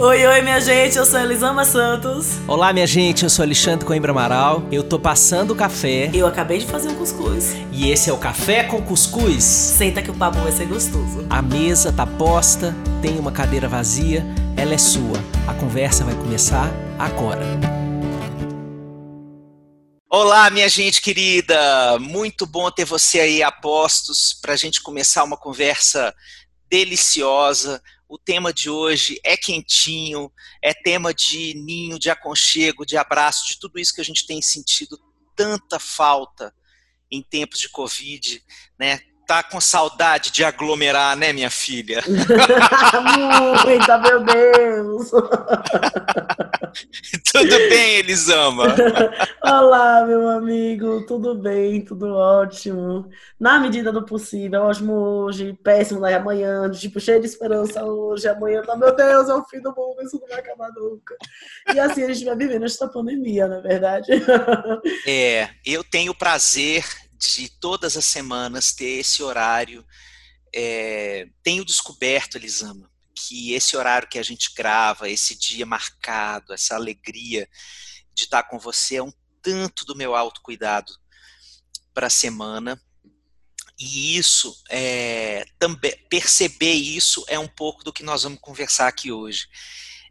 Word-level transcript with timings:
Oi, 0.00 0.24
oi, 0.24 0.42
minha 0.42 0.60
gente, 0.60 0.96
eu 0.96 1.04
sou 1.04 1.18
Elisama 1.18 1.64
Santos. 1.64 2.38
Olá, 2.46 2.72
minha 2.72 2.86
gente, 2.86 3.24
eu 3.24 3.28
sou 3.28 3.42
Alexandre 3.42 3.84
Coimbra 3.84 4.12
Amaral. 4.12 4.62
Eu 4.70 4.84
tô 4.84 4.96
passando 4.96 5.50
o 5.50 5.56
café. 5.56 6.08
Eu 6.14 6.24
acabei 6.24 6.58
de 6.58 6.66
fazer 6.66 6.88
um 6.88 6.94
cuscuz. 6.94 7.56
E 7.72 7.90
esse 7.90 8.08
é 8.08 8.12
o 8.12 8.16
Café 8.16 8.62
com 8.62 8.80
Cuscuz. 8.80 9.42
Senta 9.42 10.00
que 10.00 10.08
o 10.08 10.14
papo 10.14 10.38
vai 10.38 10.52
ser 10.52 10.66
gostoso. 10.66 11.26
A 11.28 11.42
mesa 11.42 11.92
tá 11.92 12.06
posta, 12.06 12.72
tem 13.02 13.18
uma 13.18 13.32
cadeira 13.32 13.66
vazia, 13.66 14.24
ela 14.56 14.72
é 14.72 14.78
sua. 14.78 15.18
A 15.48 15.54
conversa 15.54 16.04
vai 16.04 16.14
começar 16.14 16.70
agora. 16.96 17.42
Olá, 20.08 20.48
minha 20.48 20.68
gente 20.68 21.02
querida! 21.02 21.98
Muito 21.98 22.46
bom 22.46 22.70
ter 22.70 22.84
você 22.84 23.18
aí 23.18 23.42
a 23.42 23.50
postos 23.50 24.38
para 24.40 24.52
a 24.52 24.56
gente 24.56 24.80
começar 24.80 25.24
uma 25.24 25.36
conversa 25.36 26.14
deliciosa 26.70 27.82
o 28.08 28.18
tema 28.18 28.52
de 28.52 28.70
hoje 28.70 29.20
é 29.22 29.36
quentinho, 29.36 30.32
é 30.62 30.72
tema 30.72 31.12
de 31.12 31.54
ninho, 31.54 31.98
de 31.98 32.08
aconchego, 32.08 32.86
de 32.86 32.96
abraço, 32.96 33.46
de 33.46 33.58
tudo 33.58 33.78
isso 33.78 33.94
que 33.94 34.00
a 34.00 34.04
gente 34.04 34.26
tem 34.26 34.40
sentido 34.40 34.98
tanta 35.36 35.78
falta 35.78 36.54
em 37.10 37.22
tempos 37.22 37.60
de 37.60 37.68
Covid, 37.68 38.42
né? 38.78 39.00
Tá 39.28 39.42
com 39.42 39.60
saudade 39.60 40.32
de 40.32 40.42
aglomerar, 40.42 41.14
né, 41.14 41.34
minha 41.34 41.50
filha? 41.50 42.02
Muita, 43.62 43.98
meu 43.98 44.24
Deus! 44.24 45.10
tudo 47.30 47.58
bem, 47.68 47.96
Elisama? 47.96 48.74
Olá, 49.44 50.06
meu 50.06 50.26
amigo, 50.30 51.04
tudo 51.06 51.34
bem, 51.34 51.84
tudo 51.84 52.14
ótimo. 52.14 53.06
Na 53.38 53.60
medida 53.60 53.92
do 53.92 54.02
possível, 54.02 54.62
ótimo 54.62 54.94
hoje, 54.94 55.52
péssimo 55.62 56.00
lá 56.00 56.16
amanhã, 56.16 56.70
tipo, 56.70 56.98
cheio 56.98 57.20
de 57.20 57.26
esperança 57.26 57.84
hoje, 57.84 58.26
amanhã, 58.26 58.62
tá, 58.62 58.74
meu 58.76 58.96
Deus, 58.96 59.28
é 59.28 59.34
o 59.34 59.44
fim 59.44 59.60
do 59.60 59.74
mundo, 59.76 60.02
isso 60.02 60.18
não 60.18 60.26
vai 60.26 60.38
acabar 60.38 60.70
nunca. 60.74 61.14
E 61.74 61.78
assim 61.78 62.02
a 62.02 62.10
gente 62.10 62.24
vai 62.24 62.34
vivendo 62.34 62.64
esta 62.64 62.88
pandemia, 62.88 63.46
na 63.46 63.58
é 63.58 63.60
verdade. 63.60 64.10
É, 65.06 65.50
eu 65.66 65.84
tenho 65.84 66.12
o 66.12 66.16
prazer 66.16 66.82
de 67.18 67.48
todas 67.48 67.96
as 67.96 68.04
semanas 68.04 68.72
ter 68.72 69.00
esse 69.00 69.22
horário. 69.22 69.84
É, 70.54 71.28
tenho 71.42 71.64
descoberto, 71.64 72.36
Elisama, 72.36 72.90
que 73.14 73.52
esse 73.52 73.76
horário 73.76 74.08
que 74.08 74.18
a 74.18 74.22
gente 74.22 74.54
grava, 74.54 75.10
esse 75.10 75.36
dia 75.36 75.66
marcado, 75.66 76.54
essa 76.54 76.74
alegria 76.74 77.48
de 78.14 78.24
estar 78.24 78.44
com 78.44 78.58
você 78.58 78.96
é 78.96 79.02
um 79.02 79.12
tanto 79.42 79.84
do 79.84 79.96
meu 79.96 80.14
autocuidado 80.14 80.92
para 81.92 82.06
a 82.06 82.10
semana. 82.10 82.80
E 83.78 84.16
isso, 84.16 84.60
é, 84.70 85.44
também, 85.58 85.96
perceber 86.08 86.72
isso 86.72 87.24
é 87.28 87.38
um 87.38 87.46
pouco 87.46 87.84
do 87.84 87.92
que 87.92 88.02
nós 88.02 88.22
vamos 88.22 88.40
conversar 88.40 88.88
aqui 88.88 89.12
hoje 89.12 89.48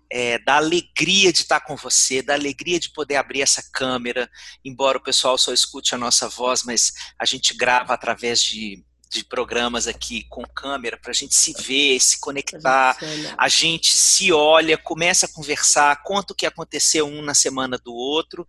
é, 0.10 0.40
da 0.40 0.58
alegria 0.58 1.32
de 1.32 1.42
estar 1.42 1.60
com 1.62 1.76
você, 1.76 2.22
da 2.22 2.34
alegria 2.34 2.80
de 2.80 2.92
poder 2.92 3.16
abrir 3.16 3.42
essa 3.42 3.64
câmera, 3.72 4.30
embora 4.64 4.98
o 4.98 5.04
pessoal 5.04 5.38
só 5.38 5.54
escute 5.54 5.94
a 5.94 5.98
nossa 5.98 6.28
voz, 6.30 6.64
mas 6.64 6.94
a 7.20 7.26
gente 7.26 7.54
grava 7.54 7.94
através 7.94 8.42
de, 8.42 8.84
de 9.12 9.24
programas 9.24 9.88
aqui 9.88 10.26
com 10.30 10.44
câmera 10.44 10.98
para 10.98 11.12
a 11.12 11.14
gente 11.14 11.36
se 11.36 11.54
ver, 11.62 12.00
se 12.00 12.20
conectar, 12.20 12.98
a 13.00 13.06
gente, 13.06 13.36
a 13.38 13.48
gente 13.48 13.98
se 13.98 14.32
olha, 14.32 14.78
começa 14.78 15.26
a 15.26 15.32
conversar, 15.32 16.04
conta 16.04 16.34
o 16.34 16.36
que 16.36 16.46
aconteceu 16.46 17.06
um 17.06 17.22
na 17.22 17.34
semana 17.34 17.78
do 17.78 17.94
outro, 17.94 18.48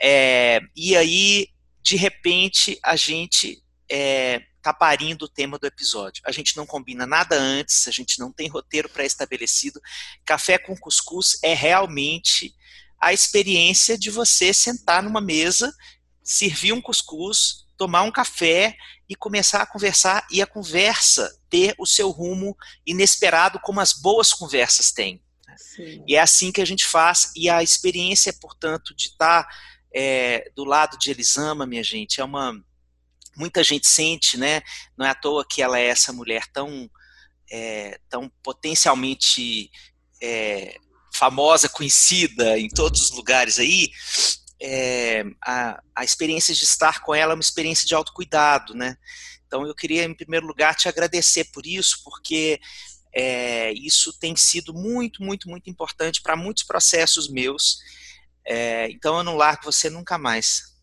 é, 0.00 0.60
e 0.76 0.96
aí, 0.96 1.48
de 1.82 1.96
repente, 1.96 2.78
a 2.82 2.96
gente 2.96 3.62
é, 3.90 4.42
tá 4.64 4.72
parindo 4.72 5.26
o 5.26 5.28
tema 5.28 5.58
do 5.58 5.66
episódio. 5.66 6.22
A 6.26 6.32
gente 6.32 6.56
não 6.56 6.64
combina 6.64 7.06
nada 7.06 7.36
antes, 7.36 7.86
a 7.86 7.90
gente 7.90 8.18
não 8.18 8.32
tem 8.32 8.48
roteiro 8.48 8.88
pré-estabelecido. 8.88 9.80
Café 10.24 10.58
com 10.58 10.76
cuscuz 10.76 11.38
é 11.42 11.54
realmente 11.54 12.54
a 13.00 13.12
experiência 13.12 13.98
de 13.98 14.10
você 14.10 14.54
sentar 14.54 15.02
numa 15.02 15.20
mesa, 15.20 15.74
servir 16.22 16.72
um 16.72 16.80
cuscuz, 16.80 17.66
tomar 17.76 18.02
um 18.02 18.10
café 18.10 18.74
e 19.08 19.14
começar 19.14 19.60
a 19.60 19.66
conversar 19.66 20.26
e 20.30 20.40
a 20.40 20.46
conversa 20.46 21.38
ter 21.50 21.74
o 21.78 21.86
seu 21.86 22.10
rumo 22.10 22.56
inesperado 22.86 23.60
como 23.60 23.80
as 23.80 23.92
boas 23.92 24.32
conversas 24.32 24.90
têm. 24.90 25.22
Sim. 25.56 26.02
E 26.08 26.16
é 26.16 26.20
assim 26.20 26.50
que 26.50 26.60
a 26.60 26.64
gente 26.64 26.84
faz 26.84 27.30
e 27.36 27.50
a 27.50 27.62
experiência, 27.62 28.32
portanto, 28.32 28.94
de 28.94 29.08
estar 29.08 29.46
é, 29.94 30.50
do 30.56 30.64
lado 30.64 30.98
de 30.98 31.10
Elisama, 31.10 31.66
minha 31.66 31.84
gente, 31.84 32.20
é 32.20 32.24
uma 32.24 32.58
muita 33.36 33.62
gente 33.62 33.86
sente, 33.86 34.36
né? 34.36 34.62
Não 34.96 35.06
é 35.06 35.10
à 35.10 35.14
toa 35.14 35.46
que 35.48 35.62
ela 35.62 35.78
é 35.78 35.86
essa 35.86 36.12
mulher 36.12 36.46
tão, 36.52 36.90
é, 37.50 37.98
tão 38.08 38.30
potencialmente 38.42 39.70
é, 40.22 40.76
famosa, 41.14 41.68
conhecida 41.68 42.58
em 42.58 42.68
todos 42.68 43.02
os 43.02 43.10
lugares 43.10 43.58
aí. 43.58 43.90
É, 44.60 45.24
a, 45.44 45.80
a 45.94 46.04
experiência 46.04 46.54
de 46.54 46.64
estar 46.64 47.00
com 47.00 47.14
ela 47.14 47.32
é 47.32 47.34
uma 47.36 47.40
experiência 47.40 47.86
de 47.86 47.94
autocuidado, 47.94 48.74
né? 48.74 48.96
Então 49.46 49.66
eu 49.66 49.74
queria, 49.74 50.04
em 50.04 50.14
primeiro 50.14 50.46
lugar, 50.46 50.74
te 50.74 50.88
agradecer 50.88 51.44
por 51.52 51.66
isso, 51.66 52.00
porque 52.02 52.58
é, 53.14 53.72
isso 53.72 54.12
tem 54.18 54.34
sido 54.34 54.74
muito, 54.74 55.22
muito, 55.22 55.48
muito 55.48 55.70
importante 55.70 56.20
para 56.20 56.36
muitos 56.36 56.64
processos 56.64 57.28
meus. 57.28 57.78
É, 58.44 58.90
então 58.90 59.16
eu 59.16 59.22
não 59.22 59.36
largo 59.36 59.64
você 59.64 59.88
nunca 59.88 60.18
mais. 60.18 60.73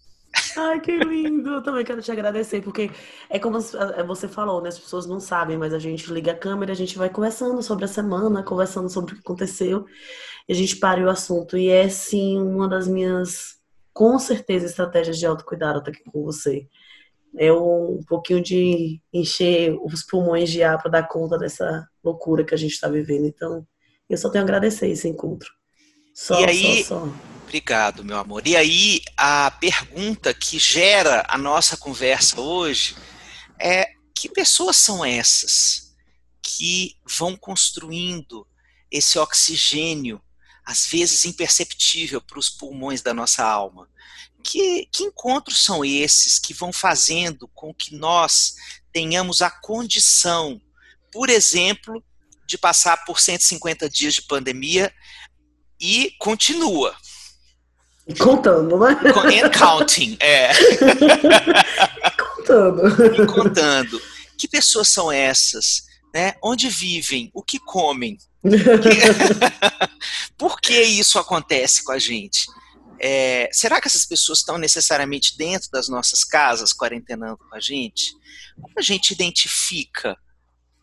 Ai, 0.58 0.80
que 0.80 0.98
lindo! 0.98 1.50
Eu 1.50 1.62
também 1.62 1.84
quero 1.84 2.02
te 2.02 2.12
agradecer, 2.12 2.62
porque 2.62 2.90
é 3.30 3.40
como 3.40 3.58
é, 3.58 4.04
você 4.04 4.28
falou, 4.28 4.62
né? 4.62 4.70
As 4.70 4.80
pessoas 4.80 5.06
não 5.06 5.20
sabem, 5.20 5.58
mas 5.58 5.74
a 5.74 5.80
gente 5.80 6.12
liga 6.12 6.32
a 6.32 6.38
câmera, 6.38 6.72
a 6.72 6.76
gente 6.76 6.98
vai 6.98 7.10
conversando 7.10 7.62
sobre 7.62 7.86
a 7.86 7.88
semana, 7.88 8.44
conversando 8.44 8.90
sobre 8.90 9.14
o 9.14 9.16
que 9.16 9.22
aconteceu, 9.22 9.86
e 10.48 10.54
a 10.54 10.56
gente 10.56 10.78
para 10.78 11.04
o 11.04 11.10
assunto. 11.10 11.58
E 11.58 11.70
é, 11.70 11.88
sim, 11.90 12.38
uma 12.40 12.68
das 12.68 12.88
minhas, 12.88 13.58
com 13.94 14.18
certeza, 14.20 14.66
estratégias 14.66 15.18
de 15.18 15.26
autocuidado 15.26 15.80
estar 15.80 15.92
aqui 15.92 16.04
com 16.04 16.24
você. 16.24 16.68
É 17.38 17.52
um 17.54 18.02
pouquinho 18.08 18.42
de 18.42 19.02
encher 19.14 19.78
os 19.82 20.04
pulmões 20.04 20.50
de 20.50 20.64
ar 20.64 20.82
para 20.82 20.92
dar 20.92 21.08
conta 21.08 21.38
dessa 21.38 21.88
loucura 22.04 22.44
que 22.44 22.54
a 22.54 22.58
gente 22.58 22.74
está 22.74 22.90
vivendo. 22.90 23.26
Então, 23.26 23.66
eu 24.10 24.18
só 24.18 24.30
tenho 24.30 24.44
a 24.44 24.46
agradecer 24.46 24.90
esse 24.90 25.08
encontro. 25.08 25.50
Só, 26.14 26.42
e 26.42 26.46
aí, 26.46 26.84
só, 26.84 27.06
só. 27.06 27.31
Obrigado, 27.52 28.06
meu 28.06 28.18
amor. 28.18 28.48
E 28.48 28.56
aí, 28.56 29.02
a 29.18 29.52
pergunta 29.52 30.34
que 30.34 30.58
gera 30.58 31.26
a 31.28 31.38
nossa 31.38 31.76
conversa 31.76 32.40
hoje 32.40 32.96
é: 33.60 33.92
que 34.16 34.30
pessoas 34.30 34.78
são 34.78 35.04
essas 35.04 35.94
que 36.42 36.96
vão 37.06 37.36
construindo 37.36 38.48
esse 38.90 39.20
oxigênio, 39.20 40.22
às 40.66 40.86
vezes 40.86 41.26
imperceptível, 41.26 42.22
para 42.22 42.40
os 42.40 42.50
pulmões 42.50 43.02
da 43.02 43.14
nossa 43.14 43.44
alma? 43.44 43.90
Que, 44.42 44.86
que 44.86 45.04
encontros 45.04 45.62
são 45.62 45.84
esses 45.84 46.40
que 46.40 46.54
vão 46.54 46.72
fazendo 46.72 47.50
com 47.50 47.74
que 47.74 47.94
nós 47.94 48.56
tenhamos 48.94 49.42
a 49.42 49.50
condição, 49.52 50.62
por 51.12 51.30
exemplo, 51.30 52.02
de 52.46 52.58
passar 52.58 53.04
por 53.04 53.20
150 53.20 53.90
dias 53.90 54.14
de 54.14 54.22
pandemia 54.22 54.90
e 55.78 56.16
continua. 56.18 56.96
Contando, 58.18 58.78
né? 58.80 58.98
And 59.44 59.50
counting, 59.50 60.18
é. 60.20 60.52
contando. 62.18 63.06
E 63.06 63.26
contando. 63.26 64.02
Que 64.38 64.48
pessoas 64.48 64.90
são 64.90 65.12
essas? 65.12 65.84
Né? 66.14 66.34
Onde 66.44 66.70
vivem? 66.70 67.30
O 67.34 67.44
que 67.44 67.60
comem? 67.60 68.18
Por 70.38 70.60
que 70.60 70.82
isso 70.82 71.20
acontece 71.20 71.84
com 71.84 71.92
a 71.92 72.00
gente? 72.00 72.46
É, 73.00 73.50
será 73.52 73.82
que 73.82 73.88
essas 73.88 74.06
pessoas 74.06 74.40
estão 74.40 74.58
necessariamente 74.58 75.36
dentro 75.38 75.70
das 75.72 75.88
nossas 75.88 76.24
casas, 76.24 76.74
quarentenando 76.74 77.38
com 77.38 77.56
a 77.56 77.60
gente? 77.60 78.14
Como 78.56 78.74
a 78.78 78.82
gente 78.82 79.12
identifica 79.12 80.18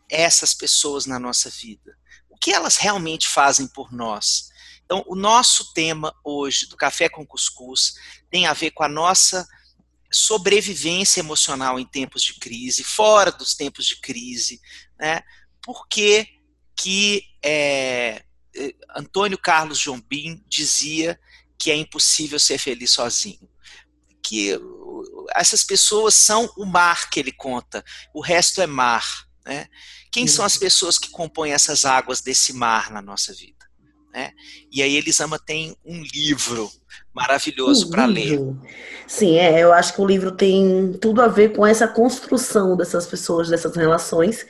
essas 0.09 0.53
pessoas 0.53 1.05
na 1.05 1.19
nossa 1.19 1.49
vida? 1.49 1.95
O 2.29 2.37
que 2.37 2.51
elas 2.51 2.77
realmente 2.77 3.27
fazem 3.27 3.67
por 3.67 3.91
nós? 3.93 4.48
Então, 4.89 5.03
o 5.05 5.15
nosso 5.15 5.71
tema 5.71 6.11
hoje 6.23 6.65
do 6.65 6.75
Café 6.75 7.07
com 7.07 7.23
Cuscuz 7.23 7.93
tem 8.27 8.47
a 8.47 8.53
ver 8.53 8.71
com 8.71 8.83
a 8.83 8.89
nossa 8.89 9.47
sobrevivência 10.11 11.19
emocional 11.19 11.79
em 11.79 11.85
tempos 11.85 12.23
de 12.23 12.39
crise, 12.39 12.83
fora 12.83 13.31
dos 13.31 13.53
tempos 13.53 13.85
de 13.85 14.01
crise, 14.01 14.59
né? 14.99 15.21
Por 15.61 15.87
que 15.87 16.27
que 16.75 17.23
é, 17.45 18.23
é 18.55 18.73
Antônio 18.95 19.37
Carlos 19.37 19.77
Jobim 19.77 20.43
dizia 20.47 21.19
que 21.59 21.69
é 21.69 21.75
impossível 21.75 22.39
ser 22.39 22.57
feliz 22.57 22.89
sozinho? 22.89 23.47
Que 24.23 24.59
essas 25.35 25.63
pessoas 25.63 26.15
são 26.15 26.51
o 26.57 26.65
mar 26.65 27.11
que 27.11 27.19
ele 27.19 27.31
conta, 27.31 27.85
o 28.11 28.21
resto 28.21 28.59
é 28.59 28.65
mar, 28.65 29.27
né? 29.45 29.67
Quem 30.11 30.25
são 30.25 30.43
as 30.43 30.57
pessoas 30.57 30.97
que 30.97 31.11
compõem 31.11 31.51
essas 31.51 31.85
águas 31.85 32.21
desse 32.21 32.53
mar 32.53 32.89
na 32.89 33.03
nossa 33.03 33.31
vida? 33.35 33.58
Né? 34.13 34.31
E 34.71 34.81
aí 34.81 34.95
Elisama 34.95 35.37
tem 35.37 35.75
um 35.85 36.01
livro 36.01 36.69
maravilhoso 37.13 37.87
um 37.87 37.91
para 37.91 38.05
ler. 38.05 38.39
Sim, 39.07 39.37
é, 39.37 39.59
eu 39.63 39.71
acho 39.71 39.93
que 39.93 40.01
o 40.01 40.05
livro 40.05 40.31
tem 40.31 40.93
tudo 40.99 41.21
a 41.21 41.27
ver 41.27 41.55
com 41.55 41.65
essa 41.65 41.87
construção 41.87 42.75
dessas 42.75 43.05
pessoas, 43.05 43.49
dessas 43.49 43.75
relações. 43.75 44.45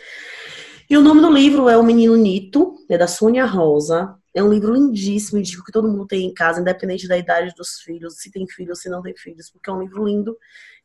E 0.90 0.98
o 0.98 1.02
nome 1.02 1.22
do 1.22 1.32
livro 1.32 1.70
é 1.70 1.78
O 1.78 1.84
Menino 1.84 2.16
Nito, 2.16 2.76
é 2.90 2.98
da 2.98 3.08
Sônia 3.08 3.46
Rosa. 3.46 4.16
É 4.34 4.44
um 4.44 4.52
livro 4.52 4.74
lindíssimo, 4.74 5.40
indico 5.40 5.64
que 5.64 5.72
todo 5.72 5.88
mundo 5.88 6.08
tem 6.08 6.26
em 6.26 6.34
casa, 6.34 6.62
independente 6.62 7.08
da 7.08 7.18
idade 7.18 7.54
dos 7.56 7.80
filhos, 7.82 8.18
se 8.18 8.32
tem 8.32 8.48
filhos, 8.48 8.80
se 8.80 8.90
não 8.90 9.02
tem 9.02 9.16
filhos, 9.16 9.50
porque 9.50 9.70
é 9.70 9.74
um 9.74 9.82
livro 9.82 10.06
lindo. 10.06 10.38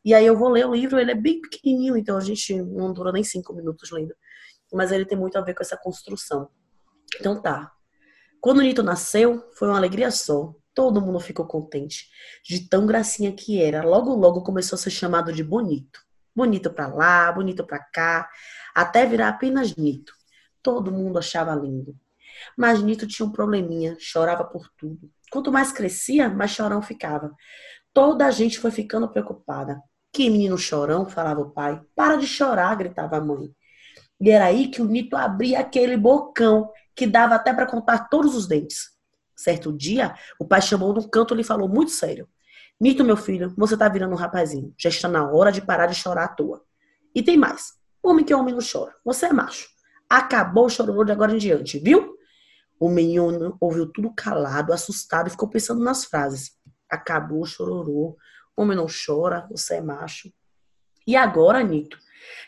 E 0.03 0.13
aí 0.13 0.25
eu 0.25 0.37
vou 0.37 0.49
ler 0.49 0.67
o 0.67 0.75
livro, 0.75 0.99
ele 0.99 1.11
é 1.11 1.15
bem 1.15 1.41
pequenininho, 1.41 1.95
então 1.97 2.17
a 2.17 2.21
gente 2.21 2.53
não 2.61 2.93
dura 2.93 3.11
nem 3.11 3.23
cinco 3.23 3.53
minutos 3.53 3.89
lendo. 3.91 4.13
Mas 4.73 4.91
ele 4.91 5.05
tem 5.05 5.17
muito 5.17 5.37
a 5.37 5.41
ver 5.41 5.53
com 5.53 5.63
essa 5.63 5.77
construção. 5.77 6.49
Então 7.19 7.41
tá. 7.41 7.74
Quando 8.45 8.59
o 8.59 8.61
Nito 8.61 8.83
nasceu, 8.83 9.43
foi 9.55 9.67
uma 9.69 9.77
alegria 9.77 10.11
só. 10.11 10.53
Todo 10.71 11.01
mundo 11.01 11.19
ficou 11.19 11.47
contente. 11.47 12.07
De 12.47 12.69
tão 12.69 12.85
gracinha 12.85 13.31
que 13.31 13.59
era. 13.59 13.81
Logo, 13.81 14.13
logo 14.13 14.43
começou 14.43 14.75
a 14.75 14.79
ser 14.79 14.91
chamado 14.91 15.33
de 15.33 15.43
bonito. 15.43 15.99
Bonito 16.35 16.69
pra 16.69 16.85
lá, 16.85 17.31
bonito 17.31 17.65
pra 17.65 17.79
cá, 17.79 18.29
até 18.75 19.03
virar 19.03 19.29
apenas 19.29 19.75
Nito. 19.75 20.13
Todo 20.61 20.91
mundo 20.91 21.17
achava 21.17 21.55
lindo. 21.55 21.95
Mas 22.55 22.83
Nito 22.83 23.07
tinha 23.07 23.27
um 23.27 23.31
probleminha, 23.31 23.97
chorava 23.97 24.43
por 24.43 24.69
tudo. 24.77 25.09
Quanto 25.31 25.51
mais 25.51 25.71
crescia, 25.71 26.29
mais 26.29 26.51
chorão 26.51 26.83
ficava. 26.83 27.33
Toda 27.91 28.27
a 28.27 28.31
gente 28.31 28.59
foi 28.59 28.69
ficando 28.69 29.09
preocupada. 29.09 29.81
Que 30.13 30.29
menino 30.29 30.55
chorão, 30.55 31.09
falava 31.09 31.41
o 31.41 31.49
pai. 31.49 31.81
Para 31.95 32.15
de 32.15 32.27
chorar, 32.27 32.75
gritava 32.75 33.17
a 33.17 33.21
mãe. 33.21 33.49
E 34.21 34.29
era 34.29 34.45
aí 34.45 34.67
que 34.67 34.83
o 34.83 34.85
Nito 34.85 35.17
abria 35.17 35.61
aquele 35.61 35.97
bocão 35.97 36.69
que 36.95 37.05
dava 37.05 37.35
até 37.35 37.53
para 37.53 37.65
contar 37.65 38.07
todos 38.09 38.35
os 38.35 38.47
dentes. 38.47 38.95
Certo 39.35 39.73
dia, 39.73 40.15
o 40.39 40.45
pai 40.45 40.61
chamou 40.61 40.93
num 40.93 41.07
canto 41.09 41.33
e 41.33 41.37
lhe 41.37 41.43
falou 41.43 41.67
muito 41.67 41.91
sério: 41.91 42.27
Nito, 42.79 43.03
meu 43.03 43.17
filho, 43.17 43.53
você 43.57 43.75
tá 43.75 43.87
virando 43.89 44.13
um 44.13 44.17
rapazinho. 44.17 44.73
Já 44.77 44.89
está 44.89 45.07
na 45.07 45.29
hora 45.29 45.51
de 45.51 45.61
parar 45.61 45.87
de 45.87 45.95
chorar 45.95 46.25
à 46.25 46.27
toa. 46.27 46.63
E 47.13 47.21
tem 47.21 47.37
mais: 47.37 47.73
homem 48.01 48.23
que 48.23 48.31
é 48.31 48.35
homem 48.35 48.53
não 48.53 48.61
chora. 48.61 48.95
Você 49.03 49.25
é 49.27 49.33
macho. 49.33 49.67
Acabou 50.09 50.65
o 50.65 50.69
chororô 50.69 51.03
de 51.03 51.11
agora 51.11 51.33
em 51.33 51.37
diante, 51.37 51.79
viu? 51.79 52.15
O 52.79 52.89
menino 52.89 53.57
ouviu 53.59 53.91
tudo 53.91 54.13
calado, 54.13 54.73
assustado 54.73 55.27
e 55.27 55.31
ficou 55.31 55.49
pensando 55.49 55.83
nas 55.83 56.05
frases. 56.05 56.51
Acabou 56.89 57.41
o 57.41 57.45
chororô. 57.45 58.17
Homem 58.55 58.77
não 58.77 58.85
chora, 58.87 59.47
você 59.49 59.75
é 59.75 59.81
macho. 59.81 60.31
E 61.07 61.15
agora, 61.15 61.61
Nito? 61.63 61.97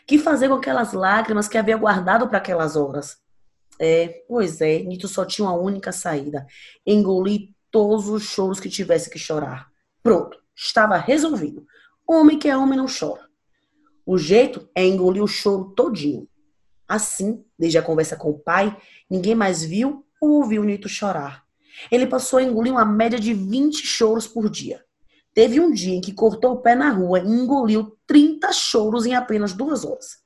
Que 0.06 0.18
fazer 0.18 0.48
com 0.48 0.54
aquelas 0.54 0.92
lágrimas 0.92 1.48
que 1.48 1.58
havia 1.58 1.76
guardado 1.76 2.28
para 2.28 2.38
aquelas 2.38 2.76
horas? 2.76 3.16
É, 3.78 4.24
pois 4.26 4.60
é, 4.60 4.80
Nito 4.80 5.06
só 5.06 5.24
tinha 5.24 5.46
uma 5.46 5.56
única 5.56 5.92
saída: 5.92 6.46
engolir 6.86 7.50
todos 7.70 8.08
os 8.08 8.24
choros 8.24 8.60
que 8.60 8.68
tivesse 8.68 9.08
que 9.08 9.18
chorar. 9.18 9.68
Pronto, 10.02 10.38
estava 10.54 10.96
resolvido. 10.96 11.64
Homem 12.06 12.38
que 12.38 12.48
é 12.48 12.56
homem 12.56 12.78
não 12.78 12.86
chora. 12.86 13.28
O 14.04 14.16
jeito 14.16 14.68
é 14.74 14.84
engolir 14.84 15.22
o 15.22 15.28
choro 15.28 15.72
todinho. 15.76 16.26
Assim, 16.88 17.44
desde 17.58 17.76
a 17.76 17.82
conversa 17.82 18.16
com 18.16 18.30
o 18.30 18.38
pai, 18.38 18.74
ninguém 19.10 19.34
mais 19.34 19.62
viu 19.62 20.06
ou 20.20 20.30
ouviu 20.30 20.64
Nito 20.64 20.88
chorar. 20.88 21.44
Ele 21.90 22.06
passou 22.06 22.38
a 22.38 22.42
engolir 22.42 22.72
uma 22.72 22.84
média 22.84 23.20
de 23.20 23.34
20 23.34 23.86
choros 23.86 24.26
por 24.26 24.48
dia. 24.48 24.82
Teve 25.34 25.60
um 25.60 25.70
dia 25.70 25.94
em 25.94 26.00
que 26.00 26.12
cortou 26.12 26.54
o 26.54 26.60
pé 26.62 26.74
na 26.74 26.90
rua 26.90 27.20
e 27.20 27.28
engoliu 27.28 27.96
30 28.06 28.52
choros 28.52 29.06
em 29.06 29.14
apenas 29.14 29.52
duas 29.52 29.84
horas. 29.84 30.16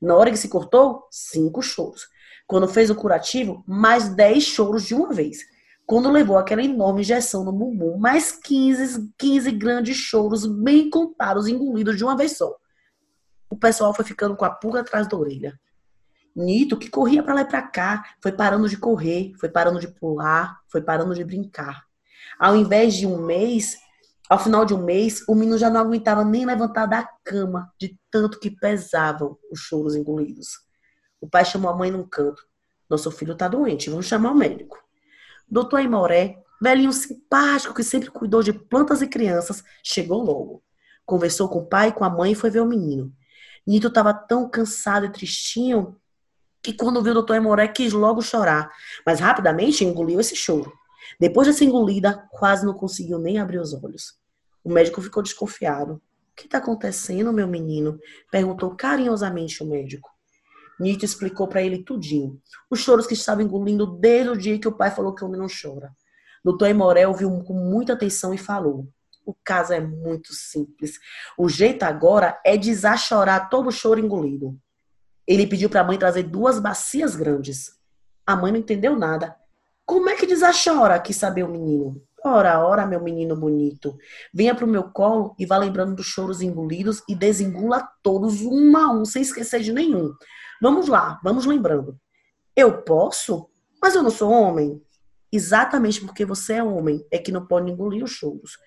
Na 0.00 0.16
hora 0.16 0.30
que 0.30 0.36
se 0.36 0.48
cortou, 0.48 1.06
cinco 1.10 1.62
choros. 1.62 2.08
Quando 2.46 2.68
fez 2.68 2.90
o 2.90 2.94
curativo, 2.94 3.64
mais 3.66 4.08
10 4.08 4.42
choros 4.44 4.84
de 4.84 4.94
uma 4.94 5.12
vez. 5.12 5.38
Quando 5.86 6.10
levou 6.10 6.36
aquela 6.36 6.62
enorme 6.62 7.00
injeção 7.00 7.44
no 7.44 7.52
bumbum, 7.52 7.96
mais 7.96 8.32
15, 8.32 9.12
15 9.16 9.50
grandes 9.52 9.96
choros 9.96 10.44
bem 10.44 10.90
contados, 10.90 11.46
engolidos 11.46 11.96
de 11.96 12.04
uma 12.04 12.16
vez 12.16 12.36
só. 12.36 12.56
O 13.48 13.56
pessoal 13.56 13.94
foi 13.94 14.04
ficando 14.04 14.36
com 14.36 14.44
a 14.44 14.50
pulga 14.50 14.80
atrás 14.80 15.06
da 15.08 15.16
orelha. 15.16 15.58
Nito, 16.34 16.76
que 16.76 16.90
corria 16.90 17.22
para 17.22 17.34
lá 17.34 17.40
e 17.42 17.48
para 17.48 17.62
cá, 17.62 18.04
foi 18.20 18.32
parando 18.32 18.68
de 18.68 18.76
correr, 18.76 19.32
foi 19.40 19.48
parando 19.48 19.80
de 19.80 19.88
pular, 19.88 20.60
foi 20.68 20.82
parando 20.82 21.14
de 21.14 21.24
brincar. 21.24 21.84
Ao 22.38 22.54
invés 22.56 22.94
de 22.94 23.06
um 23.06 23.24
mês, 23.24 23.78
ao 24.28 24.38
final 24.38 24.64
de 24.64 24.74
um 24.74 24.82
mês, 24.82 25.22
o 25.28 25.34
menino 25.34 25.56
já 25.56 25.70
não 25.70 25.80
aguentava 25.80 26.24
nem 26.24 26.44
levantar 26.44 26.86
da 26.86 27.08
cama, 27.24 27.72
de 27.80 27.96
tanto 28.10 28.40
que 28.40 28.50
pesavam 28.50 29.38
os 29.50 29.60
choros 29.60 29.94
engolidos. 29.94 30.65
O 31.26 31.28
pai 31.28 31.44
chamou 31.44 31.68
a 31.68 31.76
mãe 31.76 31.90
num 31.90 32.04
canto. 32.04 32.40
Nosso 32.88 33.10
filho 33.10 33.32
está 33.32 33.48
doente, 33.48 33.90
vamos 33.90 34.06
chamar 34.06 34.30
o 34.30 34.36
médico. 34.36 34.78
Doutor 35.48 35.78
Aimoré, 35.78 36.40
velhinho 36.62 36.92
simpático 36.92 37.74
que 37.74 37.82
sempre 37.82 38.12
cuidou 38.12 38.44
de 38.44 38.52
plantas 38.52 39.02
e 39.02 39.08
crianças, 39.08 39.64
chegou 39.82 40.22
logo. 40.22 40.62
Conversou 41.04 41.48
com 41.48 41.58
o 41.58 41.66
pai 41.66 41.92
com 41.92 42.04
a 42.04 42.08
mãe 42.08 42.30
e 42.30 42.36
foi 42.36 42.48
ver 42.48 42.60
o 42.60 42.64
menino. 42.64 43.12
Nito 43.66 43.88
estava 43.88 44.14
tão 44.14 44.48
cansado 44.48 45.04
e 45.04 45.10
tristinho 45.10 45.96
que 46.62 46.72
quando 46.72 47.02
viu 47.02 47.10
o 47.10 47.14
doutor 47.14 47.32
Aimoré 47.32 47.66
quis 47.66 47.92
logo 47.92 48.22
chorar, 48.22 48.70
mas 49.04 49.18
rapidamente 49.18 49.84
engoliu 49.84 50.20
esse 50.20 50.36
choro. 50.36 50.72
Depois 51.18 51.48
dessa 51.48 51.64
engolida, 51.64 52.24
quase 52.30 52.64
não 52.64 52.72
conseguiu 52.72 53.18
nem 53.18 53.40
abrir 53.40 53.58
os 53.58 53.74
olhos. 53.74 54.16
O 54.62 54.72
médico 54.72 55.02
ficou 55.02 55.24
desconfiado. 55.24 55.94
O 55.94 56.00
que 56.36 56.44
está 56.44 56.58
acontecendo, 56.58 57.32
meu 57.32 57.48
menino? 57.48 57.98
Perguntou 58.30 58.76
carinhosamente 58.76 59.60
o 59.64 59.66
médico. 59.66 60.15
Nietzsche 60.78 61.04
explicou 61.04 61.48
para 61.48 61.62
ele 61.62 61.82
tudinho. 61.82 62.40
Os 62.70 62.80
choros 62.80 63.06
que 63.06 63.14
estava 63.14 63.42
engolindo 63.42 63.86
desde 63.86 64.30
o 64.30 64.36
dia 64.36 64.58
que 64.58 64.68
o 64.68 64.76
pai 64.76 64.90
falou 64.90 65.14
que 65.14 65.24
o 65.24 65.26
homem 65.26 65.40
não 65.40 65.48
chora. 65.48 65.92
Doutor 66.44 66.68
Emoré 66.68 67.06
ouviu 67.06 67.30
com 67.42 67.54
muita 67.54 67.94
atenção 67.94 68.32
e 68.32 68.38
falou: 68.38 68.88
O 69.24 69.34
caso 69.44 69.72
é 69.72 69.80
muito 69.80 70.32
simples. 70.32 70.98
O 71.36 71.48
jeito 71.48 71.82
agora 71.82 72.40
é 72.44 72.56
desachorar 72.56 73.48
todo 73.48 73.68
o 73.68 73.72
choro 73.72 74.00
engolido. 74.00 74.58
Ele 75.26 75.46
pediu 75.46 75.68
para 75.68 75.80
a 75.80 75.84
mãe 75.84 75.98
trazer 75.98 76.22
duas 76.22 76.60
bacias 76.60 77.16
grandes. 77.16 77.72
A 78.24 78.36
mãe 78.36 78.52
não 78.52 78.60
entendeu 78.60 78.96
nada. 78.96 79.34
Como 79.84 80.08
é 80.08 80.16
que 80.16 80.26
desachora? 80.26 80.98
quis 81.00 81.16
saber 81.16 81.42
o 81.42 81.48
menino. 81.48 82.00
Ora, 82.24 82.64
ora, 82.64 82.86
meu 82.86 83.00
menino 83.00 83.36
bonito. 83.36 83.96
Venha 84.34 84.54
pro 84.54 84.66
meu 84.66 84.84
colo 84.84 85.34
e 85.38 85.46
vá 85.46 85.56
lembrando 85.56 85.94
dos 85.94 86.06
choros 86.06 86.42
engolidos 86.42 87.02
e 87.08 87.14
desengula 87.14 87.88
todos 88.02 88.40
um 88.42 88.76
a 88.76 88.90
um, 88.90 89.04
sem 89.04 89.22
esquecer 89.22 89.60
de 89.60 89.72
nenhum. 89.72 90.12
Vamos 90.60 90.88
lá, 90.88 91.20
vamos 91.22 91.46
lembrando. 91.46 91.98
Eu 92.54 92.82
posso, 92.82 93.48
mas 93.82 93.94
eu 93.94 94.02
não 94.02 94.10
sou 94.10 94.30
homem. 94.30 94.82
Exatamente 95.30 96.00
porque 96.00 96.24
você 96.24 96.54
é 96.54 96.62
homem 96.62 97.06
é 97.10 97.18
que 97.18 97.32
não 97.32 97.46
pode 97.46 97.70
engolir 97.70 98.02
os 98.02 98.12
choros. 98.12 98.58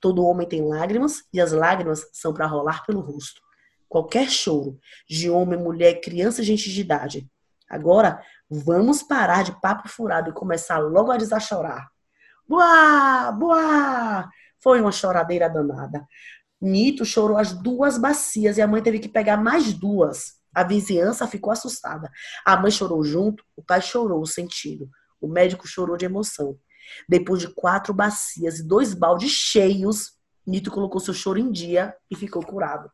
Todo 0.00 0.24
homem 0.24 0.48
tem 0.48 0.66
lágrimas 0.66 1.24
e 1.32 1.40
as 1.40 1.52
lágrimas 1.52 2.06
são 2.12 2.32
para 2.32 2.46
rolar 2.46 2.84
pelo 2.86 3.00
rosto. 3.00 3.40
Qualquer 3.88 4.28
choro, 4.28 4.78
de 5.08 5.30
homem, 5.30 5.58
mulher, 5.58 6.00
criança 6.00 6.42
e 6.42 6.44
gente 6.44 6.70
de 6.70 6.80
idade. 6.80 7.28
Agora, 7.68 8.22
vamos 8.48 9.02
parar 9.02 9.44
de 9.44 9.58
papo 9.60 9.88
furado 9.88 10.30
e 10.30 10.34
começar 10.34 10.78
logo 10.78 11.10
a 11.10 11.16
desachorar. 11.16 11.88
Boa, 12.46 13.32
boa! 13.32 14.28
Foi 14.60 14.80
uma 14.80 14.92
choradeira 14.92 15.48
danada. 15.48 16.06
Nito 16.60 17.04
chorou 17.04 17.36
as 17.36 17.52
duas 17.52 17.98
bacias 17.98 18.58
e 18.58 18.62
a 18.62 18.66
mãe 18.66 18.82
teve 18.82 18.98
que 18.98 19.08
pegar 19.08 19.36
mais 19.36 19.72
duas. 19.72 20.34
A 20.54 20.62
vizinhança 20.62 21.26
ficou 21.26 21.52
assustada. 21.52 22.10
A 22.44 22.56
mãe 22.56 22.70
chorou 22.70 23.02
junto, 23.02 23.44
o 23.56 23.62
pai 23.62 23.80
chorou 23.82 24.24
sentido. 24.24 24.88
O 25.20 25.28
médico 25.28 25.66
chorou 25.66 25.96
de 25.96 26.04
emoção. 26.04 26.58
Depois 27.08 27.40
de 27.40 27.48
quatro 27.48 27.94
bacias 27.94 28.58
e 28.58 28.66
dois 28.66 28.94
baldes 28.94 29.30
cheios, 29.30 30.12
Nito 30.46 30.70
colocou 30.70 31.00
seu 31.00 31.14
choro 31.14 31.38
em 31.38 31.50
dia 31.50 31.94
e 32.10 32.16
ficou 32.16 32.44
curado. 32.44 32.90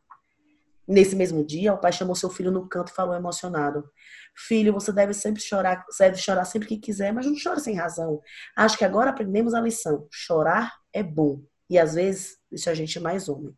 Nesse 0.87 1.15
mesmo 1.15 1.45
dia, 1.45 1.73
o 1.73 1.77
pai 1.77 1.91
chamou 1.91 2.15
seu 2.15 2.29
filho 2.29 2.51
no 2.51 2.67
canto 2.67 2.91
e 2.91 2.95
falou 2.95 3.15
emocionado: 3.15 3.89
Filho, 4.35 4.73
você 4.73 4.91
deve 4.91 5.13
sempre 5.13 5.41
chorar, 5.41 5.85
deve 5.99 6.17
chorar 6.17 6.45
sempre 6.45 6.67
que 6.67 6.77
quiser, 6.77 7.13
mas 7.13 7.25
não 7.25 7.35
chore 7.35 7.59
sem 7.59 7.75
razão. 7.75 8.21
Acho 8.55 8.77
que 8.77 8.85
agora 8.85 9.09
aprendemos 9.09 9.53
a 9.53 9.61
lição. 9.61 10.07
Chorar 10.11 10.73
é 10.93 11.03
bom 11.03 11.41
e 11.69 11.77
às 11.77 11.93
vezes 11.93 12.37
deixa 12.49 12.71
a 12.71 12.73
gente 12.73 12.99
mais 12.99 13.29
homem. 13.29 13.55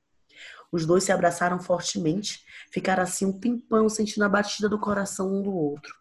Os 0.74 0.86
dois 0.88 1.04
se 1.04 1.12
abraçaram 1.12 1.60
fortemente, 1.60 2.42
ficaram 2.72 3.04
assim 3.04 3.28
um 3.28 3.40
pimpão, 3.40 3.88
sentindo 3.88 4.24
a 4.24 4.30
batida 4.30 4.68
do 4.68 4.80
coração 4.80 5.32
um 5.32 5.44
do 5.44 5.56
outro. 5.56 5.94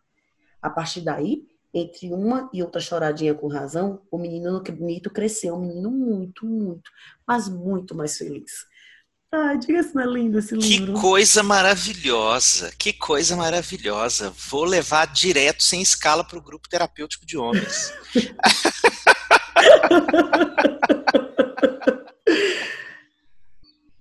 A 0.63 0.71
partir 0.71 1.03
daí, 1.03 1.47
entre 1.75 2.11
uma 2.11 2.49
e 2.55 2.63
outra 2.63 2.81
choradinha 2.81 3.35
com 3.35 3.49
razão, 3.49 4.01
o 4.11 4.17
menino 4.17 4.63
Nito 4.81 5.11
cresceu, 5.11 5.57
um 5.57 5.61
menino 5.61 5.91
muito, 5.91 6.47
muito, 6.47 6.91
mas 7.27 7.51
muito 7.51 7.95
mais 7.95 8.17
feliz. 8.17 8.65
Ai, 9.31 9.59
diga 9.59 9.83
se 9.83 9.95
não 9.95 10.05
é 10.05 10.07
lindo 10.07 10.39
esse 10.39 10.55
livro. 10.55 10.95
Que 10.95 11.01
coisa 11.01 11.43
maravilhosa, 11.43 12.73
que 12.79 12.95
coisa 12.95 13.37
maravilhosa. 13.37 14.33
Vou 14.49 14.65
levar 14.65 15.07
direto, 15.07 15.63
sem 15.63 15.83
escala, 15.83 16.25
para 16.25 16.39
o 16.39 16.43
grupo 16.43 16.67
terapêutico 16.67 17.27
de 17.27 17.37
homens. 17.37 17.93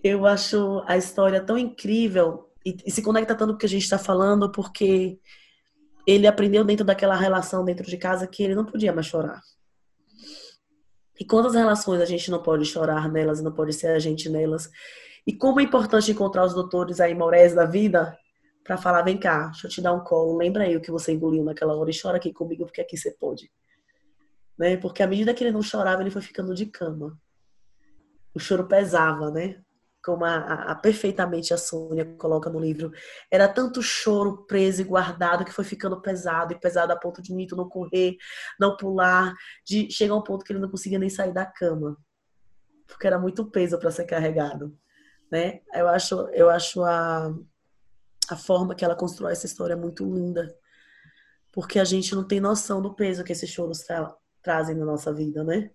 Eu 0.04 0.26
acho 0.26 0.84
a 0.88 0.98
história 0.98 1.42
tão 1.42 1.58
incrível 1.58 2.52
e, 2.66 2.76
e 2.86 2.92
se 2.92 3.02
conecta 3.02 3.36
tanto 3.36 3.52
com 3.52 3.56
o 3.56 3.60
que 3.60 3.66
a 3.66 3.70
gente 3.70 3.84
está 3.84 3.98
falando, 3.98 4.52
porque 4.52 5.20
ele 6.08 6.28
aprendeu 6.28 6.64
dentro 6.64 6.86
daquela 6.86 7.16
relação 7.16 7.64
dentro 7.64 7.86
de 7.86 7.98
casa 7.98 8.28
que 8.28 8.44
ele 8.44 8.56
não 8.56 8.66
podia 8.66 8.94
mais 8.94 9.06
chorar. 9.06 9.42
E 11.20 11.26
quantas 11.26 11.54
relações 11.54 12.02
a 12.02 12.06
gente 12.06 12.32
não 12.32 12.42
pode 12.42 12.66
chorar 12.66 13.08
nelas 13.12 13.40
e 13.40 13.44
não 13.44 13.52
pode 13.52 13.74
ser 13.74 13.88
a 13.88 14.00
gente 14.00 14.28
nelas? 14.28 14.70
E 15.26 15.32
como 15.32 15.60
é 15.60 15.64
importante 15.64 16.12
encontrar 16.12 16.46
os 16.46 16.54
doutores 16.54 17.00
aí, 17.00 17.14
Maurés 17.14 17.54
da 17.54 17.66
vida, 17.66 18.18
para 18.64 18.76
falar: 18.76 19.04
vem 19.04 19.20
cá, 19.20 19.50
deixa 19.50 19.68
eu 19.68 19.72
te 19.72 19.82
dar 19.82 19.94
um 19.94 20.04
colo, 20.04 20.38
lembra 20.38 20.64
aí 20.64 20.76
o 20.76 20.82
que 20.82 20.90
você 20.90 21.12
engoliu 21.12 21.44
naquela 21.44 21.76
hora 21.76 21.92
e 21.92 22.00
chora 22.00 22.18
aqui 22.18 22.34
comigo, 22.34 22.66
porque 22.66 22.82
aqui 22.82 22.98
você 22.98 23.12
pode. 23.12 23.52
né? 24.58 24.78
Porque 24.78 25.04
à 25.04 25.08
medida 25.08 25.34
que 25.34 25.44
ele 25.44 25.52
não 25.52 25.62
chorava, 25.62 26.02
ele 26.02 26.10
foi 26.10 26.24
ficando 26.24 26.56
de 26.56 26.66
cama. 26.66 27.16
O 28.34 28.40
choro 28.40 28.68
pesava, 28.68 29.30
né? 29.30 29.62
Como 30.04 30.26
a, 30.26 30.36
a, 30.72 30.76
perfeitamente 30.76 31.54
a 31.54 31.58
Sônia 31.58 32.06
coloca 32.18 32.50
no 32.50 32.60
livro. 32.60 32.92
Era 33.30 33.48
tanto 33.48 33.82
choro 33.82 34.46
preso 34.46 34.82
e 34.82 34.86
guardado 34.86 35.46
que 35.46 35.52
foi 35.52 35.64
ficando 35.64 36.02
pesado 36.02 36.54
e 36.54 36.60
pesado 36.60 36.92
a 36.92 36.96
ponto 36.96 37.22
de 37.22 37.34
Nito 37.34 37.56
não 37.56 37.70
correr, 37.70 38.18
não 38.60 38.76
pular, 38.76 39.34
de 39.66 39.92
chegar 39.92 40.14
a 40.14 40.18
um 40.18 40.24
ponto 40.24 40.44
que 40.44 40.52
ele 40.52 40.60
não 40.60 40.70
conseguia 40.70 41.00
nem 41.00 41.10
sair 41.10 41.34
da 41.34 41.46
cama, 41.46 41.98
porque 42.88 43.06
era 43.06 43.20
muito 43.20 43.46
peso 43.50 43.78
para 43.78 43.92
ser 43.92 44.06
carregado, 44.06 44.76
né? 45.32 45.62
Eu 45.74 45.88
acho, 45.88 46.16
eu 46.34 46.50
acho 46.50 46.84
a 46.84 47.32
a 48.32 48.38
forma 48.38 48.74
que 48.74 48.86
ela 48.86 48.96
constrói 48.96 49.34
essa 49.34 49.46
história 49.46 49.76
muito 49.76 50.06
linda. 50.06 50.56
Porque 51.52 51.80
a 51.80 51.84
gente 51.84 52.16
não 52.16 52.24
tem 52.26 52.40
noção 52.40 52.82
do 52.82 52.94
peso 52.94 53.24
que 53.24 53.34
esses 53.34 53.50
choros 53.50 53.80
tra 53.80 54.16
trazem 54.42 54.76
na 54.76 54.86
nossa 54.86 55.14
vida, 55.14 55.44
né? 55.44 55.70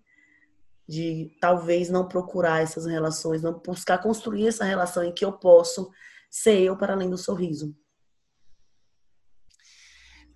De 0.87 1.35
talvez 1.41 1.89
não 1.89 2.07
procurar 2.07 2.61
essas 2.61 2.85
relações, 2.85 3.41
não 3.41 3.53
buscar 3.59 3.97
construir 3.97 4.47
essa 4.47 4.63
relação 4.63 5.03
em 5.03 5.13
que 5.13 5.25
eu 5.25 5.33
posso 5.33 5.91
ser 6.29 6.61
eu 6.61 6.77
para 6.77 6.93
além 6.93 7.09
do 7.09 7.17
sorriso. 7.17 7.75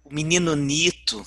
O 0.03 0.13
menino 0.13 0.55
Nito 0.55 1.25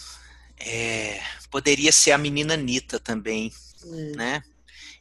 é, 0.59 1.21
poderia 1.51 1.93
ser 1.93 2.13
a 2.13 2.19
menina 2.19 2.57
Nita 2.57 3.01
também, 3.01 3.51
é. 3.85 4.17
né? 4.17 4.43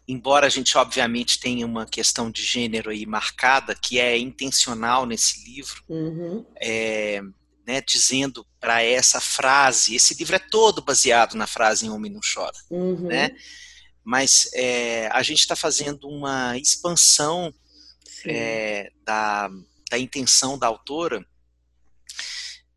embora 0.08 0.48
a 0.48 0.50
gente 0.50 0.78
obviamente 0.78 1.40
tenha 1.40 1.66
uma 1.66 1.86
questão 1.86 2.30
de 2.30 2.44
gênero 2.44 2.90
aí 2.90 3.06
marcada, 3.06 3.74
que 3.76 4.00
é 4.00 4.18
intencional 4.18 5.06
nesse 5.06 5.44
livro, 5.50 5.82
uhum. 5.88 6.46
é, 6.60 7.22
né, 7.66 7.82
dizendo 7.82 8.46
para 8.60 8.84
essa 8.84 9.22
frase, 9.22 9.96
esse 9.96 10.14
livro 10.16 10.36
é 10.36 10.40
todo 10.40 10.82
baseado 10.82 11.36
na 11.36 11.48
frase 11.48 11.86
em 11.86 11.90
Homem 11.90 12.12
Não 12.12 12.20
Chora, 12.22 12.58
uhum. 12.70 13.08
né? 13.08 13.32
Mas 14.04 14.50
é, 14.54 15.08
a 15.08 15.24
gente 15.24 15.40
está 15.40 15.56
fazendo 15.56 16.08
uma 16.08 16.58
expansão 16.58 17.54
é, 18.26 18.92
da, 19.06 19.50
da 19.90 19.98
intenção 19.98 20.58
da 20.58 20.68
autora, 20.68 21.26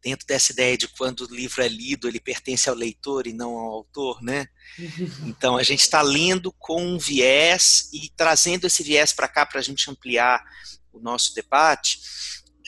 dentro 0.07 0.25
dessa 0.25 0.53
ideia 0.53 0.79
de 0.79 0.87
quando 0.87 1.23
o 1.23 1.35
livro 1.35 1.61
é 1.61 1.69
lido, 1.69 2.07
ele 2.07 2.21
pertence 2.21 2.69
ao 2.69 2.77
leitor 2.77 3.27
e 3.27 3.33
não 3.33 3.59
ao 3.59 3.73
autor, 3.73 4.23
né? 4.23 4.47
Então 5.27 5.57
a 5.57 5.65
gente 5.65 5.81
está 5.81 6.01
lendo 6.01 6.53
com 6.53 6.81
um 6.81 6.97
viés 6.97 7.89
e 7.93 8.09
trazendo 8.17 8.69
esse 8.69 8.85
viés 8.85 9.13
para 9.13 9.27
cá 9.27 9.45
para 9.45 9.59
a 9.59 9.63
gente 9.63 9.91
ampliar 9.91 10.45
o 10.93 11.01
nosso 11.01 11.35
debate. 11.35 11.99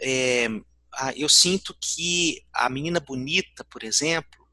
É, 0.02 0.48
eu 1.14 1.28
sinto 1.28 1.76
que 1.80 2.42
a 2.52 2.68
menina 2.68 2.98
bonita, 2.98 3.64
por 3.64 3.84
exemplo, 3.84 4.44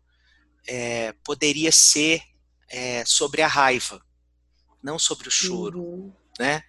é, 0.67 1.11
poderia 1.23 1.71
ser 1.71 2.21
é, 2.69 3.03
sobre 3.05 3.41
a 3.41 3.47
raiva, 3.47 4.03
não 4.81 4.99
sobre 4.99 5.27
o 5.27 5.31
choro, 5.31 5.81
uhum. 5.81 6.13
né? 6.39 6.63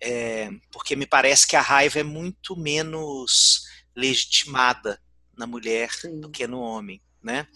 É, 0.00 0.48
porque 0.70 0.94
me 0.94 1.06
parece 1.06 1.46
que 1.46 1.56
a 1.56 1.60
raiva 1.60 1.98
é 1.98 2.04
muito 2.04 2.56
menos 2.56 3.64
legitimada 3.96 5.02
na 5.36 5.46
mulher 5.46 5.92
Sim. 5.92 6.20
do 6.20 6.30
que 6.30 6.46
no 6.46 6.60
homem. 6.60 7.02
Né? 7.20 7.48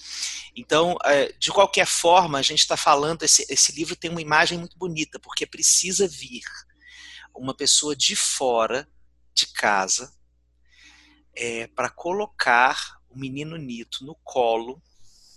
Então, 0.56 0.96
é, 1.04 1.32
de 1.38 1.52
qualquer 1.52 1.86
forma, 1.86 2.38
a 2.38 2.42
gente 2.42 2.58
está 2.58 2.76
falando, 2.76 3.22
esse, 3.22 3.46
esse 3.48 3.70
livro 3.72 3.94
tem 3.94 4.10
uma 4.10 4.20
imagem 4.20 4.58
muito 4.58 4.76
bonita, 4.76 5.20
porque 5.20 5.46
precisa 5.46 6.08
vir 6.08 6.42
uma 7.32 7.54
pessoa 7.54 7.94
de 7.94 8.16
fora 8.16 8.88
de 9.32 9.46
casa 9.46 10.12
é, 11.34 11.68
para 11.68 11.88
colocar 11.88 12.98
o 13.08 13.16
menino 13.16 13.56
Nito 13.56 14.04
no 14.04 14.16
colo, 14.16 14.82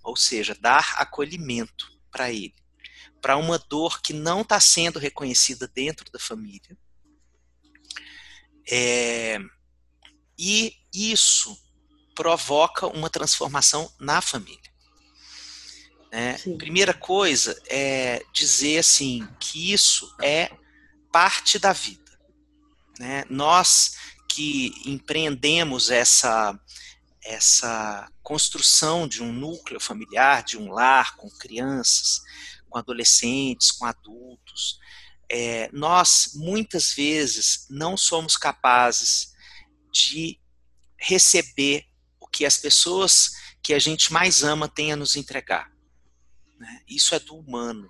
ou 0.04 0.16
seja, 0.16 0.58
dar 0.60 0.96
acolhimento 0.98 1.95
para 2.16 2.32
ele, 2.32 2.56
para 3.22 3.36
uma 3.36 3.60
dor 3.60 4.02
que 4.02 4.14
não 4.14 4.40
está 4.40 4.58
sendo 4.58 5.00
reconhecida 5.00 5.68
dentro 5.68 6.10
da 6.10 6.18
família. 6.18 6.78
É, 8.72 9.38
e 10.40 10.74
isso 10.94 11.62
provoca 12.16 12.88
uma 12.88 13.10
transformação 13.10 13.92
na 14.00 14.22
família. 14.22 14.72
Né? 16.10 16.38
Primeira 16.58 16.94
coisa 16.94 17.62
é 17.68 18.24
dizer 18.32 18.78
assim 18.78 19.28
que 19.38 19.74
isso 19.74 20.16
é 20.22 20.50
parte 21.12 21.60
da 21.60 21.74
vida. 21.74 22.18
Né? 22.98 23.26
Nós 23.30 23.98
que 24.30 24.74
empreendemos 24.86 25.92
essa 25.92 26.58
essa 27.26 28.08
construção 28.22 29.08
de 29.08 29.24
um 29.24 29.34
núcleo 29.34 29.80
familiar, 29.80 30.44
de 30.44 30.58
um 30.58 30.72
lar 30.72 31.16
com 31.16 31.30
crianças, 31.30 32.22
com 32.70 32.78
adolescentes, 32.78 33.72
com 33.72 33.86
adultos, 33.86 34.80
é, 35.30 35.70
nós 35.74 36.32
muitas 36.36 36.94
vezes 36.94 37.66
não 37.70 37.98
somos 37.98 38.38
capazes 38.38 39.34
de 39.92 40.40
receber 40.98 41.86
que 42.32 42.46
as 42.46 42.58
pessoas 42.58 43.32
que 43.64 43.74
a 43.74 43.80
gente 43.80 44.12
mais 44.12 44.44
ama 44.44 44.68
têm 44.68 44.92
a 44.92 44.96
nos 44.96 45.16
entregar. 45.16 45.72
Né? 46.60 46.82
Isso 46.88 47.16
é 47.16 47.20
do 47.20 47.36
humano. 47.36 47.90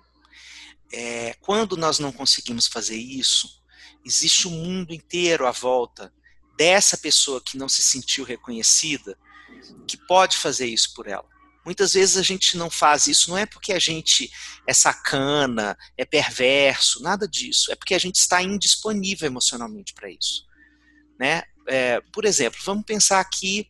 É, 0.92 1.34
quando 1.40 1.76
nós 1.76 1.98
não 1.98 2.12
conseguimos 2.12 2.68
fazer 2.68 2.96
isso, 2.96 3.62
existe 4.04 4.46
um 4.46 4.52
mundo 4.52 4.94
inteiro 4.94 5.46
à 5.46 5.50
volta 5.50 6.14
dessa 6.56 6.96
pessoa 6.96 7.40
que 7.40 7.58
não 7.58 7.68
se 7.68 7.82
sentiu 7.82 8.24
reconhecida, 8.24 9.18
que 9.86 9.96
pode 10.06 10.36
fazer 10.36 10.66
isso 10.66 10.92
por 10.94 11.06
ela. 11.06 11.26
Muitas 11.66 11.94
vezes 11.94 12.16
a 12.16 12.22
gente 12.22 12.56
não 12.56 12.70
faz 12.70 13.08
isso, 13.08 13.28
não 13.28 13.36
é 13.36 13.44
porque 13.44 13.72
a 13.72 13.78
gente 13.80 14.30
é 14.68 14.72
sacana, 14.72 15.76
é 15.96 16.04
perverso, 16.04 17.02
nada 17.02 17.26
disso. 17.26 17.72
É 17.72 17.74
porque 17.74 17.92
a 17.92 17.98
gente 17.98 18.20
está 18.20 18.40
indisponível 18.40 19.26
emocionalmente 19.26 19.92
para 19.92 20.08
isso. 20.08 20.46
Né? 21.18 21.42
É, 21.66 22.00
por 22.12 22.24
exemplo, 22.24 22.60
vamos 22.64 22.84
pensar 22.84 23.18
aqui 23.18 23.68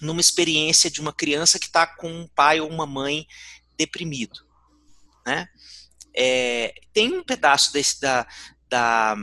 numa 0.00 0.22
experiência 0.22 0.90
de 0.90 1.02
uma 1.02 1.12
criança 1.12 1.58
que 1.58 1.66
está 1.66 1.86
com 1.86 2.10
um 2.10 2.26
pai 2.28 2.62
ou 2.62 2.70
uma 2.70 2.86
mãe 2.86 3.26
deprimido. 3.76 4.40
Né? 5.26 5.46
É, 6.16 6.72
tem 6.94 7.12
um 7.12 7.22
pedaço 7.22 7.74
desse, 7.74 8.00
da, 8.00 8.26
da, 8.70 9.16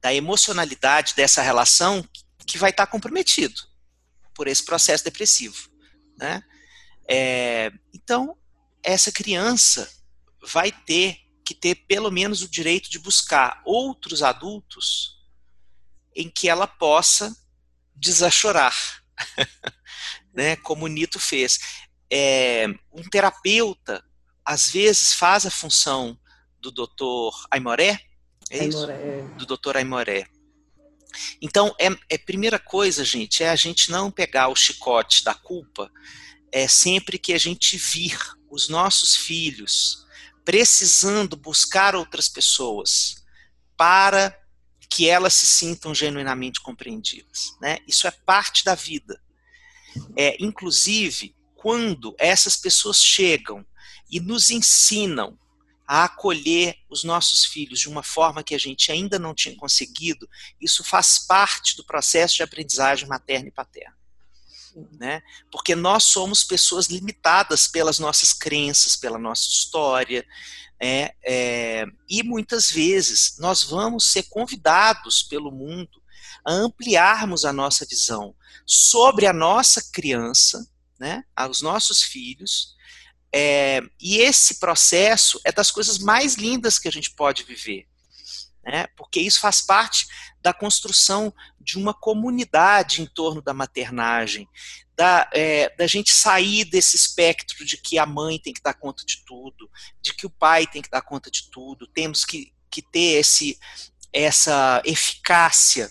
da 0.00 0.14
emocionalidade 0.14 1.14
dessa 1.14 1.42
relação 1.42 2.02
que 2.46 2.56
vai 2.56 2.70
estar 2.70 2.86
tá 2.86 2.90
comprometido 2.90 3.67
por 4.38 4.46
esse 4.46 4.64
processo 4.64 5.02
depressivo. 5.02 5.68
Né? 6.16 6.40
É, 7.10 7.72
então, 7.92 8.38
essa 8.84 9.10
criança 9.10 9.90
vai 10.40 10.70
ter 10.70 11.18
que 11.44 11.54
ter 11.54 11.74
pelo 11.74 12.12
menos 12.12 12.40
o 12.40 12.48
direito 12.48 12.88
de 12.88 13.00
buscar 13.00 13.60
outros 13.64 14.22
adultos 14.22 15.18
em 16.14 16.30
que 16.30 16.48
ela 16.48 16.68
possa 16.68 17.36
desachorar. 17.96 19.02
né, 20.32 20.54
como 20.54 20.84
o 20.84 20.88
Nito 20.88 21.18
fez. 21.18 21.58
É, 22.08 22.68
um 22.92 23.02
terapeuta, 23.10 24.04
às 24.44 24.70
vezes, 24.70 25.12
faz 25.12 25.44
a 25.46 25.50
função 25.50 26.16
do 26.60 26.70
doutor 26.70 27.34
Aimoré, 27.50 28.00
é 28.50 28.64
isso? 28.64 28.78
Aimoré. 28.78 29.22
Do 29.36 29.46
doutor 29.46 29.76
Aimoré. 29.76 30.26
Então, 31.40 31.74
é, 31.80 31.88
é 32.08 32.18
primeira 32.18 32.58
coisa, 32.58 33.04
gente, 33.04 33.42
é 33.42 33.50
a 33.50 33.56
gente 33.56 33.90
não 33.90 34.10
pegar 34.10 34.48
o 34.48 34.56
chicote 34.56 35.24
da 35.24 35.34
culpa 35.34 35.90
é 36.52 36.66
sempre 36.66 37.18
que 37.18 37.32
a 37.32 37.38
gente 37.38 37.76
vir 37.76 38.18
os 38.50 38.68
nossos 38.68 39.14
filhos 39.16 40.06
precisando 40.44 41.36
buscar 41.36 41.94
outras 41.94 42.28
pessoas 42.28 43.22
para 43.76 44.36
que 44.88 45.08
elas 45.08 45.34
se 45.34 45.46
sintam 45.46 45.94
genuinamente 45.94 46.60
compreendidas. 46.62 47.54
Né? 47.60 47.78
Isso 47.86 48.06
é 48.06 48.10
parte 48.10 48.64
da 48.64 48.74
vida. 48.74 49.20
É, 50.16 50.36
inclusive, 50.40 51.34
quando 51.54 52.14
essas 52.18 52.56
pessoas 52.56 53.02
chegam 53.02 53.64
e 54.10 54.20
nos 54.20 54.48
ensinam 54.48 55.38
a 55.88 56.04
acolher 56.04 56.76
os 56.90 57.02
nossos 57.02 57.46
filhos 57.46 57.80
de 57.80 57.88
uma 57.88 58.02
forma 58.02 58.44
que 58.44 58.54
a 58.54 58.58
gente 58.58 58.92
ainda 58.92 59.18
não 59.18 59.34
tinha 59.34 59.56
conseguido, 59.56 60.28
isso 60.60 60.84
faz 60.84 61.18
parte 61.18 61.74
do 61.78 61.84
processo 61.84 62.36
de 62.36 62.42
aprendizagem 62.42 63.08
materna 63.08 63.48
e 63.48 63.52
paterna. 63.52 63.96
Né? 64.92 65.22
Porque 65.50 65.74
nós 65.74 66.04
somos 66.04 66.44
pessoas 66.44 66.88
limitadas 66.88 67.66
pelas 67.66 67.98
nossas 67.98 68.34
crenças, 68.34 68.96
pela 68.96 69.18
nossa 69.18 69.48
história, 69.48 70.26
é, 70.78 71.14
é, 71.24 71.86
e 72.06 72.22
muitas 72.22 72.70
vezes 72.70 73.36
nós 73.38 73.62
vamos 73.62 74.12
ser 74.12 74.24
convidados 74.24 75.22
pelo 75.22 75.50
mundo 75.50 76.02
a 76.44 76.52
ampliarmos 76.52 77.46
a 77.46 77.52
nossa 77.52 77.86
visão 77.86 78.34
sobre 78.66 79.26
a 79.26 79.32
nossa 79.32 79.82
criança, 79.90 80.70
né, 81.00 81.24
aos 81.34 81.62
nossos 81.62 82.02
filhos, 82.02 82.76
é, 83.34 83.82
e 84.00 84.18
esse 84.18 84.58
processo 84.58 85.40
é 85.44 85.52
das 85.52 85.70
coisas 85.70 85.98
mais 85.98 86.34
lindas 86.34 86.78
que 86.78 86.88
a 86.88 86.92
gente 86.92 87.10
pode 87.10 87.44
viver. 87.44 87.86
né? 88.64 88.86
porque 88.96 89.20
isso 89.20 89.40
faz 89.40 89.60
parte 89.60 90.06
da 90.40 90.52
construção 90.52 91.32
de 91.60 91.78
uma 91.78 91.92
comunidade 91.92 93.02
em 93.02 93.06
torno 93.06 93.42
da 93.42 93.52
maternagem, 93.52 94.48
da, 94.96 95.28
é, 95.32 95.74
da 95.76 95.86
gente 95.86 96.12
sair 96.12 96.64
desse 96.64 96.96
espectro 96.96 97.64
de 97.64 97.76
que 97.76 97.98
a 97.98 98.06
mãe 98.06 98.38
tem 98.38 98.52
que 98.52 98.62
dar 98.62 98.74
conta 98.74 99.04
de 99.04 99.24
tudo, 99.24 99.70
de 100.00 100.12
que 100.12 100.26
o 100.26 100.30
pai 100.30 100.66
tem 100.66 100.82
que 100.82 100.90
dar 100.90 101.02
conta 101.02 101.30
de 101.30 101.50
tudo, 101.50 101.86
temos 101.86 102.24
que, 102.24 102.52
que 102.70 102.82
ter 102.82 103.20
esse, 103.20 103.58
essa 104.12 104.82
eficácia 104.84 105.90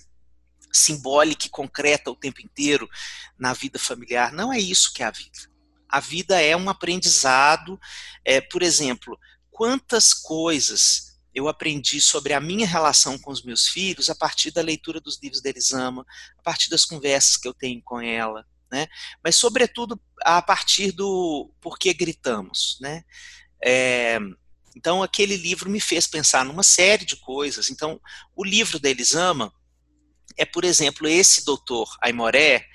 simbólica 0.74 1.48
e 1.48 1.50
concreta 1.50 2.12
o 2.12 2.16
tempo 2.16 2.42
inteiro 2.42 2.90
na 3.38 3.54
vida 3.54 3.80
familiar. 3.80 4.32
Não 4.32 4.52
é 4.52 4.60
isso 4.60 4.94
que 4.94 5.02
é 5.02 5.06
a 5.06 5.12
vida. 5.12 5.57
A 5.90 6.00
vida 6.00 6.42
é 6.42 6.56
um 6.56 6.70
aprendizado. 6.70 7.80
É, 8.24 8.42
por 8.42 8.62
exemplo, 8.62 9.18
quantas 9.52 10.14
coisas 10.14 11.18
eu 11.34 11.48
aprendi 11.48 12.02
sobre 12.02 12.34
a 12.34 12.42
minha 12.42 12.66
relação 12.66 13.18
com 13.18 13.32
os 13.32 13.44
meus 13.44 13.68
filhos 13.68 14.10
a 14.10 14.16
partir 14.16 14.52
da 14.52 14.62
leitura 14.62 15.00
dos 15.00 15.20
livros 15.22 15.42
da 15.42 15.50
Elisama, 15.50 16.06
a 16.38 16.42
partir 16.42 16.70
das 16.70 16.84
conversas 16.84 17.38
que 17.38 17.48
eu 17.48 17.54
tenho 17.54 17.82
com 17.84 18.02
ela, 18.02 18.44
né? 18.72 18.88
Mas 19.24 19.36
sobretudo 19.36 20.00
a 20.24 20.42
partir 20.42 20.92
do 20.92 21.52
Por 21.62 21.78
que 21.78 21.94
gritamos, 21.94 22.78
né? 22.82 23.04
É, 23.64 24.20
então 24.76 25.04
aquele 25.04 25.38
livro 25.38 25.70
me 25.70 25.80
fez 25.80 26.08
pensar 26.08 26.44
numa 26.44 26.64
série 26.64 27.06
de 27.06 27.16
coisas. 27.18 27.70
Então 27.70 28.02
o 28.36 28.44
livro 28.44 28.80
da 28.80 28.90
Elisama 28.90 29.54
é, 30.38 30.46
por 30.46 30.64
exemplo, 30.64 31.08
esse 31.08 31.44
doutor 31.44 31.90
Aimoré 32.02 32.66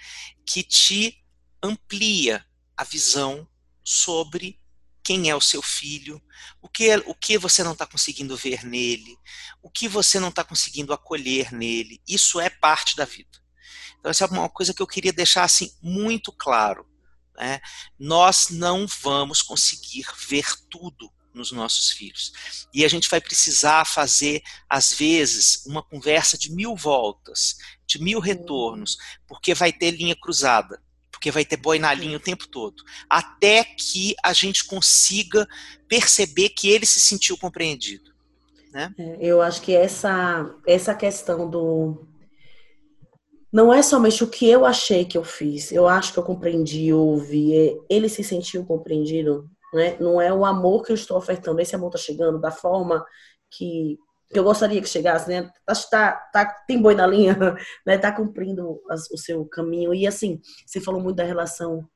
que 0.45 0.63
te 0.63 1.17
amplia 1.63 2.45
a 2.77 2.85
visão 2.85 3.47
sobre 3.85 4.61
quem 5.03 5.29
é 5.29 5.35
o 5.35 5.41
seu 5.41 5.61
filho, 5.61 6.23
o 6.61 6.69
que, 6.69 6.91
é, 6.91 6.99
o 6.99 7.15
que 7.15 7.37
você 7.37 7.65
não 7.65 7.73
está 7.73 7.87
conseguindo 7.87 8.37
ver 8.37 8.65
nele, 8.65 9.17
o 9.61 9.69
que 9.69 9.89
você 9.89 10.21
não 10.21 10.29
está 10.29 10.45
conseguindo 10.45 10.93
acolher 10.93 11.53
nele. 11.53 12.01
Isso 12.07 12.41
é 12.41 12.49
parte 12.49 12.97
da 12.97 13.05
vida. 13.05 13.43
Então, 13.99 14.11
essa 14.11 14.25
é 14.25 14.29
uma 14.29 14.49
coisa 14.49 14.73
que 14.73 14.83
eu 14.83 14.87
queria 14.87 15.13
deixar 15.13 15.45
assim 15.45 15.73
muito 15.83 16.33
claro. 16.33 16.87
Né? 17.37 17.61
Nós 17.99 18.49
não 18.51 18.87
vamos 19.03 19.43
conseguir 19.43 20.07
ver 20.29 20.47
tudo 20.71 21.13
nos 21.35 21.51
nossos 21.51 21.91
filhos. 21.91 22.33
E 22.75 22.85
a 22.85 22.89
gente 22.89 23.09
vai 23.09 23.21
precisar 23.21 23.85
fazer, 23.87 24.43
às 24.69 24.93
vezes, 24.93 25.65
uma 25.67 25.83
conversa 25.83 26.37
de 26.37 26.53
mil 26.53 26.77
voltas, 26.77 27.57
de 27.87 27.99
mil 27.99 28.21
retornos, 28.21 28.97
porque 29.27 29.55
vai 29.55 29.73
ter 29.73 29.93
linha 29.93 30.15
cruzada 30.15 30.83
porque 31.23 31.31
vai 31.31 31.45
ter 31.45 31.57
boi 31.57 31.79
na 31.79 31.95
linha 31.95 32.17
o 32.17 32.21
tempo 32.21 32.49
todo, 32.49 32.83
até 33.09 33.63
que 33.63 34.13
a 34.25 34.33
gente 34.33 34.65
consiga 34.65 35.47
perceber 35.87 36.49
que 36.49 36.69
ele 36.69 36.85
se 36.85 36.99
sentiu 36.99 37.39
compreendido. 37.39 38.11
Né? 38.73 38.93
É, 38.99 39.19
eu 39.21 39.41
acho 39.41 39.63
que 39.63 39.73
essa, 39.73 40.53
essa 40.67 40.93
questão 40.97 41.49
do. 41.49 42.09
Não 43.53 43.73
é 43.73 43.83
somente 43.83 44.25
o 44.25 44.27
que 44.27 44.49
eu 44.49 44.65
achei 44.65 45.05
que 45.05 45.17
eu 45.17 45.23
fiz, 45.23 45.71
eu 45.71 45.87
acho 45.87 46.13
que 46.13 46.19
eu 46.19 46.25
compreendi, 46.25 46.93
ouvi, 46.93 47.55
é, 47.55 47.77
ele 47.89 48.09
se 48.09 48.25
sentiu 48.25 48.65
compreendido, 48.65 49.49
né? 49.73 49.97
Não 50.01 50.21
é 50.21 50.33
o 50.33 50.45
amor 50.45 50.83
que 50.83 50.91
eu 50.91 50.97
estou 50.97 51.17
ofertando, 51.17 51.61
esse 51.61 51.77
amor 51.77 51.89
está 51.89 51.99
chegando 51.99 52.41
da 52.41 52.51
forma 52.51 53.05
que 53.49 53.97
que 54.33 54.39
eu 54.39 54.45
gostaria 54.45 54.81
que 54.81 54.89
chegasse, 54.89 55.29
né? 55.29 55.51
Tá, 55.91 56.13
tá, 56.33 56.47
tem 56.67 56.81
boi 56.81 56.95
na 56.95 57.07
linha, 57.07 57.37
né? 57.87 57.99
Tá 57.99 58.11
cumprindo 58.11 58.81
as, 58.89 59.11
o 59.11 59.19
seu 59.19 59.45
caminho. 59.45 59.93
E 59.93 60.07
assim, 60.07 60.41
você 60.67 60.81
falou 60.81 61.01
muito 61.01 61.17
da 61.17 61.25
relação 61.25 61.87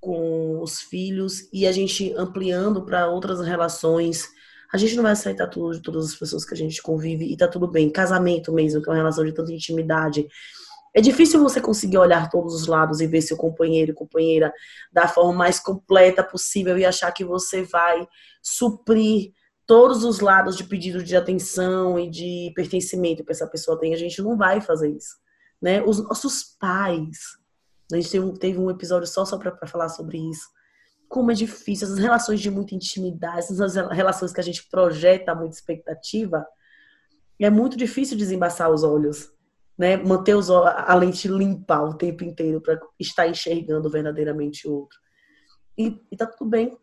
com 0.00 0.60
os 0.60 0.80
filhos 0.80 1.48
e 1.52 1.66
a 1.66 1.72
gente 1.72 2.12
ampliando 2.16 2.84
para 2.84 3.08
outras 3.08 3.40
relações. 3.40 4.28
A 4.72 4.76
gente 4.76 4.94
não 4.94 5.02
vai 5.02 5.12
aceitar 5.12 5.48
tudo 5.48 5.74
de 5.74 5.82
todas 5.82 6.04
as 6.04 6.14
pessoas 6.14 6.44
que 6.44 6.54
a 6.54 6.56
gente 6.56 6.82
convive 6.82 7.24
e 7.24 7.36
tá 7.36 7.48
tudo 7.48 7.66
bem. 7.66 7.90
Casamento 7.90 8.52
mesmo, 8.52 8.82
que 8.82 8.88
é 8.88 8.92
uma 8.92 8.98
relação 8.98 9.24
de 9.24 9.32
tanta 9.32 9.52
intimidade. 9.52 10.28
É 10.94 11.00
difícil 11.00 11.42
você 11.42 11.60
conseguir 11.60 11.96
olhar 11.96 12.28
todos 12.28 12.54
os 12.54 12.66
lados 12.66 13.00
e 13.00 13.06
ver 13.06 13.22
seu 13.22 13.36
companheiro 13.36 13.92
e 13.92 13.94
companheira 13.94 14.52
da 14.92 15.08
forma 15.08 15.32
mais 15.32 15.58
completa 15.58 16.22
possível 16.22 16.76
e 16.76 16.84
achar 16.84 17.10
que 17.12 17.24
você 17.24 17.62
vai 17.62 18.06
suprir 18.42 19.32
todos 19.68 20.02
os 20.02 20.20
lados 20.20 20.56
de 20.56 20.64
pedido 20.64 21.04
de 21.04 21.14
atenção 21.14 21.98
e 21.98 22.08
de 22.08 22.50
pertencimento 22.56 23.22
que 23.22 23.30
essa 23.30 23.46
pessoa 23.46 23.78
tem, 23.78 23.92
a 23.92 23.98
gente 23.98 24.22
não 24.22 24.34
vai 24.34 24.62
fazer 24.62 24.88
isso. 24.88 25.14
Né? 25.60 25.82
Os 25.82 26.02
nossos 26.02 26.56
pais, 26.58 27.18
a 27.92 27.96
gente 27.96 28.10
teve 28.10 28.24
um, 28.24 28.32
teve 28.34 28.58
um 28.58 28.70
episódio 28.70 29.06
só, 29.06 29.26
só 29.26 29.36
para 29.36 29.66
falar 29.66 29.90
sobre 29.90 30.16
isso. 30.30 30.48
Como 31.06 31.30
é 31.30 31.34
difícil, 31.34 31.86
essas 31.86 31.98
relações 31.98 32.40
de 32.40 32.50
muita 32.50 32.74
intimidade, 32.74 33.40
essas 33.40 33.74
relações 33.90 34.32
que 34.32 34.40
a 34.40 34.44
gente 34.44 34.66
projeta 34.70 35.34
muita 35.34 35.56
expectativa, 35.56 36.46
é 37.38 37.50
muito 37.50 37.76
difícil 37.76 38.16
desembaçar 38.16 38.70
os 38.70 38.82
olhos, 38.82 39.30
né? 39.76 39.98
Manter 39.98 40.34
os, 40.34 40.50
a 40.50 40.94
lente 40.94 41.28
limpa 41.28 41.80
o 41.80 41.94
tempo 41.94 42.24
inteiro 42.24 42.60
para 42.60 42.80
estar 42.98 43.28
enxergando 43.28 43.88
verdadeiramente 43.90 44.66
o 44.66 44.72
outro. 44.72 44.98
E, 45.76 46.00
e 46.10 46.16
tá 46.16 46.26
tudo 46.26 46.50
bem, 46.50 46.76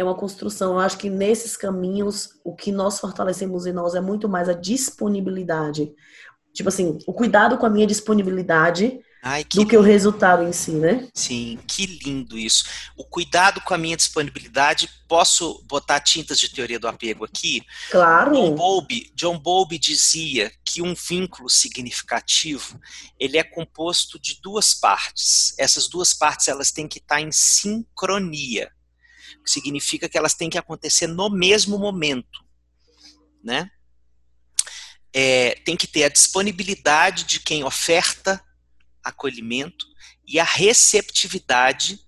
é 0.00 0.04
uma 0.04 0.14
construção. 0.14 0.74
Eu 0.74 0.78
acho 0.78 0.96
que 0.96 1.10
nesses 1.10 1.56
caminhos, 1.56 2.30
o 2.44 2.54
que 2.54 2.70
nós 2.70 3.00
fortalecemos 3.00 3.66
em 3.66 3.72
nós 3.72 3.94
é 3.94 4.00
muito 4.00 4.28
mais 4.28 4.48
a 4.48 4.52
disponibilidade. 4.52 5.92
Tipo 6.54 6.68
assim, 6.68 6.98
o 7.06 7.12
cuidado 7.12 7.58
com 7.58 7.66
a 7.66 7.70
minha 7.70 7.86
disponibilidade 7.86 9.00
Ai, 9.20 9.42
que 9.42 9.56
do 9.56 9.66
que 9.66 9.72
lindo. 9.72 9.82
o 9.82 9.84
resultado 9.84 10.44
em 10.44 10.52
si, 10.52 10.70
né? 10.70 11.08
Sim, 11.12 11.58
que 11.66 11.84
lindo 11.84 12.38
isso. 12.38 12.64
O 12.96 13.04
cuidado 13.04 13.60
com 13.62 13.74
a 13.74 13.78
minha 13.78 13.96
disponibilidade, 13.96 14.88
posso 15.08 15.64
botar 15.66 15.98
tintas 15.98 16.38
de 16.38 16.48
teoria 16.48 16.78
do 16.78 16.86
apego 16.86 17.24
aqui? 17.24 17.62
Claro. 17.90 18.32
John 18.32 18.54
Bowlby, 18.54 19.12
John 19.16 19.38
Bowlby 19.38 19.78
dizia 19.78 20.52
que 20.64 20.80
um 20.80 20.94
vínculo 20.94 21.50
significativo, 21.50 22.78
ele 23.18 23.36
é 23.36 23.42
composto 23.42 24.16
de 24.20 24.40
duas 24.40 24.74
partes. 24.74 25.54
Essas 25.58 25.88
duas 25.88 26.14
partes, 26.14 26.46
elas 26.46 26.70
têm 26.70 26.86
que 26.86 26.98
estar 26.98 27.20
em 27.20 27.32
sincronia 27.32 28.70
que 29.48 29.52
significa 29.52 30.08
que 30.08 30.18
elas 30.18 30.34
têm 30.34 30.50
que 30.50 30.58
acontecer 30.58 31.06
no 31.06 31.30
mesmo 31.30 31.78
momento, 31.78 32.44
né? 33.42 33.70
É, 35.10 35.54
tem 35.64 35.74
que 35.74 35.86
ter 35.86 36.04
a 36.04 36.10
disponibilidade 36.10 37.24
de 37.24 37.40
quem 37.40 37.64
oferta 37.64 38.44
acolhimento 39.02 39.86
e 40.26 40.38
a 40.38 40.44
receptividade 40.44 41.98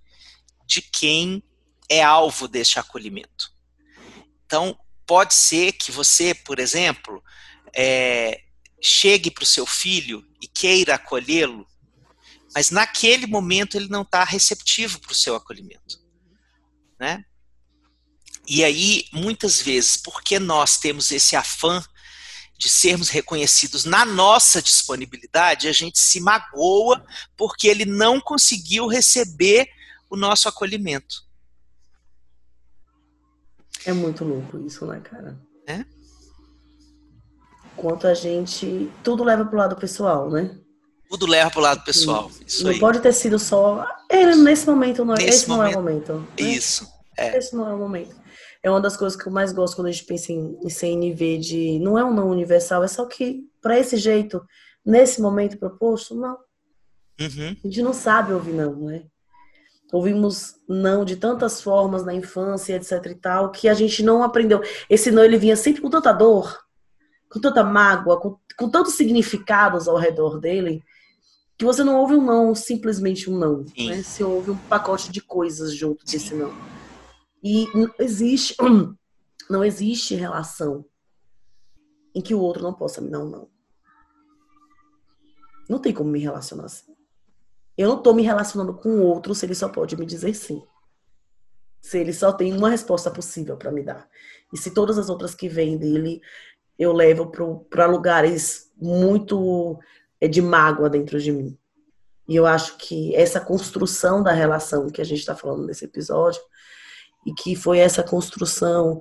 de 0.66 0.82
quem 0.82 1.42
é 1.88 2.02
alvo 2.02 2.46
deste 2.46 2.78
acolhimento. 2.78 3.50
Então, 4.44 4.78
pode 5.06 5.32
ser 5.32 5.72
que 5.72 5.90
você, 5.90 6.34
por 6.34 6.58
exemplo, 6.58 7.24
é, 7.74 8.42
chegue 8.82 9.30
para 9.30 9.44
o 9.44 9.46
seu 9.46 9.64
filho 9.64 10.22
e 10.42 10.46
queira 10.46 10.96
acolhê-lo, 10.96 11.66
mas 12.54 12.70
naquele 12.70 13.26
momento 13.26 13.76
ele 13.76 13.88
não 13.88 14.02
está 14.02 14.24
receptivo 14.24 15.00
para 15.00 15.12
o 15.12 15.14
seu 15.14 15.34
acolhimento. 15.34 15.98
Né? 16.98 17.24
E 18.48 18.64
aí, 18.64 19.04
muitas 19.12 19.60
vezes, 19.60 19.96
porque 19.96 20.38
nós 20.38 20.78
temos 20.78 21.10
esse 21.10 21.36
afã 21.36 21.82
de 22.60 22.68
sermos 22.68 23.08
reconhecidos 23.08 23.86
na 23.86 24.04
nossa 24.04 24.60
disponibilidade, 24.60 25.66
a 25.66 25.72
gente 25.72 25.98
se 25.98 26.20
magoa 26.20 27.02
porque 27.34 27.66
ele 27.66 27.86
não 27.86 28.20
conseguiu 28.20 28.86
receber 28.86 29.66
o 30.10 30.16
nosso 30.16 30.46
acolhimento. 30.46 31.24
É 33.86 33.94
muito 33.94 34.24
louco 34.24 34.58
isso, 34.58 34.84
né, 34.84 35.00
cara? 35.00 35.40
É? 35.66 35.86
Quanto 37.76 38.06
a 38.06 38.12
gente. 38.12 38.92
Tudo 39.02 39.24
leva 39.24 39.44
pro 39.46 39.56
lado 39.56 39.76
pessoal, 39.76 40.28
né? 40.30 40.54
Tudo 41.08 41.26
leva 41.26 41.50
pro 41.50 41.62
lado 41.62 41.82
pessoal. 41.82 42.30
Isso 42.46 42.64
não 42.64 42.72
aí. 42.72 42.78
pode 42.78 43.00
ter 43.00 43.14
sido 43.14 43.38
só. 43.38 43.86
Ele, 44.10 44.34
nesse 44.34 44.66
momento, 44.66 45.02
não, 45.02 45.14
é, 45.14 45.22
nesse 45.22 45.38
esse 45.38 45.48
momento, 45.48 45.62
não 45.62 45.72
é 45.72 45.76
o 45.76 45.82
momento. 45.82 46.12
Né? 46.12 46.26
Isso. 46.36 46.86
É. 47.16 47.38
Esse 47.38 47.56
não 47.56 47.66
é 47.66 47.74
o 47.74 47.78
momento 47.78 48.19
é 48.62 48.70
uma 48.70 48.80
das 48.80 48.96
coisas 48.96 49.20
que 49.20 49.26
eu 49.26 49.32
mais 49.32 49.52
gosto 49.52 49.76
quando 49.76 49.88
a 49.88 49.90
gente 49.90 50.04
pensa 50.04 50.32
em, 50.32 50.58
em 50.62 50.68
CNV 50.68 51.38
de 51.38 51.78
não 51.78 51.98
é 51.98 52.04
um 52.04 52.12
não 52.12 52.28
universal, 52.28 52.84
é 52.84 52.88
só 52.88 53.06
que 53.06 53.48
para 53.60 53.78
esse 53.78 53.96
jeito, 53.96 54.42
nesse 54.84 55.20
momento 55.20 55.58
proposto, 55.58 56.14
não. 56.14 56.38
Uhum. 57.20 57.56
A 57.64 57.66
gente 57.66 57.82
não 57.82 57.92
sabe 57.92 58.32
ouvir 58.32 58.52
não, 58.52 58.74
né? 58.86 59.04
Ouvimos 59.92 60.54
não 60.68 61.04
de 61.04 61.16
tantas 61.16 61.60
formas 61.60 62.04
na 62.04 62.14
infância, 62.14 62.76
etc 62.76 63.04
e 63.06 63.14
tal, 63.14 63.50
que 63.50 63.68
a 63.68 63.74
gente 63.74 64.02
não 64.02 64.22
aprendeu. 64.22 64.62
Esse 64.88 65.10
não 65.10 65.24
ele 65.24 65.36
vinha 65.36 65.56
sempre 65.56 65.82
com 65.82 65.90
tanta 65.90 66.12
dor, 66.12 66.58
com 67.28 67.40
tanta 67.40 67.64
mágoa, 67.64 68.20
com, 68.20 68.38
com 68.56 68.68
tantos 68.68 68.94
significados 68.94 69.88
ao 69.88 69.96
redor 69.96 70.38
dele, 70.38 70.82
que 71.58 71.64
você 71.64 71.82
não 71.82 71.96
ouve 71.96 72.14
um 72.14 72.24
não, 72.24 72.54
simplesmente 72.54 73.28
um 73.28 73.36
não. 73.36 73.64
Né? 73.76 74.02
Você 74.02 74.22
ouve 74.22 74.52
um 74.52 74.56
pacote 74.56 75.10
de 75.10 75.20
coisas 75.20 75.74
junto 75.74 76.04
desse 76.04 76.34
não. 76.34 76.52
E 77.42 77.66
não 77.76 77.92
existe, 77.98 78.56
não 79.48 79.64
existe 79.64 80.14
relação 80.14 80.84
em 82.14 82.20
que 82.20 82.34
o 82.34 82.40
outro 82.40 82.62
não 82.62 82.72
possa 82.72 83.00
me 83.00 83.10
dar 83.10 83.20
um 83.20 83.30
não. 83.30 83.50
Não 85.68 85.78
tem 85.78 85.92
como 85.92 86.10
me 86.10 86.18
relacionar 86.18 86.64
assim. 86.64 86.94
Eu 87.78 87.88
não 87.88 87.98
estou 87.98 88.12
me 88.12 88.22
relacionando 88.22 88.74
com 88.74 88.88
o 88.90 89.02
outro 89.02 89.34
se 89.34 89.46
ele 89.46 89.54
só 89.54 89.68
pode 89.68 89.96
me 89.96 90.04
dizer 90.04 90.34
sim. 90.34 90.62
Se 91.80 91.98
ele 91.98 92.12
só 92.12 92.32
tem 92.32 92.52
uma 92.52 92.68
resposta 92.68 93.10
possível 93.10 93.56
para 93.56 93.70
me 93.70 93.82
dar. 93.82 94.08
E 94.52 94.58
se 94.58 94.72
todas 94.72 94.98
as 94.98 95.08
outras 95.08 95.34
que 95.34 95.48
vêm 95.48 95.78
dele 95.78 96.20
eu 96.80 96.94
levo 96.94 97.30
para 97.68 97.84
lugares 97.84 98.72
muito 98.74 99.78
é, 100.18 100.26
de 100.26 100.40
mágoa 100.40 100.88
dentro 100.88 101.20
de 101.20 101.30
mim. 101.30 101.58
E 102.26 102.34
eu 102.34 102.46
acho 102.46 102.78
que 102.78 103.14
essa 103.14 103.38
construção 103.38 104.22
da 104.22 104.32
relação 104.32 104.88
que 104.88 105.02
a 105.02 105.04
gente 105.04 105.18
está 105.18 105.36
falando 105.36 105.66
nesse 105.66 105.84
episódio, 105.84 106.40
e 107.26 107.32
que 107.34 107.54
foi 107.54 107.78
essa 107.78 108.02
construção 108.02 109.00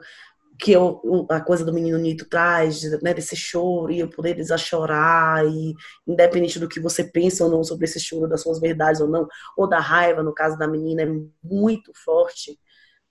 que 0.59 0.73
eu, 0.73 1.25
a 1.29 1.39
coisa 1.39 1.63
do 1.63 1.71
menino 1.73 1.97
Nito 1.97 2.27
traz, 2.27 2.81
né, 3.01 3.13
desse 3.13 3.35
choro, 3.35 3.93
e 3.93 3.99
eu 3.99 4.09
poder 4.09 4.33
desachorar, 4.35 5.45
e 5.45 5.73
independente 6.05 6.59
do 6.59 6.67
que 6.67 6.81
você 6.81 7.01
pensa 7.01 7.45
ou 7.45 7.49
não 7.49 7.63
sobre 7.63 7.85
esse 7.85 7.99
choro, 7.99 8.27
das 8.27 8.41
suas 8.41 8.59
verdades 8.59 8.99
ou 8.99 9.07
não, 9.07 9.25
ou 9.55 9.67
da 9.67 9.79
raiva, 9.79 10.21
no 10.21 10.33
caso 10.33 10.57
da 10.57 10.67
menina, 10.67 11.03
é 11.03 11.07
muito 11.41 11.93
forte, 12.03 12.59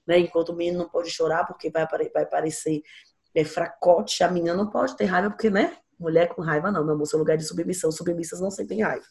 né, 0.07 0.19
enquanto 0.19 0.51
o 0.51 0.57
menino 0.57 0.79
não 0.79 0.89
pode 0.89 1.11
chorar 1.11 1.47
porque 1.47 1.71
vai, 1.71 1.87
vai 2.13 2.27
parecer 2.27 2.83
é, 3.35 3.45
fracote, 3.45 4.23
a 4.23 4.31
menina 4.31 4.55
não 4.55 4.69
pode 4.69 4.95
ter 4.97 5.07
raiva 5.07 5.31
porque, 5.31 5.49
né, 5.49 5.75
mulher 5.99 6.29
com 6.29 6.43
raiva 6.43 6.71
não, 6.71 6.85
meu 6.85 6.95
amor, 6.95 7.07
seu 7.07 7.19
lugar 7.19 7.35
é 7.35 7.37
de 7.39 7.45
submissão, 7.45 7.91
submissas 7.91 8.41
não 8.41 8.51
sentem 8.51 8.83
raiva, 8.83 9.07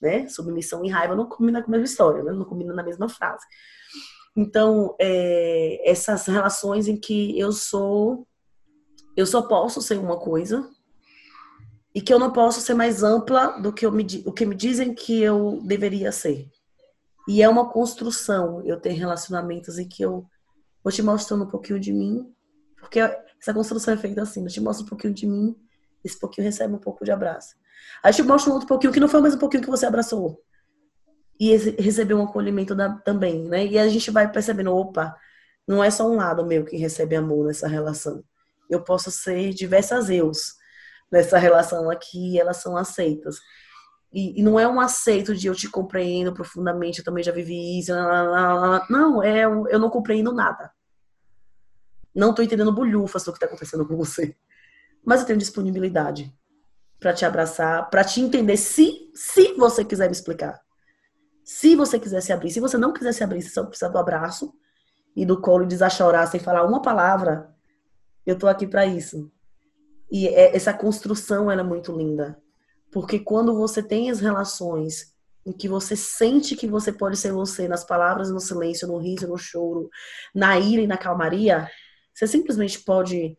né, 0.00 0.26
submissão 0.28 0.82
e 0.82 0.88
raiva 0.88 1.14
não 1.14 1.28
combinam 1.28 1.60
com 1.62 1.68
a 1.68 1.72
mesma 1.72 1.84
história, 1.84 2.22
né, 2.22 2.32
não 2.32 2.46
combinam 2.46 2.74
na 2.74 2.82
mesma 2.82 3.06
frase. 3.06 3.44
Então, 4.36 4.94
é, 5.00 5.80
essas 5.90 6.26
relações 6.26 6.86
em 6.86 6.96
que 6.96 7.38
eu 7.38 7.50
sou, 7.52 8.26
eu 9.16 9.24
só 9.24 9.40
posso 9.40 9.80
ser 9.80 9.98
uma 9.98 10.18
coisa 10.18 10.68
e 11.94 12.02
que 12.02 12.12
eu 12.12 12.18
não 12.18 12.30
posso 12.30 12.60
ser 12.60 12.74
mais 12.74 13.02
ampla 13.02 13.58
do 13.58 13.72
que 13.72 13.86
eu 13.86 13.90
me, 13.90 14.06
o 14.26 14.32
que 14.32 14.44
me 14.44 14.54
dizem 14.54 14.94
que 14.94 15.22
eu 15.22 15.62
deveria 15.64 16.12
ser. 16.12 16.50
E 17.26 17.42
é 17.42 17.48
uma 17.48 17.70
construção 17.70 18.62
eu 18.62 18.78
ter 18.78 18.90
relacionamentos 18.90 19.78
em 19.78 19.88
que 19.88 20.02
eu 20.02 20.26
vou 20.84 20.92
te 20.92 21.02
mostrando 21.02 21.44
um 21.44 21.48
pouquinho 21.48 21.80
de 21.80 21.92
mim, 21.92 22.30
porque 22.78 23.00
essa 23.00 23.54
construção 23.54 23.94
é 23.94 23.96
feita 23.96 24.20
assim, 24.20 24.42
eu 24.42 24.48
te 24.48 24.60
mostro 24.60 24.84
um 24.84 24.88
pouquinho 24.88 25.14
de 25.14 25.26
mim, 25.26 25.56
esse 26.04 26.20
pouquinho 26.20 26.44
recebe 26.44 26.74
um 26.74 26.78
pouco 26.78 27.06
de 27.06 27.10
abraço. 27.10 27.56
Aí 28.02 28.12
te 28.12 28.22
mostro 28.22 28.50
um 28.50 28.54
outro 28.54 28.68
pouquinho 28.68 28.92
que 28.92 29.00
não 29.00 29.08
foi 29.08 29.22
mais 29.22 29.34
um 29.34 29.38
pouquinho 29.38 29.62
que 29.62 29.70
você 29.70 29.86
abraçou 29.86 30.44
e 31.38 31.56
receber 31.56 32.14
um 32.14 32.24
acolhimento 32.24 32.74
da, 32.74 32.90
também, 32.90 33.44
né? 33.44 33.66
E 33.66 33.78
a 33.78 33.88
gente 33.88 34.10
vai 34.10 34.30
percebendo, 34.30 34.74
opa, 34.74 35.14
não 35.66 35.82
é 35.82 35.90
só 35.90 36.08
um 36.08 36.16
lado 36.16 36.46
meu 36.46 36.64
que 36.64 36.76
recebe 36.76 37.16
amor 37.16 37.46
nessa 37.46 37.68
relação. 37.68 38.24
Eu 38.70 38.82
posso 38.82 39.10
ser 39.10 39.52
diversas 39.52 40.10
eus 40.10 40.54
nessa 41.10 41.38
relação 41.38 41.90
aqui 41.90 42.38
elas 42.38 42.58
são 42.58 42.76
aceitas. 42.76 43.36
E, 44.12 44.40
e, 44.40 44.42
não 44.42 44.58
é 44.58 44.66
um 44.66 44.80
aceito 44.80 45.34
de 45.34 45.46
eu 45.46 45.54
te 45.54 45.68
compreendo 45.68 46.32
profundamente, 46.32 47.00
eu 47.00 47.04
também 47.04 47.22
já 47.22 47.32
vivi 47.32 47.78
isso. 47.78 47.92
Não, 48.88 49.22
é 49.22 49.44
eu 49.44 49.78
não 49.78 49.90
compreendo 49.90 50.32
nada. 50.32 50.72
Não 52.14 52.34
tô 52.34 52.40
entendendo 52.42 52.72
bolhufas 52.72 53.24
do 53.24 53.32
que 53.32 53.38
tá 53.38 53.46
acontecendo 53.46 53.86
com 53.86 53.96
você. 53.96 54.34
Mas 55.04 55.20
eu 55.20 55.26
tenho 55.26 55.38
disponibilidade 55.38 56.32
para 56.98 57.12
te 57.12 57.26
abraçar, 57.26 57.90
para 57.90 58.04
te 58.04 58.20
entender 58.20 58.56
se 58.56 59.10
se 59.14 59.52
você 59.54 59.84
quiser 59.84 60.06
me 60.06 60.12
explicar. 60.12 60.65
Se 61.46 61.76
você 61.76 61.96
quiser 61.96 62.20
se 62.20 62.32
abrir, 62.32 62.50
se 62.50 62.58
você 62.58 62.76
não 62.76 62.92
quiser 62.92 63.12
se 63.12 63.22
abrir, 63.22 63.40
você 63.40 63.50
só 63.50 63.64
precisa 63.64 63.88
do 63.88 63.98
abraço 63.98 64.52
e 65.14 65.24
do 65.24 65.40
colo 65.40 65.62
e 65.62 65.68
desachorar 65.68 66.28
sem 66.28 66.40
falar 66.40 66.66
uma 66.66 66.82
palavra, 66.82 67.54
eu 68.26 68.36
tô 68.36 68.48
aqui 68.48 68.66
para 68.66 68.84
isso. 68.84 69.30
E 70.10 70.26
é, 70.26 70.56
essa 70.56 70.74
construção 70.74 71.48
ela 71.48 71.60
é 71.60 71.64
muito 71.64 71.96
linda. 71.96 72.36
Porque 72.90 73.20
quando 73.20 73.54
você 73.54 73.80
tem 73.80 74.10
as 74.10 74.18
relações 74.18 75.14
em 75.46 75.52
que 75.52 75.68
você 75.68 75.94
sente 75.94 76.56
que 76.56 76.66
você 76.66 76.92
pode 76.92 77.16
ser 77.16 77.30
você 77.30 77.68
nas 77.68 77.84
palavras, 77.84 78.28
no 78.28 78.40
silêncio, 78.40 78.88
no 78.88 78.98
riso, 78.98 79.28
no 79.28 79.38
choro, 79.38 79.88
na 80.34 80.58
ira 80.58 80.82
e 80.82 80.86
na 80.88 80.98
calmaria, 80.98 81.70
você 82.12 82.26
simplesmente 82.26 82.80
pode 82.80 83.38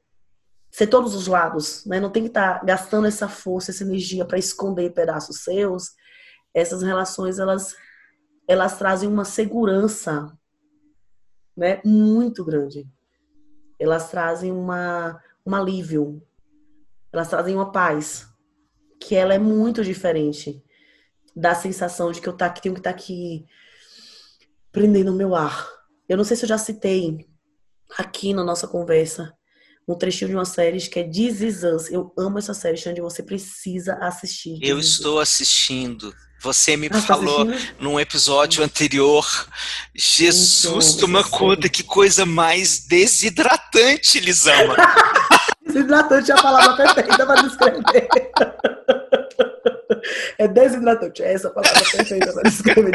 ser 0.71 0.87
todos 0.87 1.13
os 1.13 1.27
lados, 1.27 1.85
né? 1.85 1.99
Não 1.99 2.09
tem 2.09 2.23
que 2.23 2.29
estar 2.29 2.59
tá 2.59 2.65
gastando 2.65 3.05
essa 3.05 3.27
força, 3.27 3.71
essa 3.71 3.83
energia 3.83 4.23
para 4.23 4.39
esconder 4.39 4.93
pedaços 4.93 5.43
seus. 5.43 5.91
Essas 6.53 6.81
relações 6.81 7.37
elas 7.37 7.75
elas 8.47 8.77
trazem 8.77 9.09
uma 9.09 9.25
segurança 9.25 10.31
né, 11.55 11.81
muito 11.83 12.45
grande. 12.45 12.87
Elas 13.77 14.09
trazem 14.09 14.51
uma, 14.51 15.21
um 15.45 15.53
alívio. 15.53 16.21
Elas 17.11 17.29
trazem 17.29 17.55
uma 17.55 17.71
paz. 17.71 18.27
Que 18.99 19.15
ela 19.15 19.33
é 19.33 19.39
muito 19.39 19.83
diferente 19.83 20.63
da 21.35 21.53
sensação 21.53 22.11
de 22.11 22.19
que 22.19 22.27
eu 22.27 22.33
tá, 22.33 22.49
que 22.49 22.61
tenho 22.61 22.73
que 22.73 22.79
estar 22.79 22.93
tá 22.93 22.95
aqui 22.95 23.45
prendendo 24.71 25.11
o 25.11 25.15
meu 25.15 25.35
ar. 25.35 25.67
Eu 26.07 26.17
não 26.17 26.23
sei 26.23 26.37
se 26.37 26.45
eu 26.45 26.49
já 26.49 26.57
citei 26.57 27.27
aqui 27.97 28.33
na 28.33 28.43
nossa 28.43 28.67
conversa 28.67 29.37
um 29.87 29.95
trechinho 29.95 30.29
de 30.29 30.35
uma 30.35 30.45
série 30.45 30.79
que 30.79 30.99
é 30.99 31.03
This 31.03 31.41
Is 31.41 31.63
Us. 31.63 31.91
Eu 31.91 32.13
amo 32.17 32.39
essa 32.39 32.53
série, 32.53 32.75
Xande, 32.75 32.99
você 32.99 33.23
precisa 33.23 33.93
assistir. 33.95 34.59
Eu 34.61 34.79
estou 34.79 35.19
assistindo. 35.19 36.13
Você 36.41 36.77
me 36.77 36.89
tá 36.89 37.01
falou 37.01 37.45
tá 37.45 37.57
num 37.79 37.99
episódio 37.99 38.63
anterior. 38.63 39.25
Jesus, 39.95 40.95
toma 40.95 41.23
conta, 41.23 41.67
que 41.67 41.83
coisa 41.83 42.25
mais 42.25 42.85
desidratante, 42.85 44.19
Lisama. 44.19 44.75
desidratante 45.65 46.31
é 46.31 46.33
a 46.35 46.41
palavra 46.41 46.75
perfeita 46.75 47.25
para 47.25 47.41
descrever. 47.41 48.07
É 50.37 50.47
desidratante, 50.47 51.23
é 51.23 51.33
essa 51.33 51.47
a 51.47 51.51
palavra 51.51 51.81
perfeita 51.91 52.31
para 52.31 52.43
descrever 52.43 52.91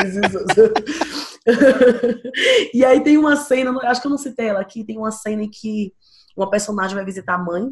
E 2.72 2.84
aí 2.84 3.02
tem 3.02 3.18
uma 3.18 3.36
cena, 3.36 3.76
acho 3.82 4.00
que 4.00 4.06
eu 4.06 4.10
não 4.10 4.18
citei 4.18 4.48
ela 4.48 4.60
aqui, 4.60 4.84
tem 4.84 4.96
uma 4.96 5.10
cena 5.10 5.42
em 5.42 5.50
que 5.50 5.92
uma 6.36 6.48
personagem 6.48 6.94
vai 6.94 7.04
visitar 7.04 7.34
a 7.34 7.38
mãe, 7.38 7.70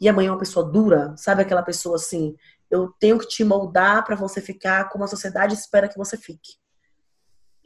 e 0.00 0.08
a 0.08 0.12
mãe 0.12 0.26
é 0.26 0.30
uma 0.30 0.38
pessoa 0.38 0.64
dura, 0.64 1.14
sabe 1.16 1.42
aquela 1.42 1.62
pessoa 1.62 1.96
assim, 1.96 2.34
eu 2.70 2.88
tenho 2.98 3.18
que 3.18 3.26
te 3.26 3.44
moldar 3.44 4.04
para 4.04 4.16
você 4.16 4.40
ficar 4.40 4.88
como 4.88 5.04
a 5.04 5.08
sociedade 5.08 5.54
espera 5.54 5.88
que 5.88 5.98
você 5.98 6.16
fique. 6.16 6.52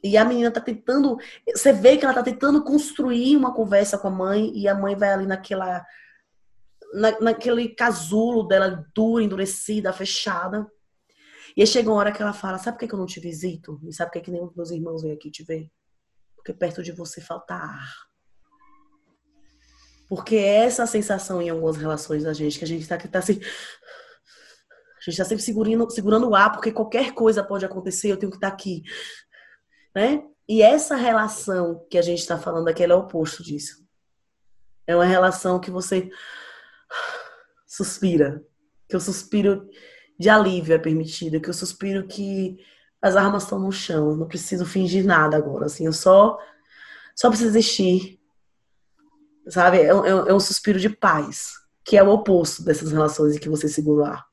E 0.02 0.16
a 0.16 0.24
menina 0.24 0.50
tá 0.50 0.60
tentando, 0.60 1.16
você 1.54 1.72
vê 1.72 1.96
que 1.96 2.04
ela 2.04 2.14
tá 2.14 2.22
tentando 2.22 2.62
construir 2.62 3.36
uma 3.36 3.54
conversa 3.54 3.98
com 3.98 4.08
a 4.08 4.10
mãe 4.10 4.52
e 4.54 4.68
a 4.68 4.74
mãe 4.74 4.94
vai 4.94 5.12
ali 5.12 5.26
naquela 5.26 5.84
na, 6.94 7.20
naquele 7.20 7.68
casulo 7.70 8.44
dela 8.44 8.86
dura, 8.94 9.22
endurecida, 9.22 9.92
fechada. 9.92 10.66
E 11.56 11.60
aí 11.60 11.66
chega 11.66 11.90
uma 11.90 11.98
hora 11.98 12.12
que 12.12 12.22
ela 12.22 12.32
fala: 12.32 12.58
Sabe 12.58 12.78
por 12.78 12.88
que 12.88 12.94
eu 12.94 12.98
não 12.98 13.06
te 13.06 13.20
visito? 13.20 13.80
E 13.84 13.92
sabe 13.92 14.12
por 14.12 14.22
que 14.22 14.30
nenhum 14.30 14.46
dos 14.46 14.56
meus 14.56 14.70
irmãos 14.70 15.02
vem 15.02 15.12
aqui 15.12 15.30
te 15.30 15.42
ver? 15.42 15.70
Porque 16.36 16.52
perto 16.52 16.82
de 16.82 16.92
você 16.92 17.20
falta 17.20 17.54
ar. 17.54 17.94
Porque 20.08 20.36
é 20.36 20.64
essa 20.64 20.86
sensação 20.86 21.42
em 21.42 21.48
algumas 21.48 21.76
relações 21.76 22.22
da 22.24 22.32
gente, 22.32 22.58
que 22.58 22.64
a 22.64 22.68
gente 22.68 22.86
tá, 22.86 22.98
tá 22.98 23.18
assim. 23.18 23.40
A 25.06 25.10
gente 25.10 25.20
está 25.20 25.24
sempre 25.24 25.44
segurando, 25.44 25.90
segurando 25.90 26.28
o 26.30 26.34
ar, 26.34 26.50
porque 26.50 26.72
qualquer 26.72 27.12
coisa 27.12 27.44
pode 27.44 27.64
acontecer, 27.64 28.10
eu 28.10 28.16
tenho 28.16 28.30
que 28.30 28.38
estar 28.38 28.48
tá 28.48 28.54
aqui. 28.54 28.82
Né? 29.94 30.24
E 30.48 30.62
essa 30.62 30.96
relação 30.96 31.86
que 31.90 31.98
a 31.98 32.02
gente 32.02 32.20
está 32.20 32.38
falando 32.38 32.68
aqui, 32.68 32.82
é 32.82 32.94
o 32.94 32.98
oposto 32.98 33.42
disso. 33.42 33.84
É 34.86 34.94
uma 34.94 35.04
relação 35.04 35.60
que 35.60 35.70
você 35.70 36.10
suspira. 37.66 38.42
Que 38.88 38.96
o 38.96 39.00
suspiro 39.00 39.68
de 40.18 40.28
alívio 40.28 40.74
é 40.74 40.78
permitido. 40.78 41.40
Que 41.40 41.50
o 41.50 41.54
suspiro 41.54 42.06
que 42.06 42.58
as 43.00 43.16
armas 43.16 43.44
estão 43.44 43.58
no 43.58 43.72
chão. 43.72 44.10
Eu 44.10 44.16
não 44.16 44.28
preciso 44.28 44.66
fingir 44.66 45.04
nada 45.04 45.36
agora. 45.36 45.66
Assim, 45.66 45.86
eu 45.86 45.92
só, 45.92 46.38
só 47.14 47.28
preciso 47.28 47.50
existir. 47.50 48.20
Sabe? 49.48 49.78
É, 49.78 49.88
é, 49.88 49.90
é 49.90 50.34
um 50.34 50.40
suspiro 50.40 50.78
de 50.78 50.90
paz. 50.90 51.52
Que 51.82 51.96
é 51.96 52.02
o 52.02 52.10
oposto 52.10 52.62
dessas 52.62 52.92
relações 52.92 53.36
em 53.36 53.38
que 53.38 53.48
você 53.48 53.68
segura 53.68 54.02
o 54.02 54.04
ar. 54.06 54.18
Ah, 54.18 54.26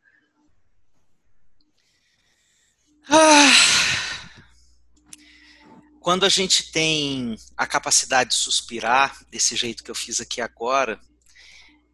quando 5.99 6.25
a 6.25 6.29
gente 6.29 6.71
tem 6.71 7.35
a 7.55 7.67
capacidade 7.67 8.31
de 8.31 8.35
suspirar 8.35 9.23
desse 9.29 9.55
jeito 9.55 9.83
que 9.83 9.91
eu 9.91 9.95
fiz 9.95 10.19
aqui 10.19 10.41
agora, 10.41 10.99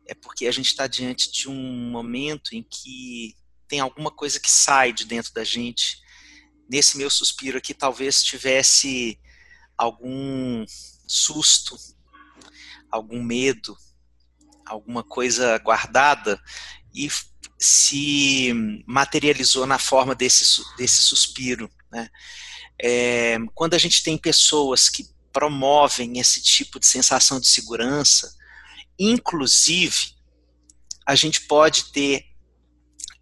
é 0.05 0.13
porque 0.13 0.47
a 0.47 0.51
gente 0.51 0.67
está 0.67 0.87
diante 0.87 1.31
de 1.31 1.49
um 1.49 1.89
momento 1.91 2.55
em 2.55 2.63
que 2.63 3.35
tem 3.67 3.79
alguma 3.79 4.09
coisa 4.09 4.39
que 4.39 4.49
sai 4.49 4.93
de 4.93 5.05
dentro 5.05 5.33
da 5.33 5.43
gente. 5.43 6.01
Nesse 6.69 6.97
meu 6.97 7.09
suspiro 7.09 7.57
aqui, 7.57 7.73
talvez 7.73 8.23
tivesse 8.23 9.19
algum 9.77 10.65
susto, 11.05 11.77
algum 12.89 13.21
medo, 13.21 13.77
alguma 14.65 15.03
coisa 15.03 15.57
guardada 15.59 16.41
e 16.93 17.09
se 17.59 18.53
materializou 18.85 19.65
na 19.65 19.79
forma 19.79 20.13
desse, 20.13 20.61
desse 20.77 21.01
suspiro. 21.01 21.69
Né? 21.91 22.09
É, 22.81 23.37
quando 23.55 23.73
a 23.73 23.77
gente 23.77 24.03
tem 24.03 24.17
pessoas 24.17 24.89
que 24.89 25.09
promovem 25.33 26.19
esse 26.19 26.41
tipo 26.41 26.79
de 26.79 26.85
sensação 26.85 27.39
de 27.39 27.47
segurança, 27.47 28.35
inclusive, 28.99 30.15
a 31.05 31.15
gente 31.15 31.41
pode 31.41 31.91
ter 31.91 32.25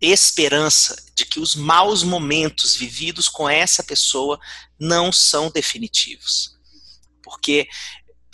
esperança 0.02 0.95
de 1.15 1.26
que 1.26 1.39
os 1.39 1.56
maus 1.56 2.04
momentos 2.04 2.76
vividos 2.76 3.30
com 3.30 3.50
essa 3.50 3.84
pessoa 3.84 4.39
não 4.80 5.12
são 5.12 5.50
definitivos. 5.50 6.58
Porque 7.24 7.67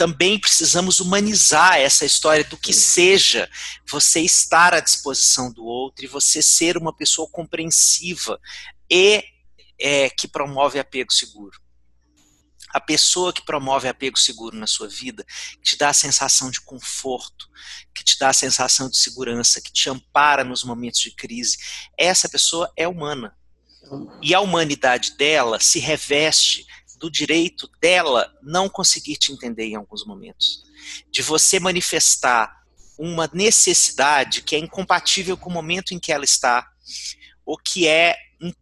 também 0.01 0.39
precisamos 0.39 0.99
humanizar 0.99 1.75
essa 1.75 2.03
história 2.03 2.43
do 2.43 2.57
que 2.57 2.73
seja 2.73 3.47
você 3.87 4.19
estar 4.19 4.73
à 4.73 4.79
disposição 4.79 5.53
do 5.53 5.63
outro 5.63 6.03
e 6.03 6.07
você 6.07 6.41
ser 6.41 6.75
uma 6.75 6.91
pessoa 6.91 7.29
compreensiva 7.29 8.39
e 8.89 9.23
é, 9.79 10.09
que 10.09 10.27
promove 10.27 10.79
apego 10.79 11.13
seguro. 11.13 11.61
A 12.73 12.79
pessoa 12.79 13.31
que 13.31 13.45
promove 13.45 13.87
apego 13.87 14.17
seguro 14.17 14.57
na 14.57 14.65
sua 14.65 14.87
vida, 14.87 15.23
que 15.57 15.69
te 15.69 15.77
dá 15.77 15.89
a 15.89 15.93
sensação 15.93 16.49
de 16.49 16.61
conforto, 16.61 17.47
que 17.93 18.03
te 18.03 18.17
dá 18.17 18.29
a 18.29 18.33
sensação 18.33 18.89
de 18.89 18.97
segurança, 18.97 19.61
que 19.61 19.71
te 19.71 19.87
ampara 19.87 20.43
nos 20.43 20.63
momentos 20.63 20.99
de 20.99 21.11
crise, 21.11 21.59
essa 21.95 22.27
pessoa 22.27 22.73
é 22.75 22.87
humana. 22.87 23.37
E 24.19 24.33
a 24.33 24.39
humanidade 24.39 25.15
dela 25.15 25.59
se 25.59 25.77
reveste 25.77 26.65
do 27.01 27.09
direito 27.09 27.67
dela 27.81 28.31
não 28.43 28.69
conseguir 28.69 29.17
te 29.17 29.31
entender 29.31 29.65
em 29.65 29.75
alguns 29.75 30.05
momentos. 30.05 30.63
De 31.09 31.23
você 31.23 31.59
manifestar 31.59 32.61
uma 32.97 33.27
necessidade 33.33 34.43
que 34.43 34.55
é 34.55 34.59
incompatível 34.59 35.35
com 35.35 35.49
o 35.49 35.53
momento 35.53 35.93
em 35.93 35.99
que 35.99 36.11
ela 36.11 36.23
está, 36.23 36.71
ou 37.43 37.57
que 37.57 37.87
é 37.87 38.15
um, 38.39 38.53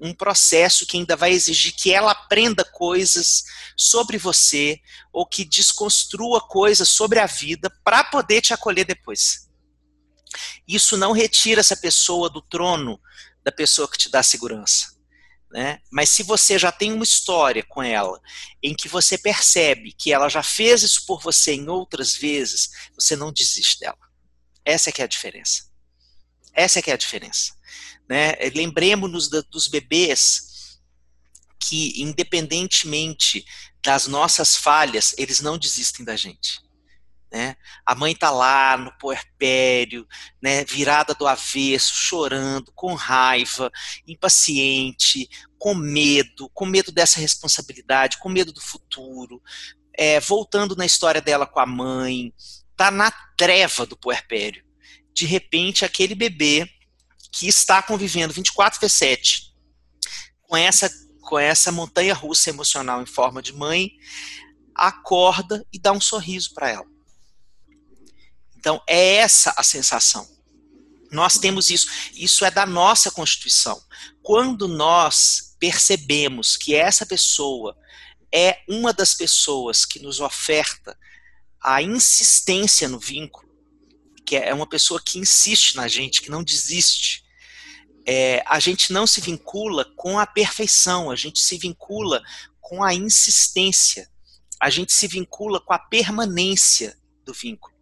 um 0.00 0.12
processo 0.12 0.84
que 0.84 0.96
ainda 0.96 1.14
vai 1.14 1.30
exigir 1.30 1.72
que 1.72 1.92
ela 1.92 2.10
aprenda 2.10 2.64
coisas 2.64 3.44
sobre 3.76 4.18
você, 4.18 4.80
ou 5.12 5.24
que 5.24 5.44
desconstrua 5.44 6.40
coisas 6.40 6.88
sobre 6.88 7.20
a 7.20 7.26
vida 7.26 7.70
para 7.84 8.02
poder 8.02 8.40
te 8.40 8.52
acolher 8.52 8.84
depois. 8.84 9.48
Isso 10.66 10.96
não 10.96 11.12
retira 11.12 11.60
essa 11.60 11.76
pessoa 11.76 12.28
do 12.28 12.42
trono 12.42 13.00
da 13.44 13.52
pessoa 13.52 13.88
que 13.88 13.98
te 13.98 14.10
dá 14.10 14.20
segurança. 14.22 14.93
Né? 15.54 15.78
Mas 15.88 16.10
se 16.10 16.24
você 16.24 16.58
já 16.58 16.72
tem 16.72 16.92
uma 16.92 17.04
história 17.04 17.62
com 17.62 17.80
ela, 17.80 18.20
em 18.60 18.74
que 18.74 18.88
você 18.88 19.16
percebe 19.16 19.92
que 19.92 20.12
ela 20.12 20.28
já 20.28 20.42
fez 20.42 20.82
isso 20.82 21.06
por 21.06 21.22
você 21.22 21.54
em 21.54 21.68
outras 21.68 22.16
vezes, 22.16 22.70
você 22.92 23.14
não 23.14 23.32
desiste 23.32 23.78
dela. 23.78 23.96
Essa 24.64 24.90
é 24.90 24.92
que 24.92 25.00
é 25.00 25.04
a 25.04 25.08
diferença. 25.08 25.70
Essa 26.52 26.80
é 26.80 26.82
que 26.82 26.90
é 26.90 26.94
a 26.94 26.96
diferença. 26.96 27.52
Né? 28.08 28.32
Lembremos-nos 28.52 29.28
dos 29.28 29.68
bebês 29.68 30.80
que, 31.60 32.02
independentemente 32.02 33.44
das 33.80 34.08
nossas 34.08 34.56
falhas, 34.56 35.14
eles 35.16 35.38
não 35.38 35.56
desistem 35.56 36.04
da 36.04 36.16
gente. 36.16 36.60
Né? 37.34 37.56
A 37.84 37.96
mãe 37.96 38.12
está 38.12 38.30
lá 38.30 38.76
no 38.76 38.96
puerpério, 38.96 40.06
né, 40.40 40.64
virada 40.64 41.14
do 41.14 41.26
avesso, 41.26 41.92
chorando, 41.92 42.70
com 42.76 42.94
raiva, 42.94 43.72
impaciente, 44.06 45.28
com 45.58 45.74
medo, 45.74 46.48
com 46.50 46.64
medo 46.64 46.92
dessa 46.92 47.18
responsabilidade, 47.18 48.18
com 48.18 48.28
medo 48.28 48.52
do 48.52 48.60
futuro, 48.60 49.42
é, 49.98 50.20
voltando 50.20 50.76
na 50.76 50.86
história 50.86 51.20
dela 51.20 51.44
com 51.44 51.58
a 51.58 51.66
mãe, 51.66 52.32
está 52.70 52.92
na 52.92 53.10
treva 53.36 53.84
do 53.84 53.96
puerpério. 53.96 54.64
De 55.12 55.26
repente, 55.26 55.84
aquele 55.84 56.14
bebê 56.14 56.70
que 57.32 57.48
está 57.48 57.82
convivendo 57.82 58.32
24 58.32 58.78
vezes 58.78 58.96
7 58.96 59.54
com 60.42 60.56
essa, 60.56 60.88
com 61.20 61.36
essa 61.36 61.72
montanha 61.72 62.14
russa 62.14 62.50
emocional 62.50 63.02
em 63.02 63.06
forma 63.06 63.42
de 63.42 63.52
mãe, 63.52 63.90
acorda 64.72 65.66
e 65.72 65.80
dá 65.80 65.90
um 65.90 66.00
sorriso 66.00 66.54
para 66.54 66.70
ela 66.70 66.93
então, 68.64 68.82
é 68.86 69.16
essa 69.16 69.52
a 69.58 69.62
sensação. 69.62 70.26
Nós 71.12 71.36
temos 71.36 71.68
isso. 71.68 71.86
Isso 72.14 72.46
é 72.46 72.50
da 72.50 72.64
nossa 72.64 73.10
Constituição. 73.10 73.78
Quando 74.22 74.66
nós 74.66 75.54
percebemos 75.60 76.56
que 76.56 76.74
essa 76.74 77.04
pessoa 77.04 77.76
é 78.32 78.62
uma 78.66 78.90
das 78.90 79.12
pessoas 79.12 79.84
que 79.84 80.00
nos 80.00 80.18
oferta 80.18 80.98
a 81.60 81.82
insistência 81.82 82.88
no 82.88 82.98
vínculo, 82.98 83.46
que 84.24 84.34
é 84.34 84.54
uma 84.54 84.66
pessoa 84.66 84.98
que 84.98 85.18
insiste 85.18 85.76
na 85.76 85.86
gente, 85.86 86.22
que 86.22 86.30
não 86.30 86.42
desiste, 86.42 87.22
é, 88.06 88.42
a 88.46 88.58
gente 88.58 88.94
não 88.94 89.06
se 89.06 89.20
vincula 89.20 89.84
com 89.94 90.18
a 90.18 90.26
perfeição, 90.26 91.10
a 91.10 91.16
gente 91.16 91.38
se 91.38 91.58
vincula 91.58 92.22
com 92.62 92.82
a 92.82 92.94
insistência, 92.94 94.08
a 94.58 94.70
gente 94.70 94.94
se 94.94 95.06
vincula 95.06 95.60
com 95.60 95.74
a 95.74 95.78
permanência 95.78 96.96
do 97.26 97.34
vínculo. 97.34 97.73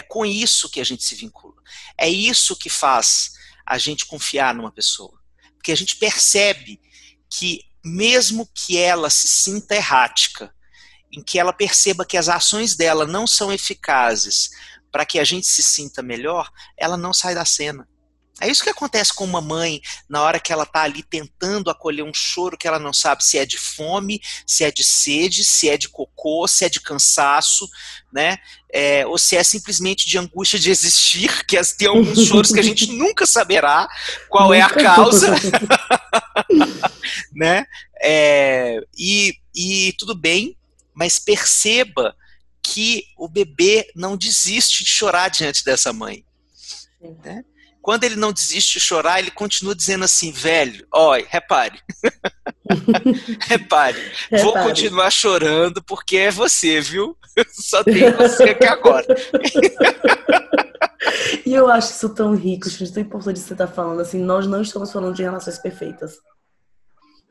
É 0.00 0.02
com 0.02 0.24
isso 0.24 0.70
que 0.70 0.80
a 0.80 0.84
gente 0.84 1.04
se 1.04 1.14
vincula. 1.14 1.62
É 1.98 2.08
isso 2.08 2.56
que 2.56 2.70
faz 2.70 3.32
a 3.66 3.76
gente 3.76 4.06
confiar 4.06 4.54
numa 4.54 4.72
pessoa. 4.72 5.12
Porque 5.56 5.70
a 5.70 5.76
gente 5.76 5.96
percebe 5.96 6.80
que, 7.28 7.60
mesmo 7.84 8.48
que 8.54 8.78
ela 8.78 9.10
se 9.10 9.28
sinta 9.28 9.76
errática, 9.76 10.54
em 11.12 11.22
que 11.22 11.38
ela 11.38 11.52
perceba 11.52 12.06
que 12.06 12.16
as 12.16 12.30
ações 12.30 12.74
dela 12.74 13.06
não 13.06 13.26
são 13.26 13.52
eficazes 13.52 14.48
para 14.90 15.04
que 15.04 15.18
a 15.18 15.24
gente 15.24 15.46
se 15.46 15.62
sinta 15.62 16.02
melhor, 16.02 16.50
ela 16.78 16.96
não 16.96 17.12
sai 17.12 17.34
da 17.34 17.44
cena. 17.44 17.86
É 18.40 18.48
isso 18.48 18.62
que 18.62 18.70
acontece 18.70 19.12
com 19.12 19.24
uma 19.24 19.40
mãe 19.40 19.82
na 20.08 20.22
hora 20.22 20.40
que 20.40 20.52
ela 20.52 20.62
está 20.62 20.82
ali 20.82 21.02
tentando 21.02 21.70
acolher 21.70 22.02
um 22.02 22.14
choro 22.14 22.56
que 22.56 22.66
ela 22.66 22.78
não 22.78 22.92
sabe 22.92 23.22
se 23.22 23.36
é 23.36 23.44
de 23.44 23.58
fome, 23.58 24.20
se 24.46 24.64
é 24.64 24.70
de 24.70 24.82
sede, 24.82 25.44
se 25.44 25.68
é 25.68 25.76
de 25.76 25.88
cocô, 25.88 26.48
se 26.48 26.64
é 26.64 26.68
de 26.68 26.80
cansaço, 26.80 27.68
né? 28.10 28.38
É, 28.72 29.06
ou 29.06 29.18
se 29.18 29.36
é 29.36 29.42
simplesmente 29.42 30.08
de 30.08 30.16
angústia 30.16 30.58
de 30.58 30.70
existir, 30.70 31.44
que 31.44 31.60
tem 31.76 31.88
alguns 31.88 32.26
choros 32.26 32.50
que 32.50 32.60
a 32.60 32.62
gente 32.62 32.86
nunca 32.96 33.26
saberá 33.26 33.88
qual 34.28 34.54
é 34.54 34.62
a 34.62 34.70
causa, 34.70 35.34
né? 37.34 37.66
É, 38.02 38.80
e, 38.98 39.34
e 39.54 39.94
tudo 39.98 40.14
bem, 40.14 40.56
mas 40.94 41.18
perceba 41.18 42.16
que 42.62 43.04
o 43.18 43.28
bebê 43.28 43.90
não 43.94 44.16
desiste 44.16 44.84
de 44.84 44.90
chorar 44.90 45.28
diante 45.28 45.64
dessa 45.64 45.92
mãe. 45.92 46.24
Né? 47.24 47.44
Quando 47.82 48.04
ele 48.04 48.16
não 48.16 48.32
desiste 48.32 48.74
de 48.74 48.84
chorar, 48.84 49.18
ele 49.18 49.30
continua 49.30 49.74
dizendo 49.74 50.04
assim, 50.04 50.30
velho, 50.30 50.86
olha, 50.92 51.26
repare. 51.28 51.80
repare, 52.68 53.36
repare, 53.40 54.42
vou 54.42 54.52
continuar 54.52 55.10
chorando 55.10 55.82
porque 55.82 56.18
é 56.18 56.30
você, 56.30 56.80
viu? 56.80 57.16
Só 57.52 57.82
tem 57.82 58.12
você 58.12 58.44
aqui 58.50 58.66
agora. 58.66 59.06
e 61.46 61.54
eu 61.54 61.68
acho 61.68 61.92
isso 61.92 62.10
tão 62.10 62.34
rico, 62.34 62.68
gente, 62.68 62.92
tão 62.92 63.02
importante 63.02 63.40
você 63.40 63.54
estar 63.54 63.66
tá 63.66 63.72
falando 63.72 64.00
assim, 64.00 64.18
nós 64.18 64.46
não 64.46 64.60
estamos 64.60 64.92
falando 64.92 65.14
de 65.14 65.22
relações 65.22 65.58
perfeitas. 65.58 66.18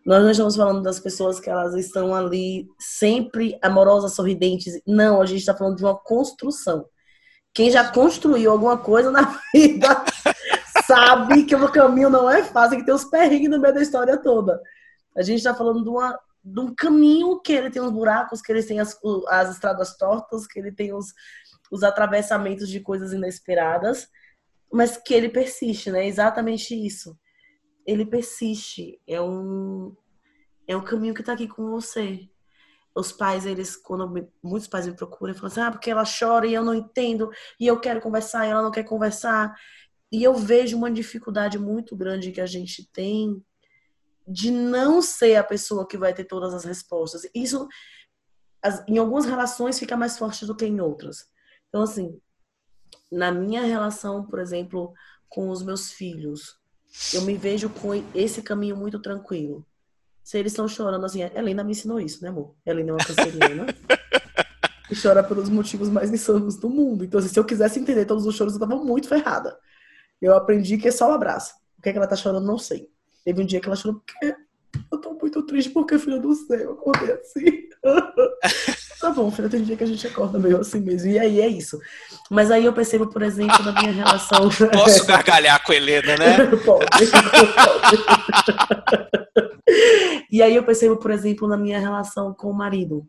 Nós 0.04 0.24
não 0.24 0.32
estamos 0.32 0.56
falando 0.56 0.82
das 0.82 1.00
pessoas 1.00 1.40
que 1.40 1.50
elas 1.50 1.76
estão 1.76 2.16
ali 2.16 2.68
sempre 2.80 3.60
amorosas, 3.62 4.16
sorridentes. 4.16 4.82
Não, 4.88 5.22
a 5.22 5.26
gente 5.26 5.40
está 5.40 5.56
falando 5.56 5.78
de 5.78 5.84
uma 5.84 5.96
construção 5.96 6.86
quem 7.54 7.72
já 7.72 7.90
construiu 7.90 8.52
alguma 8.52 8.78
coisa 8.78 9.12
na 9.12 9.40
vida 9.54 10.04
sabe 10.90 11.46
que 11.46 11.56
o 11.56 11.72
caminho 11.72 12.10
não 12.10 12.28
é 12.28 12.44
fácil, 12.44 12.80
que 12.80 12.86
tem 12.86 12.94
os 12.94 13.06
perrengues 13.06 13.48
no 13.48 13.60
meio 13.60 13.74
da 13.74 13.82
história 13.82 14.18
toda. 14.18 14.60
A 15.16 15.22
gente 15.22 15.38
está 15.38 15.54
falando 15.54 15.84
de, 15.84 15.90
uma, 15.90 16.20
de 16.44 16.60
um 16.60 16.74
caminho 16.74 17.40
que 17.40 17.54
ele 17.54 17.70
tem 17.70 17.80
os 17.80 17.92
buracos, 17.92 18.42
que 18.42 18.52
ele 18.52 18.64
tem 18.64 18.80
as, 18.80 18.98
as 19.28 19.52
estradas 19.52 19.96
tortas, 19.96 20.48
que 20.48 20.58
ele 20.58 20.72
tem 20.72 20.92
os, 20.92 21.14
os 21.72 21.84
atravessamentos 21.84 22.68
de 22.68 22.80
coisas 22.80 23.14
inesperadas, 23.14 24.08
mas 24.74 24.98
que 24.98 25.14
ele 25.14 25.30
persiste, 25.30 25.92
né? 25.92 26.08
Exatamente 26.08 26.74
isso. 26.74 27.16
Ele 27.86 28.04
persiste. 28.04 29.00
É 29.08 29.22
um, 29.22 29.96
é 30.68 30.76
um 30.76 30.84
caminho 30.84 31.14
que 31.14 31.22
está 31.22 31.34
aqui 31.34 31.48
com 31.48 31.70
você 31.70 32.28
os 32.96 33.12
pais, 33.12 33.46
eles, 33.46 33.78
quando 33.78 34.28
muitos 34.44 34.68
pais 34.68 34.88
me 34.88 34.94
procuram, 34.94 35.34
falam 35.34 35.48
assim, 35.48 35.62
ah, 35.62 35.72
porque 35.72 35.92
ela 35.92 36.04
chora 36.04 36.48
e 36.48 36.54
eu 36.54 36.64
não 36.64 36.74
entendo, 36.74 37.30
e 37.60 37.68
eu 37.68 37.80
quero 37.80 38.02
conversar 38.02 38.46
e 38.46 38.50
ela 38.50 38.62
não 38.62 38.72
quer 38.72 38.84
conversar. 38.84 39.56
E 40.12 40.24
eu 40.24 40.34
vejo 40.34 40.78
uma 40.78 40.92
dificuldade 40.92 41.58
muito 41.60 41.96
grande 41.96 42.32
que 42.32 42.42
a 42.42 42.46
gente 42.46 42.88
tem 42.92 43.44
de 44.28 44.52
não 44.52 45.02
ser 45.02 45.36
a 45.36 45.44
pessoa 45.44 45.88
que 45.88 45.98
vai 45.98 46.14
ter 46.14 46.26
todas 46.26 46.54
as 46.54 46.64
respostas. 46.64 47.24
Isso, 47.34 47.68
em 48.88 48.98
algumas 48.98 49.26
relações, 49.26 49.80
fica 49.80 49.98
mais 49.98 50.18
forte 50.18 50.46
do 50.46 50.56
que 50.56 50.66
em 50.66 50.80
outras. 50.82 51.30
Então, 51.68 51.84
assim, 51.84 52.20
na 53.12 53.32
minha 53.32 53.62
relação, 53.62 54.26
por 54.26 54.40
exemplo, 54.40 54.94
com 55.28 55.50
os 55.50 55.64
meus 55.64 55.92
filhos, 55.92 56.60
eu 57.14 57.22
me 57.22 57.36
vejo 57.36 57.70
com 57.70 57.94
esse 58.16 58.42
caminho 58.42 58.76
muito 58.76 59.00
tranquilo 59.00 59.66
se 60.30 60.38
eles 60.38 60.52
estão 60.52 60.68
chorando 60.68 61.04
assim, 61.08 61.24
a 61.24 61.32
Helena 61.36 61.64
me 61.64 61.72
ensinou 61.72 62.00
isso, 62.00 62.22
né, 62.22 62.30
amor? 62.30 62.54
Helena 62.64 62.92
é 62.92 62.94
uma 62.94 63.04
canceriana. 63.04 63.66
e 64.88 64.96
chora 64.96 65.24
pelos 65.24 65.50
motivos 65.50 65.90
mais 65.90 66.14
insanos 66.14 66.56
do 66.56 66.70
mundo. 66.70 67.04
Então, 67.04 67.20
assim, 67.20 67.30
se 67.30 67.40
eu 67.40 67.44
quisesse 67.44 67.80
entender 67.80 68.06
todos 68.06 68.28
os 68.28 68.36
choros, 68.36 68.54
eu 68.54 68.60
tava 68.60 68.76
muito 68.76 69.08
ferrada. 69.08 69.58
Eu 70.22 70.36
aprendi 70.36 70.78
que 70.78 70.88
é 70.88 70.92
só 70.92 71.10
um 71.10 71.14
abraço. 71.14 71.54
O 71.78 71.82
que 71.82 71.90
é 71.90 71.92
que 71.92 71.98
ela 71.98 72.08
tá 72.08 72.16
chorando, 72.16 72.46
não 72.46 72.58
sei. 72.58 72.90
Teve 73.24 73.42
um 73.42 73.46
dia 73.46 73.60
que 73.60 73.68
ela 73.68 73.76
chorou 73.76 74.02
porque 74.02 74.36
eu 74.92 74.98
tô 75.00 75.14
muito 75.14 75.42
triste 75.44 75.72
porque, 75.72 75.98
filho 75.98 76.22
do 76.22 76.34
céu, 76.36 76.60
eu 76.60 76.74
acordei 76.74 77.14
assim. 77.14 77.70
tá 79.00 79.10
bom, 79.12 79.32
filho, 79.32 79.50
tem 79.50 79.64
dia 79.64 79.78
que 79.78 79.84
a 79.84 79.88
gente 79.88 80.06
acorda 80.06 80.38
meio 80.38 80.60
assim 80.60 80.80
mesmo. 80.80 81.10
E 81.10 81.18
aí 81.18 81.40
é 81.42 81.48
isso. 81.48 81.80
Mas 82.30 82.52
aí 82.52 82.66
eu 82.66 82.74
percebo, 82.74 83.08
por 83.08 83.22
exemplo, 83.22 83.64
na 83.64 83.72
minha 83.72 83.92
relação. 83.92 84.50
Posso 84.72 85.06
gargalhar 85.06 85.64
com 85.64 85.72
a 85.72 85.76
Helena, 85.76 86.18
né? 86.18 86.38
pode, 86.66 86.88
pode. 86.88 88.00
E 90.32 90.42
aí 90.42 90.56
eu 90.56 90.64
percebo, 90.64 90.98
por 90.98 91.12
exemplo, 91.12 91.48
na 91.48 91.58
minha 91.58 91.80
relação 91.80 92.34
com 92.34 92.50
o 92.50 92.54
marido. 92.54 93.08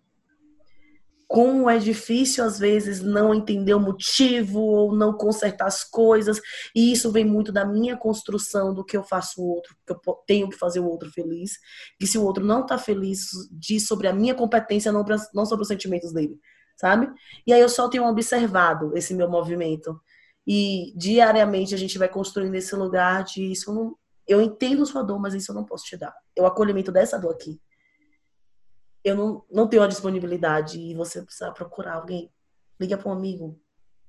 Como 1.30 1.70
é 1.70 1.78
difícil 1.78 2.42
às 2.42 2.58
vezes 2.58 3.00
não 3.00 3.32
entender 3.32 3.72
o 3.72 3.78
motivo 3.78 4.58
ou 4.58 4.92
não 4.92 5.12
consertar 5.12 5.66
as 5.66 5.84
coisas, 5.84 6.40
e 6.74 6.90
isso 6.90 7.12
vem 7.12 7.24
muito 7.24 7.52
da 7.52 7.64
minha 7.64 7.96
construção 7.96 8.74
do 8.74 8.84
que 8.84 8.96
eu 8.96 9.04
faço 9.04 9.40
o 9.40 9.48
outro, 9.48 9.76
que 9.86 9.92
eu 9.92 10.00
tenho 10.26 10.48
que 10.48 10.56
fazer 10.56 10.80
o 10.80 10.88
outro 10.88 11.08
feliz, 11.12 11.52
e 12.00 12.06
se 12.06 12.18
o 12.18 12.24
outro 12.24 12.44
não 12.44 12.66
tá 12.66 12.76
feliz, 12.76 13.28
diz 13.52 13.86
sobre 13.86 14.08
a 14.08 14.12
minha 14.12 14.34
competência, 14.34 14.90
não, 14.90 15.04
não 15.32 15.46
sobre 15.46 15.62
os 15.62 15.68
sentimentos 15.68 16.12
dele, 16.12 16.36
sabe? 16.76 17.08
E 17.46 17.52
aí 17.52 17.60
eu 17.60 17.68
só 17.68 17.88
tenho 17.88 18.08
observado 18.08 18.96
esse 18.96 19.14
meu 19.14 19.30
movimento. 19.30 20.00
E 20.44 20.92
diariamente 20.96 21.76
a 21.76 21.78
gente 21.78 21.96
vai 21.96 22.08
construindo 22.08 22.56
esse 22.56 22.74
lugar 22.74 23.22
de 23.22 23.52
isso 23.52 23.72
não, 23.72 23.94
eu 24.26 24.40
entendo 24.40 24.84
sua 24.84 25.04
dor, 25.04 25.20
mas 25.20 25.34
isso 25.34 25.52
eu 25.52 25.54
não 25.54 25.64
posso 25.64 25.84
te 25.84 25.96
dar. 25.96 26.12
É 26.34 26.42
o 26.42 26.46
acolhimento 26.46 26.90
dessa 26.90 27.16
dor 27.16 27.34
aqui 27.34 27.60
eu 29.04 29.16
não, 29.16 29.44
não 29.50 29.66
tenho 29.66 29.82
a 29.82 29.86
disponibilidade 29.86 30.78
e 30.78 30.94
você 30.94 31.22
precisa 31.22 31.50
procurar 31.52 31.94
alguém. 31.94 32.30
Liga 32.78 32.96
para 32.96 33.08
um 33.08 33.12
amigo, 33.12 33.60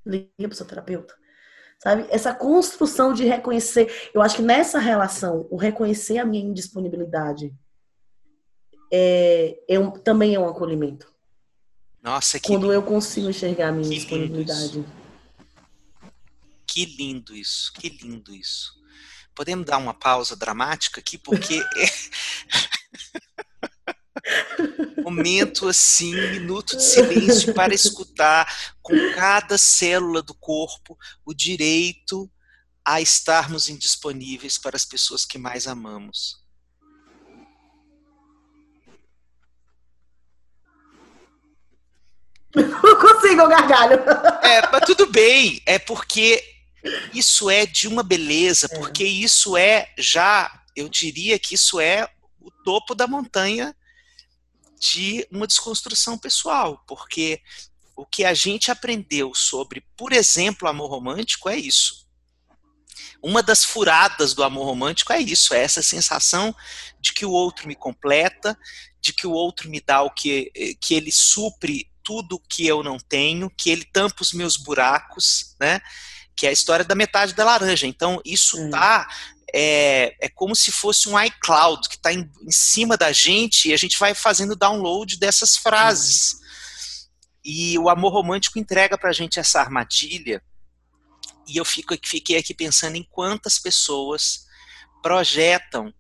liga 0.05 0.27
para 0.37 0.51
o 0.51 0.55
seu 0.55 0.65
terapeuta. 0.65 1.13
Sabe? 1.79 2.05
Essa 2.09 2.33
construção 2.33 3.13
de 3.13 3.25
reconhecer, 3.25 4.11
eu 4.13 4.21
acho 4.21 4.37
que 4.37 4.41
nessa 4.41 4.77
relação, 4.77 5.47
o 5.49 5.57
reconhecer 5.57 6.19
a 6.19 6.25
minha 6.25 6.43
indisponibilidade 6.43 7.53
é, 8.93 9.57
é 9.67 9.79
um, 9.79 9.91
também 9.91 10.35
é 10.35 10.39
um 10.39 10.47
acolhimento. 10.47 11.11
Nossa, 12.03 12.39
que 12.39 12.47
Quando 12.47 12.63
lindo. 12.63 12.73
eu 12.73 12.83
consigo 12.83 13.29
enxergar 13.29 13.69
a 13.69 13.71
minha 13.71 13.89
que 13.89 13.95
disponibilidade. 13.95 14.85
Que 16.67 16.85
lindo 16.85 17.35
isso, 17.35 17.71
que 17.73 17.89
lindo 17.89 18.33
isso. 18.33 18.79
Podemos 19.33 19.65
dar 19.65 19.77
uma 19.77 19.93
pausa 19.93 20.35
dramática 20.35 20.99
aqui, 20.99 21.17
porque 21.17 21.63
momento 25.03 25.67
assim, 25.67 26.13
minuto 26.31 26.75
de 26.77 26.83
silêncio 26.83 27.53
para 27.53 27.73
escutar 27.73 28.47
com 28.81 28.93
cada 29.13 29.57
célula 29.57 30.21
do 30.21 30.33
corpo 30.33 30.97
o 31.25 31.33
direito 31.33 32.29
a 32.85 32.99
estarmos 32.99 33.69
indisponíveis 33.69 34.57
para 34.57 34.75
as 34.75 34.85
pessoas 34.85 35.25
que 35.25 35.37
mais 35.37 35.67
amamos. 35.67 36.41
Não 42.55 42.99
consigo, 42.99 43.47
gargalho. 43.47 43.99
É, 44.43 44.69
mas 44.71 44.85
tudo 44.85 45.05
bem, 45.07 45.61
é 45.65 45.79
porque 45.79 46.43
isso 47.13 47.49
é 47.49 47.65
de 47.65 47.87
uma 47.87 48.03
beleza, 48.03 48.67
é. 48.69 48.77
porque 48.77 49.05
isso 49.05 49.55
é 49.55 49.89
já, 49.97 50.51
eu 50.75 50.89
diria 50.89 51.39
que 51.39 51.55
isso 51.55 51.79
é 51.79 52.09
o 52.39 52.51
topo 52.51 52.93
da 52.95 53.07
montanha 53.07 53.75
de 54.81 55.27
uma 55.29 55.45
desconstrução 55.45 56.17
pessoal, 56.17 56.83
porque 56.87 57.39
o 57.95 58.03
que 58.03 58.25
a 58.25 58.33
gente 58.33 58.71
aprendeu 58.71 59.31
sobre, 59.35 59.85
por 59.95 60.11
exemplo, 60.11 60.67
amor 60.67 60.89
romântico 60.89 61.47
é 61.47 61.55
isso. 61.55 62.09
Uma 63.21 63.43
das 63.43 63.63
furadas 63.63 64.33
do 64.33 64.43
amor 64.43 64.65
romântico 64.65 65.13
é 65.13 65.19
isso, 65.19 65.53
é 65.53 65.61
essa 65.61 65.83
sensação 65.83 66.55
de 66.99 67.13
que 67.13 67.23
o 67.23 67.31
outro 67.31 67.67
me 67.67 67.75
completa, 67.75 68.57
de 68.99 69.13
que 69.13 69.27
o 69.27 69.31
outro 69.31 69.69
me 69.69 69.79
dá 69.79 70.01
o 70.01 70.09
que, 70.09 70.51
que 70.81 70.95
ele 70.95 71.11
supre 71.11 71.87
tudo 72.03 72.41
que 72.49 72.65
eu 72.65 72.81
não 72.81 72.97
tenho, 72.97 73.51
que 73.51 73.69
ele 73.69 73.85
tampa 73.85 74.23
os 74.23 74.33
meus 74.33 74.57
buracos, 74.57 75.55
né? 75.59 75.79
Que 76.35 76.47
é 76.47 76.49
a 76.49 76.53
história 76.53 76.83
da 76.83 76.95
metade 76.95 77.35
da 77.35 77.45
laranja. 77.45 77.85
Então, 77.85 78.19
isso 78.25 78.57
está 78.65 79.07
é, 79.53 80.15
é 80.19 80.29
como 80.29 80.55
se 80.55 80.71
fosse 80.71 81.09
um 81.09 81.21
iCloud 81.21 81.87
que 81.89 81.95
está 81.95 82.13
em, 82.13 82.29
em, 82.41 82.51
cima 82.51 82.95
da 82.95 83.11
gente 83.11 83.69
e 83.69 83.73
a 83.73 83.77
gente 83.77 83.97
vai 83.99 84.13
fazendo 84.13 84.55
download 84.55 85.17
dessas 85.17 85.57
frases. 85.57 86.39
E 87.43 87.77
o 87.79 87.89
amor 87.89 88.13
romântico 88.13 88.59
entrega 88.59 88.97
para 88.97 89.09
a 89.09 89.13
gente 89.13 89.39
essa 89.39 89.59
armadilha. 89.59 90.41
E 91.47 91.57
eu 91.57 91.65
fico, 91.65 91.95
fiquei 92.05 92.37
aqui 92.37 92.53
pensando 92.53 92.95
em 92.95 93.03
quantas 93.03 93.59
pessoas 93.59 94.45
projetam 95.01 95.93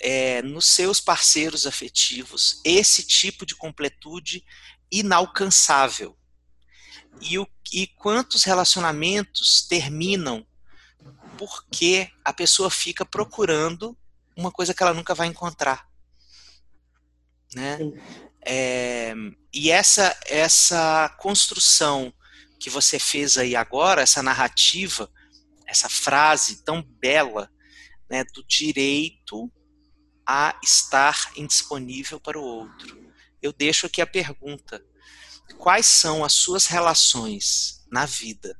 é, 0.00 0.42
nos 0.42 0.66
seus 0.66 1.00
parceiros 1.00 1.66
afetivos 1.66 2.60
esse 2.64 3.06
tipo 3.06 3.46
de 3.46 3.56
completude 3.56 4.44
inalcançável. 4.92 6.16
E, 7.20 7.38
o, 7.38 7.46
e 7.72 7.86
quantos 7.86 8.44
relacionamentos 8.44 9.66
terminam 9.66 10.46
porque 11.36 12.10
a 12.24 12.32
pessoa 12.32 12.70
fica 12.70 13.04
procurando 13.04 13.96
uma 14.36 14.50
coisa 14.50 14.74
que 14.74 14.82
ela 14.82 14.94
nunca 14.94 15.14
vai 15.14 15.26
encontrar. 15.26 15.88
Né? 17.54 17.78
É, 18.44 19.14
e 19.52 19.70
essa, 19.70 20.16
essa 20.26 21.08
construção 21.18 22.12
que 22.58 22.68
você 22.68 22.98
fez 22.98 23.36
aí 23.36 23.54
agora, 23.54 24.02
essa 24.02 24.22
narrativa, 24.22 25.10
essa 25.66 25.88
frase 25.88 26.62
tão 26.64 26.82
bela 26.82 27.50
né, 28.10 28.24
do 28.24 28.44
direito 28.44 29.50
a 30.26 30.58
estar 30.62 31.32
indisponível 31.36 32.18
para 32.18 32.38
o 32.38 32.42
outro. 32.42 33.04
Eu 33.42 33.52
deixo 33.52 33.86
aqui 33.86 34.00
a 34.00 34.06
pergunta: 34.06 34.84
quais 35.58 35.86
são 35.86 36.24
as 36.24 36.32
suas 36.32 36.66
relações 36.66 37.84
na 37.90 38.06
vida 38.06 38.58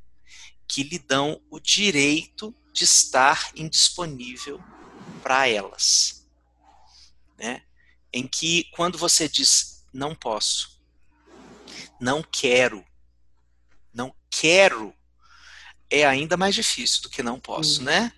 que 0.69 0.83
lhe 0.83 0.99
dão 0.99 1.41
o 1.51 1.59
direito 1.61 2.55
de 2.75 2.83
estar 2.83 3.53
indisponível 3.55 4.61
para 5.23 5.49
elas. 5.49 6.27
Né? 7.39 7.63
Em 8.13 8.27
que, 8.27 8.65
quando 8.73 8.99
você 8.99 9.29
diz 9.29 9.87
não 9.93 10.13
posso, 10.13 10.83
não 12.01 12.21
quero, 12.21 12.85
não 13.93 14.13
quero, 14.29 14.93
é 15.89 16.05
ainda 16.05 16.37
mais 16.37 16.57
difícil 16.57 17.03
do 17.03 17.09
que 17.09 17.23
não 17.23 17.39
posso, 17.39 17.81
né? 17.81 18.13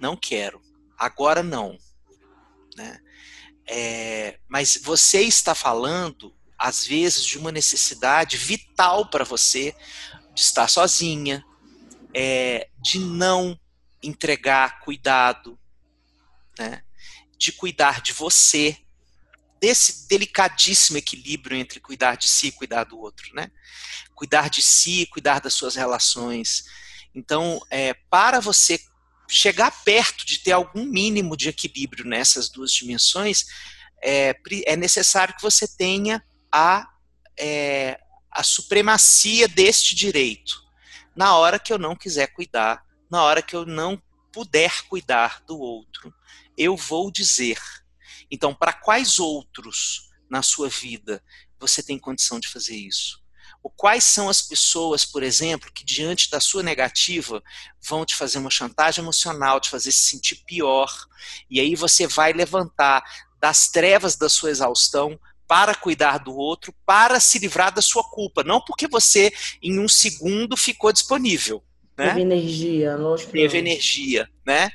Não 0.00 0.16
quero, 0.16 0.60
agora 0.98 1.40
não. 1.40 1.78
Né? 2.76 3.00
É, 3.64 4.40
mas 4.48 4.80
você 4.82 5.20
está 5.20 5.54
falando, 5.54 6.34
às 6.58 6.84
vezes, 6.84 7.24
de 7.24 7.38
uma 7.38 7.52
necessidade 7.52 8.36
vital 8.36 9.08
para 9.08 9.24
você 9.24 9.72
de 10.34 10.40
estar 10.40 10.68
sozinha, 10.68 11.44
é, 12.12 12.68
de 12.82 12.98
não 12.98 13.58
entregar 14.06 14.80
cuidado, 14.80 15.58
né? 16.58 16.82
de 17.36 17.52
cuidar 17.52 18.00
de 18.00 18.12
você, 18.12 18.76
desse 19.60 20.06
delicadíssimo 20.08 20.98
equilíbrio 20.98 21.56
entre 21.56 21.80
cuidar 21.80 22.16
de 22.16 22.28
si 22.28 22.48
e 22.48 22.52
cuidar 22.52 22.84
do 22.84 22.98
outro, 22.98 23.34
né? 23.34 23.50
Cuidar 24.14 24.50
de 24.50 24.60
si, 24.60 25.06
cuidar 25.06 25.40
das 25.40 25.54
suas 25.54 25.74
relações. 25.74 26.64
Então, 27.14 27.60
é, 27.70 27.94
para 28.10 28.40
você 28.40 28.78
chegar 29.26 29.70
perto 29.82 30.26
de 30.26 30.38
ter 30.40 30.52
algum 30.52 30.84
mínimo 30.84 31.36
de 31.36 31.48
equilíbrio 31.48 32.04
nessas 32.04 32.50
duas 32.50 32.72
dimensões, 32.72 33.46
é, 34.02 34.36
é 34.66 34.76
necessário 34.76 35.34
que 35.34 35.42
você 35.42 35.66
tenha 35.66 36.22
a, 36.52 36.86
é, 37.38 37.98
a 38.30 38.42
supremacia 38.42 39.48
deste 39.48 39.94
direito. 39.94 40.62
Na 41.16 41.36
hora 41.38 41.58
que 41.58 41.72
eu 41.72 41.78
não 41.78 41.96
quiser 41.96 42.26
cuidar 42.26 42.83
na 43.14 43.22
hora 43.22 43.40
que 43.40 43.54
eu 43.54 43.64
não 43.64 44.02
puder 44.32 44.82
cuidar 44.88 45.40
do 45.46 45.56
outro, 45.56 46.12
eu 46.58 46.76
vou 46.76 47.12
dizer. 47.12 47.60
Então, 48.28 48.52
para 48.52 48.72
quais 48.72 49.20
outros 49.20 50.10
na 50.28 50.42
sua 50.42 50.68
vida 50.68 51.22
você 51.56 51.80
tem 51.80 51.96
condição 51.96 52.40
de 52.40 52.48
fazer 52.48 52.74
isso? 52.74 53.22
Ou 53.62 53.70
quais 53.70 54.02
são 54.02 54.28
as 54.28 54.42
pessoas, 54.42 55.04
por 55.04 55.22
exemplo, 55.22 55.70
que 55.72 55.84
diante 55.84 56.28
da 56.28 56.40
sua 56.40 56.60
negativa 56.60 57.40
vão 57.80 58.04
te 58.04 58.16
fazer 58.16 58.38
uma 58.38 58.50
chantagem 58.50 59.00
emocional, 59.00 59.60
te 59.60 59.70
fazer 59.70 59.92
se 59.92 60.08
sentir 60.10 60.42
pior, 60.44 60.92
e 61.48 61.60
aí 61.60 61.76
você 61.76 62.08
vai 62.08 62.32
levantar 62.32 63.00
das 63.40 63.68
trevas 63.68 64.16
da 64.16 64.28
sua 64.28 64.50
exaustão 64.50 65.16
para 65.46 65.72
cuidar 65.72 66.18
do 66.18 66.34
outro, 66.34 66.74
para 66.84 67.20
se 67.20 67.38
livrar 67.38 67.72
da 67.72 67.80
sua 67.80 68.02
culpa, 68.02 68.42
não 68.42 68.60
porque 68.60 68.88
você 68.88 69.32
em 69.62 69.78
um 69.78 69.88
segundo 69.88 70.56
ficou 70.56 70.92
disponível, 70.92 71.62
né? 71.96 72.08
Teve 72.08 72.20
energia, 72.22 72.96
lógico. 72.96 73.32
Teve 73.32 73.58
energia, 73.58 74.28
né? 74.46 74.70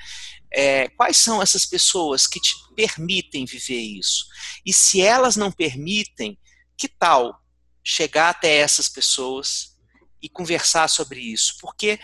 É, 0.51 0.87
quais 0.89 1.17
são 1.17 1.41
essas 1.41 1.65
pessoas 1.65 2.25
que 2.25 2.39
te 2.39 2.53
permitem 2.75 3.45
viver 3.45 3.79
isso? 3.79 4.25
E 4.65 4.73
se 4.73 5.01
elas 5.01 5.35
não 5.35 5.51
permitem, 5.51 6.37
que 6.75 6.87
tal 6.87 7.39
chegar 7.83 8.29
até 8.29 8.57
essas 8.57 8.89
pessoas 8.89 9.77
e 10.21 10.27
conversar 10.27 10.87
sobre 10.87 11.19
isso? 11.19 11.55
Porque 11.59 11.99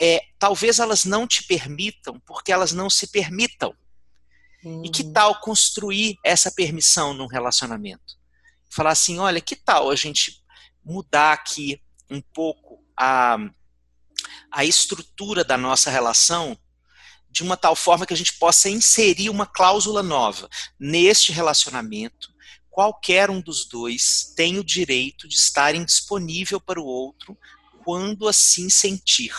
é, 0.00 0.20
talvez 0.38 0.78
elas 0.78 1.04
não 1.04 1.26
te 1.26 1.44
permitam 1.44 2.20
porque 2.26 2.52
elas 2.52 2.72
não 2.72 2.90
se 2.90 3.06
permitam. 3.06 3.74
Hum. 4.64 4.82
E 4.84 4.90
que 4.90 5.02
uhum. 5.02 5.12
tal 5.12 5.40
construir 5.40 6.16
essa 6.24 6.50
permissão 6.50 7.14
num 7.14 7.26
relacionamento? 7.26 8.18
Falar 8.70 8.90
assim, 8.90 9.18
olha, 9.18 9.40
que 9.40 9.54
tal 9.54 9.90
a 9.90 9.94
gente 9.94 10.42
mudar 10.84 11.32
aqui 11.32 11.80
um 12.10 12.20
pouco 12.20 12.82
a 12.96 13.36
a 14.54 14.64
estrutura 14.64 15.42
da 15.42 15.58
nossa 15.58 15.90
relação 15.90 16.56
de 17.28 17.42
uma 17.42 17.56
tal 17.56 17.74
forma 17.74 18.06
que 18.06 18.14
a 18.14 18.16
gente 18.16 18.34
possa 18.34 18.70
inserir 18.70 19.28
uma 19.28 19.44
cláusula 19.44 20.00
nova 20.00 20.48
neste 20.78 21.32
relacionamento, 21.32 22.32
qualquer 22.70 23.30
um 23.30 23.40
dos 23.40 23.66
dois 23.66 24.32
tem 24.36 24.56
o 24.56 24.64
direito 24.64 25.26
de 25.26 25.34
estar 25.34 25.74
indisponível 25.74 26.60
para 26.60 26.80
o 26.80 26.86
outro 26.86 27.36
quando 27.84 28.28
assim 28.28 28.70
sentir. 28.70 29.34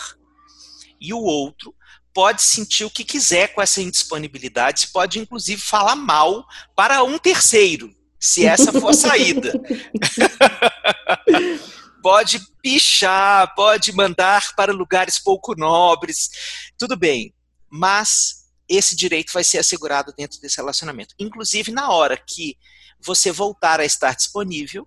E 1.00 1.14
o 1.14 1.20
outro 1.20 1.74
pode 2.12 2.42
sentir 2.42 2.84
o 2.84 2.90
que 2.90 3.02
quiser 3.02 3.54
com 3.54 3.62
essa 3.62 3.80
indisponibilidade, 3.80 4.88
pode 4.88 5.18
inclusive 5.18 5.60
falar 5.60 5.96
mal 5.96 6.46
para 6.74 7.02
um 7.02 7.18
terceiro, 7.18 7.90
se 8.20 8.44
essa 8.44 8.70
for 8.70 8.90
a 8.90 8.94
saída. 8.94 9.52
pode 12.06 12.38
pichar, 12.62 13.52
pode 13.56 13.92
mandar 13.92 14.54
para 14.54 14.72
lugares 14.72 15.18
pouco 15.18 15.56
nobres, 15.56 16.30
tudo 16.78 16.96
bem, 16.96 17.34
mas 17.68 18.46
esse 18.68 18.94
direito 18.94 19.32
vai 19.32 19.42
ser 19.42 19.58
assegurado 19.58 20.14
dentro 20.16 20.40
desse 20.40 20.56
relacionamento. 20.58 21.16
Inclusive, 21.18 21.72
na 21.72 21.90
hora 21.90 22.16
que 22.16 22.56
você 23.00 23.32
voltar 23.32 23.80
a 23.80 23.84
estar 23.84 24.14
disponível, 24.14 24.86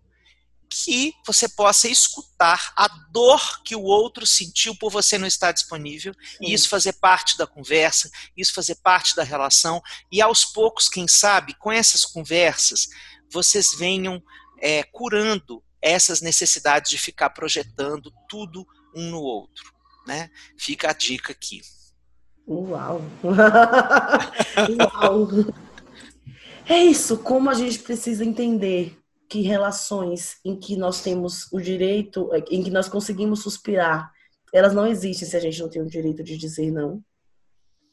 que 0.69 1.13
você 1.27 1.49
possa 1.49 1.89
escutar 1.89 2.71
a 2.73 2.87
dor 3.11 3.63
que 3.65 3.75
o 3.75 3.83
outro 3.83 4.25
sentiu 4.25 4.73
por 4.77 4.89
você 4.89 5.17
não 5.17 5.27
estar 5.27 5.51
disponível, 5.51 6.13
Sim. 6.13 6.45
e 6.45 6.53
isso 6.53 6.69
fazer 6.69 6.93
parte 6.93 7.37
da 7.37 7.45
conversa, 7.45 8.09
isso 8.37 8.53
fazer 8.53 8.75
parte 8.75 9.13
da 9.13 9.23
relação, 9.23 9.81
e 10.09 10.21
aos 10.21 10.45
poucos, 10.45 10.87
quem 10.87 11.05
sabe, 11.05 11.53
com 11.55 11.69
essas 11.69 12.05
conversas, 12.05 12.87
vocês 13.29 13.75
venham 13.77 14.23
é, 14.61 14.83
curando 14.83 15.61
essas 15.81 16.21
necessidades 16.21 16.89
de 16.89 16.97
ficar 16.97 17.29
projetando 17.29 18.11
tudo 18.27 18.65
um 18.95 19.09
no 19.09 19.21
outro. 19.21 19.71
Né? 20.07 20.29
Fica 20.57 20.89
a 20.89 20.93
dica 20.93 21.31
aqui. 21.31 21.61
Uau! 22.47 23.01
Uau! 23.23 25.27
É 26.67 26.83
isso, 26.83 27.19
como 27.19 27.49
a 27.49 27.53
gente 27.53 27.79
precisa 27.79 28.25
entender 28.25 28.97
que 29.27 29.41
relações 29.41 30.39
em 30.43 30.59
que 30.59 30.75
nós 30.75 31.01
temos 31.01 31.51
o 31.51 31.61
direito, 31.61 32.29
em 32.49 32.63
que 32.63 32.71
nós 32.71 32.89
conseguimos 32.89 33.43
suspirar, 33.43 34.11
elas 34.51 34.73
não 34.73 34.87
existem 34.87 35.27
se 35.27 35.37
a 35.37 35.39
gente 35.39 35.61
não 35.61 35.69
tem 35.69 35.81
o 35.81 35.87
direito 35.87 36.23
de 36.23 36.35
dizer 36.35 36.71
não. 36.71 37.03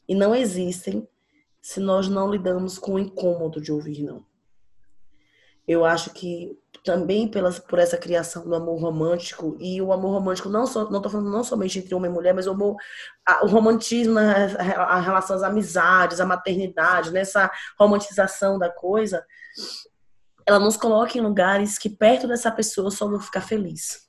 E 0.07 0.15
não 0.15 0.33
existem 0.33 1.07
se 1.61 1.79
nós 1.79 2.07
não 2.07 2.31
lidamos 2.31 2.79
com 2.79 2.93
o 2.93 2.99
incômodo 2.99 3.61
de 3.61 3.71
ouvir 3.71 4.01
não. 4.01 4.25
Eu 5.67 5.85
acho 5.85 6.11
que 6.11 6.57
também 6.87 7.27
pelas, 7.27 7.59
por 7.59 7.79
essa 7.79 7.97
criação 7.97 8.43
do 8.43 8.55
amor 8.55 8.79
romântico 8.79 9.57
e 9.59 9.81
o 9.81 9.91
amor 9.91 10.13
romântico 10.13 10.47
não 10.47 10.65
só 10.65 10.89
não 10.89 11.01
tô 11.01 11.09
falando 11.09 11.29
não 11.29 11.43
somente 11.43 11.79
entre 11.79 11.93
homem 11.93 12.09
e 12.09 12.13
mulher 12.13 12.33
mas 12.33 12.47
o 12.47 12.51
amor 12.51 12.77
a, 13.25 13.43
o 13.43 13.47
romantismo 13.49 14.17
a, 14.17 14.83
a 14.83 14.99
relação 15.01 15.35
às 15.35 15.43
amizades 15.43 16.21
a 16.21 16.25
maternidade 16.25 17.11
nessa 17.11 17.51
romantização 17.77 18.57
da 18.57 18.69
coisa 18.69 19.21
ela 20.45 20.59
nos 20.59 20.77
coloca 20.77 21.17
em 21.17 21.21
lugares 21.21 21.77
que 21.77 21.89
perto 21.89 22.25
dessa 22.25 22.49
pessoa 22.49 22.89
só 22.89 23.05
vou 23.05 23.19
ficar 23.19 23.41
feliz. 23.41 24.07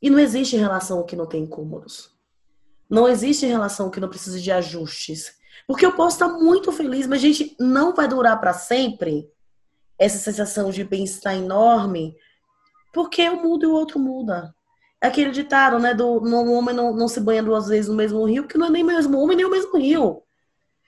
E 0.00 0.08
não 0.08 0.20
existe 0.20 0.56
relação 0.56 1.04
que 1.04 1.16
não 1.16 1.26
tem 1.26 1.42
incômodos. 1.42 2.14
Não 2.88 3.08
existe 3.08 3.46
relação 3.46 3.90
que 3.90 3.98
não 3.98 4.08
precise 4.08 4.40
de 4.40 4.52
ajustes. 4.52 5.32
Porque 5.66 5.84
eu 5.84 5.96
posso 5.96 6.14
estar 6.16 6.28
muito 6.28 6.70
feliz, 6.70 7.04
mas, 7.08 7.20
gente, 7.20 7.56
não 7.58 7.92
vai 7.92 8.06
durar 8.06 8.40
para 8.40 8.52
sempre 8.52 9.28
essa 9.98 10.18
sensação 10.18 10.70
de 10.70 10.84
bem-estar 10.84 11.34
enorme, 11.34 12.16
porque 12.92 13.22
eu 13.22 13.36
mudo 13.36 13.64
e 13.64 13.66
o 13.66 13.74
outro 13.74 13.98
muda. 13.98 14.54
É 15.00 15.08
aquele 15.08 15.30
ditado, 15.30 15.78
né, 15.78 15.92
do 15.92 16.22
um 16.22 16.52
homem 16.52 16.74
não, 16.74 16.94
não 16.94 17.08
se 17.08 17.20
banha 17.20 17.42
duas 17.42 17.68
vezes 17.68 17.88
no 17.88 17.94
mesmo 17.94 18.24
rio, 18.24 18.46
que 18.46 18.56
não 18.56 18.66
é 18.66 18.70
nem 18.70 18.82
o 18.82 18.86
mesmo 18.86 19.18
homem, 19.18 19.36
nem 19.36 19.46
o 19.46 19.50
mesmo 19.50 19.76
rio. 19.76 20.22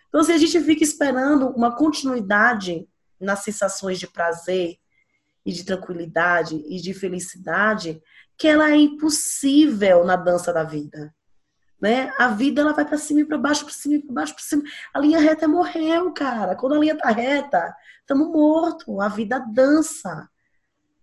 Então, 0.09 0.23
se 0.23 0.33
a 0.33 0.39
gente 0.39 0.59
fica 0.61 0.83
esperando 0.83 1.49
uma 1.51 1.77
continuidade 1.77 2.89
nas 3.21 3.41
sensações 3.41 3.99
de 3.99 4.07
prazer 4.07 4.79
e 5.45 5.53
de 5.53 5.65
tranquilidade 5.65 6.57
e 6.67 6.81
de 6.81 6.93
felicidade 6.93 8.03
que 8.37 8.49
ela 8.49 8.71
é 8.71 8.77
impossível 8.77 10.05
na 10.05 10.17
dança 10.17 10.53
da 10.53 10.65
vida. 10.65 11.15
Né? 11.81 12.13
A 12.19 12.29
vida 12.29 12.63
ela 12.63 12.73
vai 12.73 12.85
para 12.85 12.97
cima 12.97 13.21
e 13.21 13.25
para 13.25 13.37
baixo, 13.37 13.65
para 13.65 13.75
cima 13.75 13.97
e 13.97 14.03
para 14.03 14.15
baixo, 14.15 14.35
para 14.35 14.43
cima. 14.43 14.63
A 14.95 14.99
linha 14.99 15.19
reta 15.19 15.47
morreu, 15.47 16.13
cara. 16.13 16.57
Quando 16.57 16.75
a 16.75 16.79
linha 16.79 16.97
tá 16.97 17.11
reta, 17.11 17.75
estamos 18.01 18.29
morto. 18.29 19.01
A 19.01 19.09
vida 19.09 19.39
dança. 19.39 20.29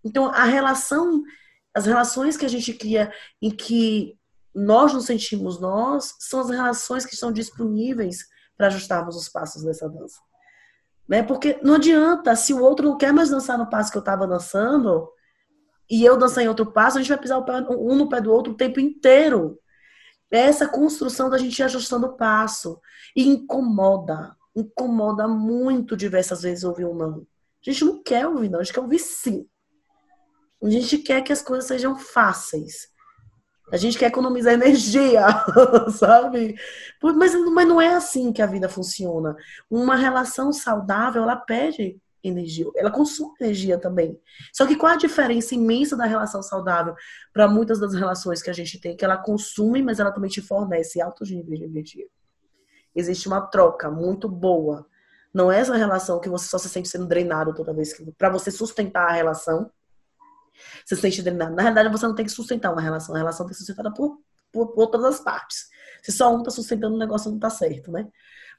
Então 0.04 0.26
a 0.26 0.44
relação, 0.44 1.22
as 1.72 1.86
relações 1.86 2.36
que 2.36 2.44
a 2.44 2.48
gente 2.48 2.72
cria 2.74 3.12
em 3.40 3.50
que 3.50 4.18
nós 4.54 4.92
nos 4.92 5.06
sentimos 5.06 5.60
nós, 5.60 6.14
são 6.18 6.40
as 6.40 6.50
relações 6.50 7.04
que 7.04 7.14
estão 7.14 7.32
disponíveis 7.32 8.28
para 8.56 8.68
ajustarmos 8.68 9.16
os 9.16 9.28
passos 9.28 9.64
dessa 9.64 9.88
dança. 9.88 10.20
Né? 11.08 11.22
Porque 11.22 11.58
não 11.62 11.74
adianta, 11.74 12.36
se 12.36 12.54
o 12.54 12.62
outro 12.62 12.88
não 12.88 12.96
quer 12.96 13.12
mais 13.12 13.30
dançar 13.30 13.58
no 13.58 13.68
passo 13.68 13.90
que 13.90 13.98
eu 13.98 14.00
estava 14.00 14.26
dançando, 14.26 15.08
e 15.90 16.04
eu 16.04 16.16
dançar 16.16 16.42
em 16.44 16.48
outro 16.48 16.66
passo, 16.72 16.96
a 16.96 17.00
gente 17.00 17.10
vai 17.10 17.18
pisar 17.18 17.44
um 17.70 17.94
no 17.96 18.08
pé 18.08 18.20
do 18.20 18.32
outro 18.32 18.52
o 18.52 18.56
tempo 18.56 18.80
inteiro. 18.80 19.58
É 20.32 20.40
essa 20.40 20.68
construção 20.68 21.30
da 21.30 21.38
gente 21.38 21.62
ajustando 21.62 22.06
o 22.06 22.16
passo. 22.16 22.80
E 23.14 23.26
incomoda. 23.26 24.36
Incomoda 24.54 25.26
muito 25.28 25.96
diversas 25.96 26.42
vezes 26.42 26.64
ouvir 26.64 26.84
um 26.84 26.94
não. 26.94 27.26
A 27.66 27.70
gente 27.70 27.84
não 27.84 28.02
quer 28.02 28.26
ouvir 28.26 28.50
não, 28.50 28.60
a 28.60 28.62
gente 28.62 28.74
quer 28.74 28.80
ouvir 28.80 28.98
sim. 28.98 29.46
A 30.62 30.68
gente 30.68 30.98
quer 30.98 31.22
que 31.22 31.32
as 31.32 31.42
coisas 31.42 31.66
sejam 31.66 31.96
fáceis. 31.96 32.88
A 33.72 33.76
gente 33.76 33.98
quer 33.98 34.06
economizar 34.06 34.52
energia, 34.52 35.26
sabe? 35.96 36.54
Mas, 37.02 37.34
mas 37.34 37.66
não 37.66 37.80
é 37.80 37.94
assim 37.94 38.32
que 38.32 38.42
a 38.42 38.46
vida 38.46 38.68
funciona. 38.68 39.36
Uma 39.70 39.96
relação 39.96 40.52
saudável, 40.52 41.22
ela 41.22 41.36
pede 41.36 41.98
energia, 42.24 42.66
ela 42.76 42.90
consome 42.90 43.34
energia 43.40 43.78
também. 43.78 44.18
Só 44.52 44.66
que 44.66 44.76
qual 44.76 44.92
a 44.92 44.96
diferença 44.96 45.54
imensa 45.54 45.96
da 45.96 46.06
relação 46.06 46.42
saudável 46.42 46.94
para 47.32 47.46
muitas 47.46 47.78
das 47.78 47.94
relações 47.94 48.42
que 48.42 48.50
a 48.50 48.52
gente 48.52 48.80
tem? 48.80 48.96
Que 48.96 49.04
ela 49.04 49.16
consome, 49.16 49.82
mas 49.82 50.00
ela 50.00 50.10
também 50.10 50.30
te 50.30 50.40
fornece 50.40 51.00
altos 51.00 51.30
níveis 51.30 51.58
de 51.58 51.66
energia. 51.66 52.06
Existe 52.94 53.28
uma 53.28 53.40
troca 53.40 53.90
muito 53.90 54.28
boa. 54.28 54.86
Não 55.32 55.50
é 55.50 55.58
essa 55.58 55.76
relação 55.76 56.20
que 56.20 56.28
você 56.28 56.46
só 56.46 56.58
se 56.58 56.68
sente 56.68 56.88
sendo 56.88 57.06
drenado 57.06 57.52
toda 57.52 57.74
vez 57.74 57.92
que. 57.92 58.10
Para 58.12 58.30
você 58.30 58.50
sustentar 58.50 59.08
a 59.08 59.12
relação, 59.12 59.70
você 60.84 60.94
se 60.94 61.02
sente 61.02 61.22
drenado. 61.22 61.54
Na 61.54 61.62
realidade, 61.62 61.90
você 61.90 62.06
não 62.06 62.14
tem 62.14 62.24
que 62.24 62.30
sustentar 62.30 62.72
uma 62.72 62.80
relação. 62.80 63.14
A 63.14 63.18
relação 63.18 63.44
tem 63.44 63.52
que 63.52 63.58
ser 63.58 63.64
sustentada 63.64 63.92
por, 63.92 64.20
por, 64.52 64.68
por 64.68 64.86
todas 64.86 65.16
as 65.16 65.20
partes. 65.20 65.68
Se 66.02 66.12
só 66.12 66.32
um 66.32 66.38
está 66.38 66.50
sustentando 66.50 66.94
o 66.94 66.98
negócio, 66.98 67.30
não 67.30 67.38
está 67.38 67.50
certo, 67.50 67.90
né? 67.90 68.06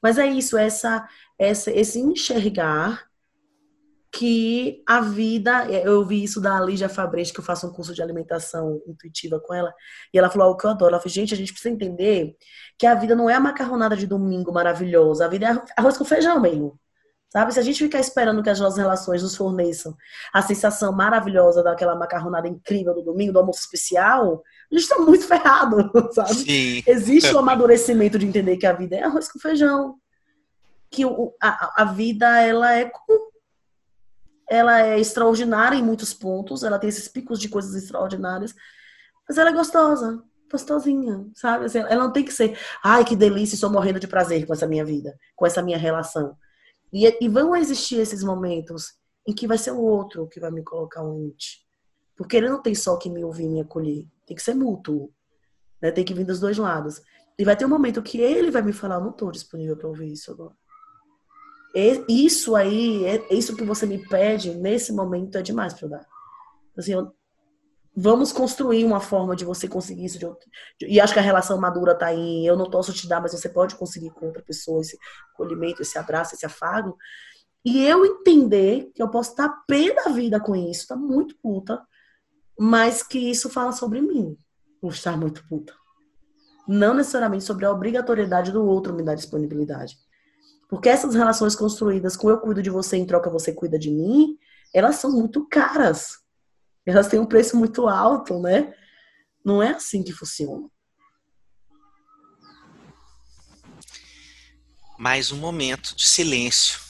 Mas 0.02 0.18
é 0.18 0.26
isso, 0.26 0.58
essa, 0.58 1.08
essa, 1.38 1.70
esse 1.70 1.98
enxergar 1.98 3.08
que 4.16 4.82
a 4.88 5.02
vida, 5.02 5.66
eu 5.70 6.02
vi 6.02 6.24
isso 6.24 6.40
da 6.40 6.58
Lígia 6.58 6.88
Fabreche, 6.88 7.34
que 7.34 7.40
eu 7.40 7.44
faço 7.44 7.66
um 7.66 7.72
curso 7.72 7.92
de 7.92 8.00
alimentação 8.00 8.80
intuitiva 8.86 9.38
com 9.38 9.52
ela, 9.52 9.74
e 10.12 10.18
ela 10.18 10.30
falou 10.30 10.48
algo 10.48 10.58
que 10.58 10.66
eu 10.66 10.70
adoro. 10.70 10.94
Ela 10.94 10.98
falou, 10.98 11.12
gente, 11.12 11.34
a 11.34 11.36
gente 11.36 11.52
precisa 11.52 11.74
entender 11.74 12.34
que 12.78 12.86
a 12.86 12.94
vida 12.94 13.14
não 13.14 13.28
é 13.28 13.34
a 13.34 13.40
macarronada 13.40 13.94
de 13.94 14.06
domingo 14.06 14.50
maravilhosa, 14.54 15.26
a 15.26 15.28
vida 15.28 15.46
é 15.46 15.62
arroz 15.76 15.98
com 15.98 16.04
feijão 16.04 16.40
mesmo. 16.40 16.80
Sabe? 17.30 17.52
Se 17.52 17.60
a 17.60 17.62
gente 17.62 17.84
ficar 17.84 18.00
esperando 18.00 18.42
que 18.42 18.48
as 18.48 18.58
nossas 18.58 18.78
relações 18.78 19.22
nos 19.22 19.36
forneçam 19.36 19.94
a 20.32 20.40
sensação 20.40 20.92
maravilhosa 20.92 21.62
daquela 21.62 21.94
macarronada 21.94 22.48
incrível 22.48 22.94
do 22.94 23.02
domingo, 23.02 23.34
do 23.34 23.40
almoço 23.40 23.60
especial, 23.60 24.42
a 24.72 24.74
gente 24.74 24.84
está 24.84 24.98
muito 24.98 25.24
ferrado, 25.28 25.90
sabe? 26.14 26.34
Sim. 26.34 26.82
Existe 26.86 27.34
o 27.34 27.38
amadurecimento 27.38 28.18
de 28.18 28.24
entender 28.24 28.56
que 28.56 28.66
a 28.66 28.72
vida 28.72 28.96
é 28.96 29.02
arroz 29.02 29.30
com 29.30 29.38
feijão. 29.38 29.96
Que 30.90 31.04
o, 31.04 31.34
a, 31.42 31.82
a 31.82 31.84
vida, 31.84 32.40
ela 32.40 32.72
é 32.74 32.90
ela 34.48 34.82
é 34.82 34.98
extraordinária 34.98 35.76
em 35.76 35.82
muitos 35.82 36.14
pontos, 36.14 36.62
ela 36.62 36.78
tem 36.78 36.88
esses 36.88 37.08
picos 37.08 37.38
de 37.38 37.48
coisas 37.48 37.74
extraordinárias, 37.74 38.54
mas 39.28 39.38
ela 39.38 39.50
é 39.50 39.52
gostosa, 39.52 40.22
gostosinha, 40.50 41.26
sabe? 41.34 41.66
Assim, 41.66 41.78
ela 41.78 42.04
não 42.04 42.12
tem 42.12 42.24
que 42.24 42.32
ser, 42.32 42.58
ai, 42.82 43.04
que 43.04 43.16
delícia, 43.16 43.54
estou 43.54 43.70
morrendo 43.70 43.98
de 43.98 44.06
prazer 44.06 44.46
com 44.46 44.52
essa 44.52 44.66
minha 44.66 44.84
vida, 44.84 45.18
com 45.34 45.46
essa 45.46 45.62
minha 45.62 45.78
relação. 45.78 46.36
E, 46.92 47.24
e 47.24 47.28
vão 47.28 47.56
existir 47.56 47.96
esses 47.96 48.22
momentos 48.22 48.94
em 49.26 49.34
que 49.34 49.46
vai 49.46 49.58
ser 49.58 49.72
o 49.72 49.80
outro 49.80 50.28
que 50.28 50.38
vai 50.38 50.50
me 50.50 50.62
colocar 50.62 51.02
um 51.02 51.14
limite. 51.14 51.66
Porque 52.16 52.36
ele 52.36 52.48
não 52.48 52.62
tem 52.62 52.74
só 52.74 52.96
que 52.96 53.10
me 53.10 53.24
ouvir 53.24 53.44
e 53.44 53.48
me 53.48 53.60
acolher. 53.60 54.06
Tem 54.24 54.36
que 54.36 54.42
ser 54.42 54.54
mútuo. 54.54 55.12
Né? 55.82 55.90
Tem 55.90 56.04
que 56.04 56.14
vir 56.14 56.24
dos 56.24 56.40
dois 56.40 56.56
lados. 56.56 57.02
E 57.38 57.44
vai 57.44 57.56
ter 57.56 57.66
um 57.66 57.68
momento 57.68 58.02
que 58.02 58.18
ele 58.18 58.50
vai 58.50 58.62
me 58.62 58.72
falar, 58.72 59.00
não 59.00 59.10
estou 59.10 59.30
disponível 59.30 59.76
para 59.76 59.88
ouvir 59.88 60.12
isso 60.12 60.30
agora. 60.30 60.54
Isso 62.08 62.56
aí, 62.56 63.04
é, 63.04 63.34
isso 63.34 63.54
que 63.54 63.64
você 63.64 63.84
me 63.86 63.98
pede 63.98 64.54
nesse 64.54 64.92
momento 64.92 65.36
é 65.36 65.42
demais 65.42 65.74
para 65.74 65.86
eu 65.86 65.90
dar. 65.90 66.06
Assim, 66.76 66.92
eu, 66.92 67.12
vamos 67.94 68.32
construir 68.32 68.84
uma 68.84 69.00
forma 69.00 69.36
de 69.36 69.44
você 69.44 69.68
conseguir 69.68 70.06
isso. 70.06 70.18
De 70.18 70.24
outro, 70.24 70.48
e 70.80 70.98
acho 71.00 71.12
que 71.12 71.18
a 71.18 71.22
relação 71.22 71.60
madura 71.60 71.92
está 71.92 72.14
em 72.14 72.46
eu 72.46 72.56
não 72.56 72.70
posso 72.70 72.92
te 72.92 73.06
dar, 73.06 73.20
mas 73.20 73.32
você 73.32 73.48
pode 73.48 73.74
conseguir 73.74 74.10
com 74.10 74.26
outra 74.26 74.42
pessoa 74.42 74.80
esse 74.80 74.98
acolhimento, 75.34 75.82
esse 75.82 75.98
abraço, 75.98 76.34
esse 76.34 76.46
afago. 76.46 76.96
E 77.64 77.84
eu 77.84 78.06
entender 78.06 78.90
que 78.94 79.02
eu 79.02 79.10
posso 79.10 79.30
estar 79.30 79.48
pé 79.66 79.92
da 79.92 80.10
vida 80.12 80.40
com 80.40 80.54
isso, 80.54 80.86
tá 80.86 80.96
muito 80.96 81.36
puta, 81.42 81.82
mas 82.58 83.02
que 83.02 83.18
isso 83.18 83.50
fala 83.50 83.72
sobre 83.72 84.00
mim, 84.00 84.36
por 84.80 84.92
estar 84.92 85.16
muito 85.16 85.46
puta. 85.48 85.74
Não 86.66 86.94
necessariamente 86.94 87.44
sobre 87.44 87.66
a 87.66 87.70
obrigatoriedade 87.70 88.50
do 88.50 88.64
outro 88.64 88.94
me 88.94 89.02
dar 89.02 89.14
disponibilidade. 89.14 89.98
Porque 90.68 90.88
essas 90.88 91.14
relações 91.14 91.54
construídas 91.54 92.16
com 92.16 92.28
eu 92.28 92.38
cuido 92.38 92.62
de 92.62 92.70
você 92.70 92.96
em 92.96 93.06
troca 93.06 93.30
você 93.30 93.52
cuida 93.52 93.78
de 93.78 93.90
mim, 93.90 94.36
elas 94.74 94.96
são 94.96 95.12
muito 95.12 95.46
caras. 95.48 96.18
Elas 96.84 97.08
têm 97.08 97.20
um 97.20 97.26
preço 97.26 97.56
muito 97.56 97.88
alto, 97.88 98.40
né? 98.40 98.74
Não 99.44 99.62
é 99.62 99.70
assim 99.70 100.02
que 100.02 100.12
funciona. 100.12 100.68
Mais 104.98 105.30
um 105.30 105.36
momento 105.36 105.94
de 105.94 106.06
silêncio. 106.06 106.80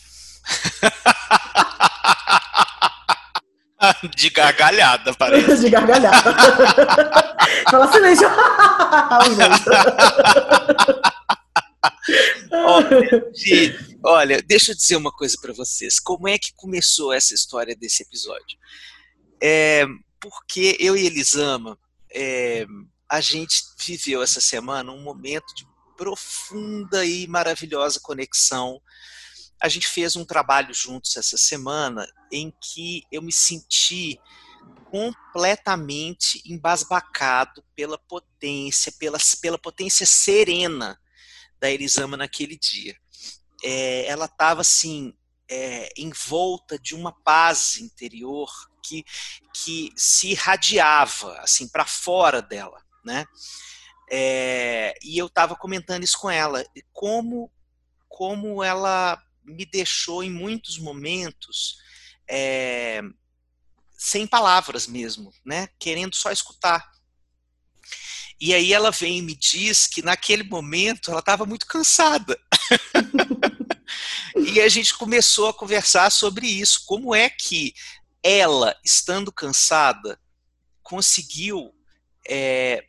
de 4.17 4.31
gargalhada, 4.31 5.13
parece. 5.15 5.61
de 5.61 5.71
gargalhada. 5.71 6.17
Fala 7.71 7.93
silêncio. 7.93 8.29
olha, 12.53 13.33
olha, 14.05 14.43
deixa 14.43 14.73
eu 14.73 14.77
dizer 14.77 14.97
uma 14.97 15.13
coisa 15.13 15.37
para 15.41 15.53
vocês. 15.53 15.99
Como 15.99 16.29
é 16.29 16.39
que 16.39 16.53
começou 16.55 17.13
essa 17.13 17.35
história 17.35 17.75
desse 17.75 18.03
episódio? 18.03 18.59
É, 19.43 19.85
porque 20.21 20.77
eu 20.81 20.97
e 20.97 21.07
Elisama, 21.07 21.79
é, 22.13 22.67
a 23.09 23.21
gente 23.21 23.63
viveu 23.79 24.23
essa 24.23 24.41
semana 24.41 24.93
um 24.93 25.03
momento 25.03 25.55
de 25.55 25.67
profunda 25.97 27.05
e 27.05 27.27
maravilhosa 27.27 28.01
conexão. 28.01 28.81
A 29.61 29.69
gente 29.69 29.89
fez 29.89 30.17
um 30.17 30.25
trabalho 30.25 30.75
juntos 30.75 31.17
essa 31.17 31.37
semana 31.37 32.07
em 32.31 32.53
que 32.61 33.03
eu 33.11 33.23
me 33.23 33.33
senti 33.33 34.19
completamente 34.91 36.43
embasbacado 36.45 37.65
pela 37.75 37.99
potência, 37.99 38.93
pela, 38.99 39.19
pela 39.41 39.59
potência 39.59 40.07
serena 40.07 40.99
da 41.61 41.71
Elisama 41.71 42.17
naquele 42.17 42.57
dia. 42.59 42.97
É, 43.63 44.07
ela 44.07 44.27
estava 44.27 44.61
assim, 44.61 45.15
é, 45.49 45.93
envolta 45.97 46.79
de 46.79 46.95
uma 46.95 47.13
paz 47.23 47.77
interior 47.79 48.51
que, 48.83 49.05
que 49.55 49.91
se 49.97 50.31
irradiava 50.31 51.39
assim 51.41 51.69
para 51.69 51.85
fora 51.85 52.41
dela, 52.41 52.81
né? 53.05 53.25
É, 54.11 54.95
e 55.03 55.19
eu 55.19 55.27
estava 55.27 55.57
comentando 55.57 56.05
isso 56.05 56.19
com 56.19 56.31
ela, 56.31 56.65
como 56.93 57.51
como 58.09 58.65
ela 58.65 59.21
me 59.45 59.67
deixou 59.67 60.25
em 60.25 60.31
muitos 60.31 60.79
momentos 60.79 61.77
é, 62.29 63.03
sem 63.93 64.27
palavras 64.27 64.87
mesmo, 64.87 65.33
né? 65.45 65.69
Querendo 65.79 66.15
só 66.15 66.31
escutar. 66.31 66.91
E 68.41 68.55
aí 68.55 68.73
ela 68.73 68.91
vem 68.91 69.19
e 69.19 69.23
me 69.23 69.35
diz 69.35 69.87
que 69.87 70.03
naquele 70.03 70.43
momento 70.43 71.11
ela 71.11 71.21
estava 71.21 71.47
muito 71.47 71.67
cansada. 71.67 72.39
e 74.37 74.61
a 74.61 74.69
gente 74.69 74.95
começou 74.95 75.49
a 75.49 75.55
conversar 75.55 76.11
sobre 76.11 76.47
isso. 76.47 76.83
Como 76.87 77.15
é 77.15 77.31
que 77.31 77.73
ela, 78.23 78.77
estando 78.85 79.33
cansada, 79.33 80.19
conseguiu 80.83 81.73
é, 82.29 82.85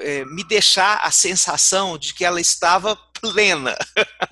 é, 0.00 0.24
me 0.24 0.44
deixar 0.44 0.98
a 1.02 1.10
sensação 1.10 1.96
de 1.96 2.12
que 2.12 2.24
ela 2.24 2.40
estava 2.40 2.96
plena. 3.20 3.76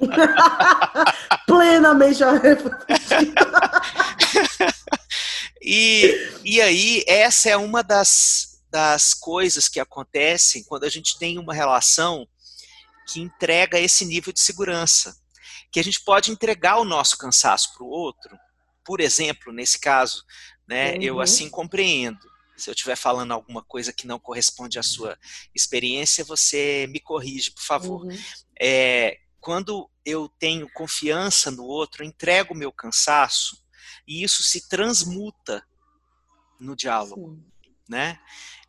Plenamente 1.47 2.22
e, 5.62 6.40
e 6.45 6.61
aí, 6.61 7.05
essa 7.07 7.51
é 7.51 7.57
uma 7.57 7.82
das, 7.82 8.53
das 8.75 9.14
coisas 9.14 9.68
que 9.68 9.79
acontecem 9.79 10.64
quando 10.64 10.83
a 10.83 10.89
gente 10.89 11.16
tem 11.16 11.39
uma 11.39 11.55
relação 11.55 12.27
que 13.07 13.20
entrega 13.20 13.79
esse 13.79 14.05
nível 14.05 14.33
de 14.33 14.41
segurança. 14.41 15.16
Que 15.70 15.79
a 15.79 15.85
gente 15.85 16.03
pode 16.03 16.33
entregar 16.33 16.79
o 16.79 16.85
nosso 16.85 17.16
cansaço 17.16 17.72
para 17.72 17.85
o 17.85 17.89
outro. 17.89 18.37
Por 18.85 19.01
exemplo, 19.01 19.53
nesse 19.53 19.79
caso, 19.79 20.25
né, 20.66 20.95
uhum. 20.95 21.03
eu 21.03 21.20
assim 21.20 21.49
compreendo. 21.49 22.18
Se 22.57 22.68
eu 22.68 22.75
estiver 22.75 22.97
falando 22.97 23.31
alguma 23.31 23.62
coisa 23.62 23.93
que 23.93 24.09
não 24.09 24.18
corresponde 24.18 24.77
à 24.77 24.83
sua 24.83 25.16
experiência, 25.55 26.25
você 26.25 26.89
me 26.91 26.99
corrige, 26.99 27.53
por 27.53 27.62
favor. 27.62 28.05
Uhum. 28.05 28.18
É, 28.61 29.18
quando 29.39 29.89
eu 30.05 30.29
tenho 30.29 30.68
confiança 30.72 31.49
no 31.49 31.62
outro, 31.62 32.03
eu 32.03 32.09
entrego 32.09 32.55
o 32.55 32.57
meu 32.57 32.72
cansaço 32.72 33.57
e 34.05 34.25
isso 34.25 34.43
se 34.43 34.68
transmuta 34.68 35.64
no 36.59 36.75
diálogo, 36.75 37.37
Sim. 37.37 37.45
né? 37.89 38.18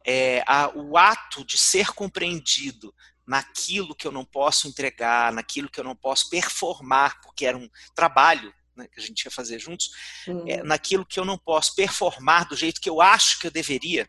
É, 0.06 0.44
a, 0.48 0.72
o 0.76 0.98
ato 0.98 1.44
de 1.44 1.58
ser 1.58 1.94
compreendido 1.94 2.94
naquilo 3.26 3.96
que 3.96 4.06
eu 4.06 4.12
não 4.12 4.24
posso 4.24 4.68
entregar, 4.68 5.34
naquilo 5.34 5.70
que 5.70 5.80
eu 5.80 5.84
não 5.84 5.96
posso 5.96 6.30
performar, 6.30 7.20
porque 7.22 7.46
era 7.46 7.58
um 7.58 7.70
trabalho 7.96 8.54
né, 8.76 8.88
que 8.88 9.00
a 9.00 9.04
gente 9.04 9.24
ia 9.24 9.32
fazer 9.32 9.58
juntos, 9.60 9.90
uhum. 10.28 10.48
é, 10.48 10.62
naquilo 10.62 11.06
que 11.06 11.20
eu 11.20 11.26
não 11.26 11.38
posso 11.38 11.74
performar 11.76 12.48
do 12.48 12.56
jeito 12.56 12.80
que 12.80 12.90
eu 12.90 13.02
acho 13.02 13.40
que 13.40 13.48
eu 13.48 13.52
deveria, 13.52 14.08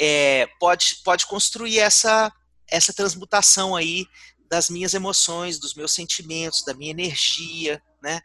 é, 0.00 0.46
pode, 0.58 1.00
pode 1.04 1.26
construir 1.26 1.78
essa, 1.78 2.32
essa 2.66 2.92
transmutação 2.92 3.74
aí 3.74 4.06
das 4.48 4.70
minhas 4.70 4.94
emoções, 4.94 5.58
dos 5.58 5.74
meus 5.74 5.92
sentimentos, 5.92 6.64
da 6.64 6.72
minha 6.72 6.92
energia, 6.92 7.82
né? 8.02 8.22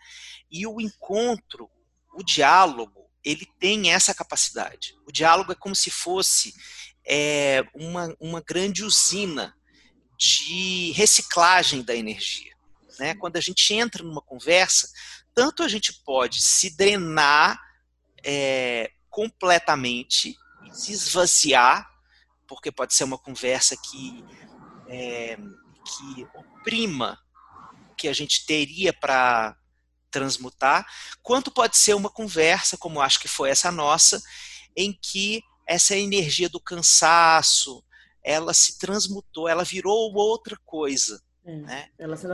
E 0.50 0.66
o 0.66 0.80
encontro, 0.80 1.70
o 2.14 2.24
diálogo, 2.24 3.03
ele 3.24 3.48
tem 3.60 3.92
essa 3.92 4.14
capacidade. 4.14 4.96
O 5.08 5.12
diálogo 5.12 5.52
é 5.52 5.56
como 5.56 5.76
se 5.76 5.90
fosse 5.90 6.54
é, 7.06 7.64
uma, 7.74 8.16
uma 8.20 8.42
grande 8.42 8.84
usina 8.84 9.56
de 10.18 10.92
reciclagem 10.92 11.82
da 11.82 11.96
energia. 11.96 12.54
Né? 13.00 13.16
Quando 13.16 13.38
a 13.38 13.42
gente 13.42 13.74
entra 13.74 14.04
numa 14.04 14.22
conversa, 14.22 14.90
tanto 15.34 15.64
a 15.64 15.68
gente 15.68 15.94
pode 16.06 16.42
se 16.42 16.76
drenar 16.76 17.60
é, 18.24 18.92
completamente 19.10 20.38
se 20.74 20.92
esvaziar, 20.92 21.90
porque 22.48 22.72
pode 22.72 22.94
ser 22.94 23.04
uma 23.04 23.18
conversa 23.18 23.76
que, 23.78 24.24
é, 24.88 25.38
que 25.38 26.28
oprima 26.34 27.20
o 27.92 27.96
que 27.96 28.08
a 28.08 28.14
gente 28.14 28.46
teria 28.46 28.92
para 28.92 29.56
transmutar, 30.14 30.86
quanto 31.22 31.52
pode 31.52 31.76
ser 31.76 31.96
uma 31.96 32.10
conversa, 32.10 32.78
como 32.78 33.02
acho 33.02 33.20
que 33.20 33.28
foi 33.28 33.50
essa 33.50 33.72
nossa, 33.72 34.22
em 34.78 34.98
que 35.02 35.42
essa 35.68 35.96
energia 35.96 36.48
do 36.48 36.60
cansaço, 36.60 37.84
ela 38.24 38.54
se 38.54 38.78
transmutou, 38.78 39.50
ela 39.50 39.64
virou 39.64 40.14
outra 40.14 40.58
coisa. 40.64 41.20
É, 41.46 41.56
né? 41.58 41.90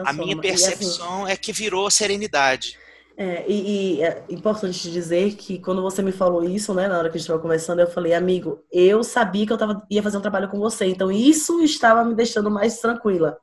A 0.06 0.14
minha 0.14 0.40
percepção 0.40 1.24
assim, 1.24 1.34
é 1.34 1.38
que 1.38 1.52
virou 1.52 1.90
serenidade. 1.90 2.78
É, 3.18 3.44
e, 3.50 3.98
e, 3.98 4.04
é 4.04 4.24
importante 4.30 4.90
dizer 4.90 5.36
que 5.36 5.60
quando 5.60 5.82
você 5.82 6.02
me 6.02 6.12
falou 6.12 6.44
isso, 6.44 6.74
né, 6.74 6.88
na 6.88 6.98
hora 6.98 7.10
que 7.10 7.18
a 7.18 7.20
gente 7.20 7.26
estava 7.26 7.42
conversando, 7.42 7.82
eu 7.82 7.92
falei, 7.92 8.14
amigo, 8.14 8.64
eu 8.72 9.04
sabia 9.04 9.46
que 9.46 9.52
eu 9.52 9.58
tava, 9.58 9.86
ia 9.90 10.02
fazer 10.02 10.18
um 10.18 10.22
trabalho 10.22 10.48
com 10.48 10.58
você, 10.58 10.86
então 10.86 11.12
isso 11.12 11.62
estava 11.62 12.06
me 12.06 12.16
deixando 12.16 12.50
mais 12.50 12.80
tranquila. 12.80 13.38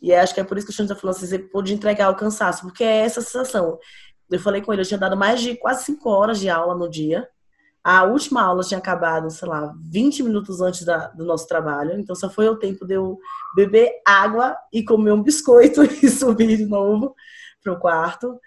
E 0.00 0.12
acho 0.12 0.34
que 0.34 0.40
é 0.40 0.44
por 0.44 0.56
isso 0.56 0.66
que 0.66 0.72
o 0.72 0.82
está 0.82 0.96
falando 0.96 1.16
assim, 1.16 1.26
você 1.26 1.38
pode 1.38 1.74
entregar 1.74 2.10
o 2.10 2.16
cansaço, 2.16 2.62
porque 2.62 2.82
é 2.82 2.98
essa 2.98 3.20
sensação. 3.20 3.78
Eu 4.30 4.38
falei 4.38 4.62
com 4.62 4.72
ele, 4.72 4.82
eu 4.82 4.86
tinha 4.86 4.98
dado 4.98 5.16
mais 5.16 5.40
de 5.40 5.56
quase 5.56 5.84
cinco 5.84 6.08
horas 6.08 6.38
de 6.38 6.48
aula 6.48 6.74
no 6.74 6.88
dia. 6.88 7.28
A 7.82 8.04
última 8.04 8.42
aula 8.42 8.62
tinha 8.62 8.78
acabado, 8.78 9.30
sei 9.30 9.48
lá, 9.48 9.74
20 9.90 10.22
minutos 10.22 10.60
antes 10.60 10.84
da, 10.84 11.08
do 11.08 11.24
nosso 11.24 11.46
trabalho. 11.48 11.98
Então 11.98 12.14
só 12.14 12.28
foi 12.30 12.48
o 12.48 12.56
tempo 12.56 12.86
de 12.86 12.94
eu 12.94 13.18
beber 13.56 13.90
água 14.06 14.56
e 14.72 14.84
comer 14.84 15.12
um 15.12 15.22
biscoito 15.24 15.82
e 15.82 16.08
subir 16.08 16.56
de 16.56 16.66
novo 16.66 17.14
pro 17.62 17.78
quarto. 17.78 18.38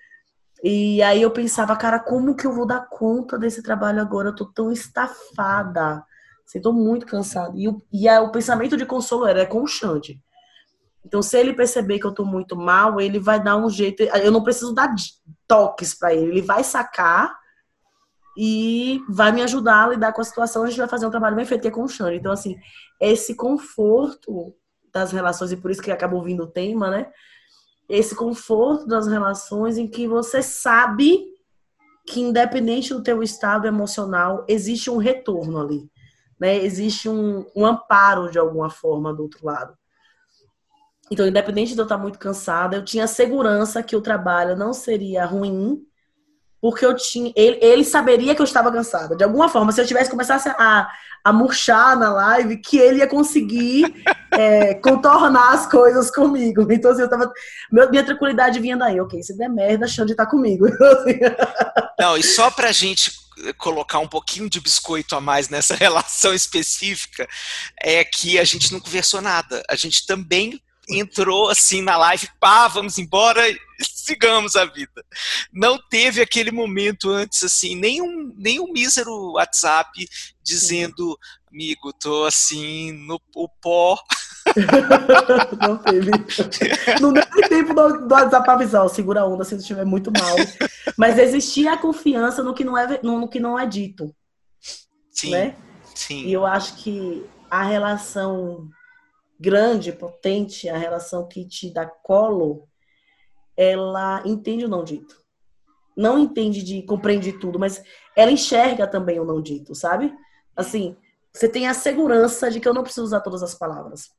E 0.64 1.02
aí 1.02 1.22
eu 1.22 1.32
pensava, 1.32 1.76
cara, 1.76 2.00
como 2.00 2.36
que 2.36 2.48
eu 2.48 2.54
vou 2.54 2.66
dar 2.66 2.88
conta 2.88 3.38
desse 3.38 3.62
trabalho 3.62 4.00
agora? 4.00 4.30
Eu 4.30 4.36
tô 4.36 4.46
tão 4.46 4.72
estafada. 4.72 6.04
Assim, 6.46 6.62
muito 6.72 7.06
cansada. 7.06 7.54
E, 7.58 7.68
o, 7.68 7.82
e 7.92 8.08
a, 8.08 8.22
o 8.22 8.32
pensamento 8.32 8.78
de 8.78 8.86
consolo 8.86 9.26
era, 9.28 9.42
é 9.42 9.46
com 9.46 9.62
o 9.62 9.68
Xande. 9.68 10.22
Então, 11.06 11.22
se 11.22 11.38
ele 11.38 11.54
perceber 11.54 12.00
que 12.00 12.06
eu 12.06 12.14
tô 12.14 12.24
muito 12.24 12.56
mal, 12.56 13.00
ele 13.00 13.20
vai 13.20 13.42
dar 13.42 13.58
um 13.58 13.70
jeito. 13.70 14.02
Eu 14.04 14.32
não 14.32 14.44
preciso 14.44 14.74
dar 14.74 14.94
toques 15.48 15.94
para 15.94 16.14
ele. 16.14 16.32
Ele 16.32 16.42
vai 16.42 16.64
sacar 16.64 17.38
e 18.38 19.02
vai 19.10 19.32
me 19.32 19.42
ajudar 19.42 19.84
a 19.84 19.90
lidar 19.90 20.14
com 20.14 20.22
a 20.22 20.24
situação. 20.24 20.64
A 20.64 20.68
gente 20.68 20.80
vai 20.80 20.88
fazer 20.88 21.06
um 21.06 21.12
trabalho 21.12 21.36
bem 21.36 21.46
feito 21.46 21.68
é 21.68 21.72
com 21.72 21.84
o 21.84 21.90
Xande. 21.90 22.18
Então, 22.18 22.32
assim, 22.32 22.58
esse 23.00 23.36
conforto 23.36 24.56
das 24.94 25.12
relações, 25.12 25.52
e 25.52 25.58
por 25.58 25.72
isso 25.72 25.82
que 25.82 25.92
acabou 25.92 26.24
vindo 26.24 26.44
o 26.44 26.48
tema, 26.48 26.90
né? 26.90 27.12
Esse 27.90 28.16
conforto 28.16 28.88
das 28.88 29.08
relações 29.08 29.78
em 29.78 29.88
que 29.88 30.08
você 30.08 30.42
sabe 30.42 31.26
que, 32.08 32.22
independente 32.22 32.94
do 32.94 33.04
teu 33.04 33.22
estado 33.22 33.68
emocional, 33.68 34.46
existe 34.48 34.90
um 34.90 34.98
retorno 34.98 35.60
ali. 35.60 35.90
Né? 36.40 36.58
Existe 36.58 37.10
um, 37.10 37.46
um 37.56 37.66
amparo 37.66 38.32
de 38.32 38.40
alguma 38.40 38.70
forma 38.70 39.14
do 39.14 39.24
outro 39.24 39.46
lado. 39.46 39.78
Então, 41.14 41.28
independente 41.28 41.76
de 41.76 41.80
eu 41.80 41.84
estar 41.84 42.00
muito 42.00 42.18
cansada, 42.18 42.76
eu 42.76 42.84
tinha 42.84 43.06
segurança 43.06 43.84
que 43.84 43.96
o 43.96 44.02
trabalho 44.02 44.56
não 44.56 44.74
seria 44.74 45.24
ruim, 45.28 45.80
porque 46.60 46.84
eu 46.84 46.96
tinha. 46.96 47.32
Ele, 47.36 47.60
ele 47.62 47.84
saberia 47.84 48.34
que 48.34 48.42
eu 48.42 48.46
estava 48.46 48.72
cansada. 48.72 49.16
De 49.16 49.24
alguma 49.24 49.48
forma, 49.48 49.72
se 49.72 49.80
eu 49.80 49.86
tivesse 49.86 50.10
começasse 50.10 50.50
a, 50.50 50.90
a 51.24 51.32
murchar 51.32 51.96
na 52.00 52.12
live, 52.12 52.58
que 52.58 52.80
ele 52.80 52.98
ia 52.98 53.06
conseguir 53.06 53.94
é, 54.34 54.74
contornar 54.74 55.54
as 55.54 55.68
coisas 55.68 56.10
comigo. 56.10 56.66
Então, 56.74 56.90
assim, 56.90 57.04
eu 57.04 57.10
tava. 57.10 57.32
minha 57.72 58.04
tranquilidade 58.04 58.60
vinha 58.60 58.76
daí, 58.76 59.00
ok, 59.00 59.22
se 59.22 59.38
der 59.38 59.50
merda, 59.50 59.88
Xande 59.88 60.16
tá 60.16 60.26
comigo. 60.26 60.66
Não, 62.00 62.18
e 62.18 62.24
só 62.24 62.50
pra 62.50 62.72
gente 62.72 63.12
colocar 63.60 64.00
um 64.00 64.08
pouquinho 64.08 64.50
de 64.50 64.60
biscoito 64.60 65.16
a 65.16 65.22
mais 65.22 65.48
nessa 65.48 65.76
relação 65.76 66.34
específica, 66.34 67.28
é 67.80 68.04
que 68.04 68.40
a 68.40 68.44
gente 68.44 68.74
não 68.74 68.80
conversou 68.80 69.22
nada. 69.22 69.62
A 69.70 69.76
gente 69.76 70.08
também 70.08 70.60
entrou 70.90 71.50
assim 71.50 71.82
na 71.82 71.98
live, 71.98 72.28
pá, 72.40 72.68
vamos 72.68 72.98
embora, 72.98 73.42
sigamos 73.82 74.56
a 74.56 74.66
vida. 74.66 75.04
Não 75.52 75.78
teve 75.90 76.22
aquele 76.22 76.52
momento 76.52 77.10
antes, 77.10 77.44
assim, 77.44 77.76
nenhum, 77.76 78.34
nenhum 78.38 78.72
mísero 78.72 79.34
WhatsApp 79.34 80.08
dizendo, 80.44 81.18
amigo, 81.52 81.94
tô 81.94 82.26
assim 82.26 82.92
no 82.92 83.20
o 83.36 83.48
pó. 83.48 83.98
não 85.62 85.78
teve. 85.78 86.12
Não 87.00 87.14
deu 87.14 87.26
tempo 87.48 87.74
do, 87.74 88.08
do 88.08 88.14
WhatsApp 88.14 88.50
avisar, 88.50 88.90
segura 88.90 89.22
a 89.22 89.26
onda 89.26 89.44
se 89.44 89.56
estiver 89.56 89.86
muito 89.86 90.12
mal. 90.12 90.36
Mas 90.98 91.18
existia 91.18 91.74
a 91.74 91.78
confiança 91.78 92.44
no 92.44 92.54
que 92.54 92.64
não 92.64 92.78
é, 92.78 93.00
no, 93.02 93.20
no 93.22 93.28
que 93.28 93.40
não 93.40 93.58
é 93.58 93.66
dito. 93.66 94.14
Sim. 95.12 95.32
Né? 95.32 95.56
Sim. 95.96 96.26
E 96.26 96.34
eu 96.34 96.46
acho 96.46 96.76
que 96.78 97.24
a 97.50 97.64
relação 97.64 98.68
grande, 99.44 99.92
potente, 99.92 100.70
a 100.70 100.78
relação 100.78 101.28
que 101.28 101.46
te 101.46 101.70
dá 101.70 101.86
colo, 101.86 102.66
ela 103.58 104.24
entende 104.26 104.64
o 104.64 104.70
não 104.70 104.86
dito. 104.86 105.22
Não 105.98 106.18
entende 106.18 106.64
de 106.64 106.82
compreender 106.84 107.38
tudo, 107.40 107.60
mas 107.60 107.84
ela 108.16 108.32
enxerga 108.32 108.88
também 108.88 109.20
o 109.20 109.26
não 109.26 109.42
dito, 109.42 109.76
sabe? 109.76 110.16
Assim, 110.56 110.96
você 111.34 111.50
tem 111.50 111.68
a 111.68 111.74
segurança 111.74 112.50
de 112.50 112.62
que 112.62 112.68
eu 112.68 112.74
não 112.74 112.84
preciso 112.84 113.04
usar 113.04 113.20
todas 113.20 113.44
as 113.44 113.54
palavras 113.54 114.10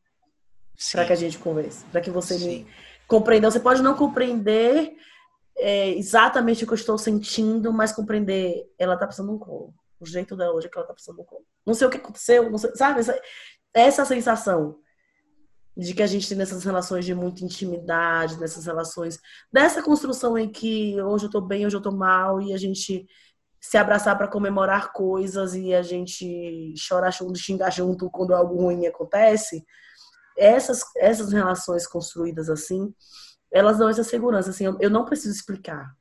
para 0.92 1.06
que 1.06 1.12
a 1.14 1.16
gente 1.16 1.38
converse, 1.38 1.86
para 1.86 2.02
que 2.02 2.10
você 2.10 2.38
Sim. 2.38 2.46
me 2.46 2.66
compreenda. 3.08 3.50
Você 3.50 3.60
pode 3.60 3.80
não 3.80 3.94
compreender 3.94 4.94
é, 5.56 5.88
exatamente 5.90 6.64
o 6.64 6.66
que 6.66 6.74
eu 6.74 6.76
estou 6.76 6.98
sentindo, 6.98 7.72
mas 7.72 7.92
compreender, 7.92 8.70
ela 8.78 8.96
tá 8.96 9.06
precisando 9.06 9.30
de 9.30 9.36
um 9.36 9.38
colo. 9.38 9.72
O 9.98 10.04
jeito 10.04 10.36
dela 10.36 10.52
hoje 10.52 10.66
é 10.66 10.70
que 10.70 10.76
ela 10.76 10.86
tá 10.86 10.92
precisando 10.92 11.16
de 11.16 11.22
um 11.22 11.26
colo. 11.26 11.46
Não 11.64 11.72
sei 11.72 11.86
o 11.86 11.90
que 11.90 11.96
aconteceu, 11.96 12.50
não 12.50 12.58
sei, 12.58 12.74
sabe? 12.76 13.00
Essa, 13.00 13.18
essa 13.72 14.04
sensação 14.04 14.83
de 15.76 15.92
que 15.92 16.02
a 16.02 16.06
gente 16.06 16.28
tem 16.28 16.38
nessas 16.38 16.64
relações 16.64 17.04
de 17.04 17.14
muita 17.14 17.44
intimidade, 17.44 18.38
nessas 18.38 18.66
relações, 18.66 19.18
dessa 19.52 19.82
construção 19.82 20.38
em 20.38 20.50
que 20.50 21.00
hoje 21.02 21.26
eu 21.26 21.30
tô 21.30 21.40
bem, 21.40 21.66
hoje 21.66 21.76
eu 21.76 21.82
tô 21.82 21.90
mal, 21.90 22.40
e 22.40 22.52
a 22.52 22.56
gente 22.56 23.06
se 23.60 23.78
abraçar 23.78 24.16
para 24.16 24.28
comemorar 24.28 24.92
coisas 24.92 25.54
e 25.54 25.72
a 25.74 25.82
gente 25.82 26.74
chorar 26.76 27.10
junto, 27.10 27.38
xingar 27.38 27.70
junto 27.70 28.10
quando 28.10 28.34
algo 28.34 28.56
ruim 28.56 28.86
acontece. 28.86 29.64
Essas, 30.36 30.82
essas 30.98 31.32
relações 31.32 31.86
construídas 31.86 32.50
assim, 32.50 32.94
elas 33.50 33.78
dão 33.78 33.88
essa 33.88 34.04
segurança. 34.04 34.50
Assim, 34.50 34.66
eu, 34.66 34.76
eu 34.80 34.90
não 34.90 35.06
preciso 35.06 35.34
explicar. 35.34 35.96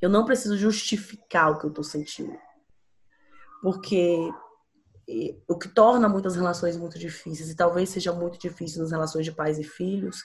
Eu 0.00 0.08
não 0.08 0.24
preciso 0.24 0.56
justificar 0.56 1.50
o 1.50 1.58
que 1.58 1.66
eu 1.66 1.72
tô 1.72 1.82
sentindo. 1.82 2.38
Porque 3.60 4.30
o 5.48 5.58
que 5.58 5.68
torna 5.68 6.08
muitas 6.08 6.36
relações 6.36 6.76
muito 6.76 6.98
difíceis, 6.98 7.50
e 7.50 7.56
talvez 7.56 7.88
seja 7.88 8.12
muito 8.12 8.38
difícil 8.38 8.80
nas 8.80 8.90
relações 8.90 9.24
de 9.24 9.32
pais 9.32 9.58
e 9.58 9.64
filhos, 9.64 10.22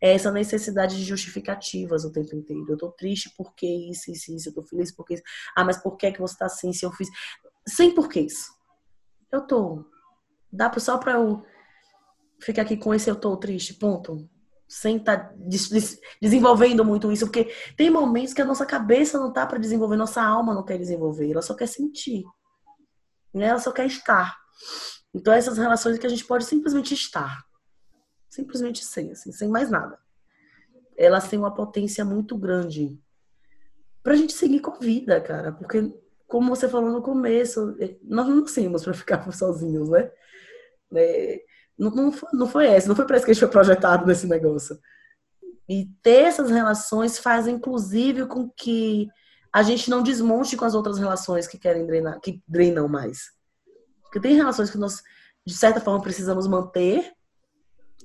é 0.00 0.14
essa 0.14 0.30
necessidade 0.30 0.96
de 0.96 1.04
justificativas 1.04 2.04
o 2.04 2.12
tempo 2.12 2.34
inteiro. 2.34 2.66
Eu 2.68 2.76
tô 2.76 2.90
triste 2.90 3.32
porque 3.36 3.66
isso, 3.66 4.10
isso, 4.10 4.32
isso, 4.34 4.48
eu 4.48 4.54
tô 4.54 4.62
feliz 4.62 4.90
porque 4.90 5.14
isso. 5.14 5.22
Ah, 5.54 5.64
mas 5.64 5.76
por 5.76 5.96
que, 5.96 6.10
que 6.10 6.20
você 6.20 6.36
tá 6.36 6.46
assim 6.46 6.72
se 6.72 6.84
eu 6.86 6.92
fiz. 6.92 7.08
Sem 7.66 7.94
porquês. 7.94 8.48
Eu 9.30 9.42
tô. 9.46 9.84
Dá 10.50 10.72
só 10.78 10.96
pra 10.96 11.12
eu 11.12 11.44
ficar 12.40 12.62
aqui 12.62 12.76
com 12.76 12.94
esse 12.94 13.10
eu 13.10 13.16
tô 13.16 13.36
triste, 13.36 13.74
ponto. 13.74 14.26
Sem 14.66 14.96
estar 14.96 15.18
tá 15.18 15.34
des 15.36 16.00
desenvolvendo 16.20 16.84
muito 16.84 17.12
isso, 17.12 17.26
porque 17.26 17.52
tem 17.76 17.90
momentos 17.90 18.32
que 18.32 18.40
a 18.40 18.44
nossa 18.44 18.64
cabeça 18.64 19.18
não 19.18 19.32
tá 19.32 19.46
para 19.46 19.58
desenvolver, 19.58 19.96
nossa 19.96 20.22
alma 20.22 20.54
não 20.54 20.64
quer 20.64 20.78
desenvolver, 20.78 21.32
ela 21.32 21.42
só 21.42 21.54
quer 21.54 21.66
sentir 21.66 22.24
né? 23.32 23.46
Ela 23.46 23.58
só 23.58 23.72
quer 23.72 23.86
estar. 23.86 24.36
Então, 25.14 25.32
essas 25.32 25.58
relações 25.58 25.98
que 25.98 26.06
a 26.06 26.10
gente 26.10 26.24
pode 26.24 26.44
simplesmente 26.44 26.94
estar. 26.94 27.44
Simplesmente 28.28 28.84
ser, 28.84 29.10
assim, 29.10 29.32
sem 29.32 29.48
mais 29.48 29.70
nada. 29.70 29.98
Elas 30.96 31.28
têm 31.28 31.38
uma 31.38 31.54
potência 31.54 32.04
muito 32.04 32.36
grande 32.36 32.98
pra 34.02 34.16
gente 34.16 34.32
seguir 34.32 34.60
com 34.60 34.72
a 34.72 34.78
vida, 34.78 35.20
cara. 35.20 35.52
Porque, 35.52 35.92
como 36.26 36.54
você 36.54 36.68
falou 36.68 36.90
no 36.90 37.02
começo, 37.02 37.76
é, 37.80 37.96
nós 38.02 38.28
não 38.28 38.40
nascemos 38.40 38.84
pra 38.84 38.94
ficar 38.94 39.30
sozinhos, 39.32 39.88
né? 39.88 40.10
É, 40.94 41.42
não, 41.78 41.90
não, 41.90 42.14
não 42.32 42.46
foi 42.46 42.66
essa, 42.66 42.88
não 42.88 42.96
foi 42.96 43.06
pra 43.06 43.16
isso 43.16 43.24
que 43.24 43.30
a 43.30 43.34
gente 43.34 43.40
foi 43.40 43.50
projetado 43.50 44.06
nesse 44.06 44.26
negócio. 44.26 44.78
E 45.68 45.86
ter 46.02 46.24
essas 46.24 46.50
relações 46.50 47.18
faz, 47.18 47.46
inclusive, 47.46 48.26
com 48.26 48.50
que 48.50 49.08
a 49.52 49.62
gente 49.62 49.90
não 49.90 50.02
desmonte 50.02 50.56
com 50.56 50.64
as 50.64 50.74
outras 50.74 50.98
relações 50.98 51.46
que 51.46 51.58
querem 51.58 51.86
drenar, 51.86 52.20
que 52.20 52.40
drenam 52.46 52.88
mais. 52.88 53.30
Porque 54.02 54.20
tem 54.20 54.34
relações 54.34 54.70
que 54.70 54.78
nós, 54.78 55.02
de 55.44 55.54
certa 55.54 55.80
forma, 55.80 56.00
precisamos 56.00 56.46
manter, 56.46 57.12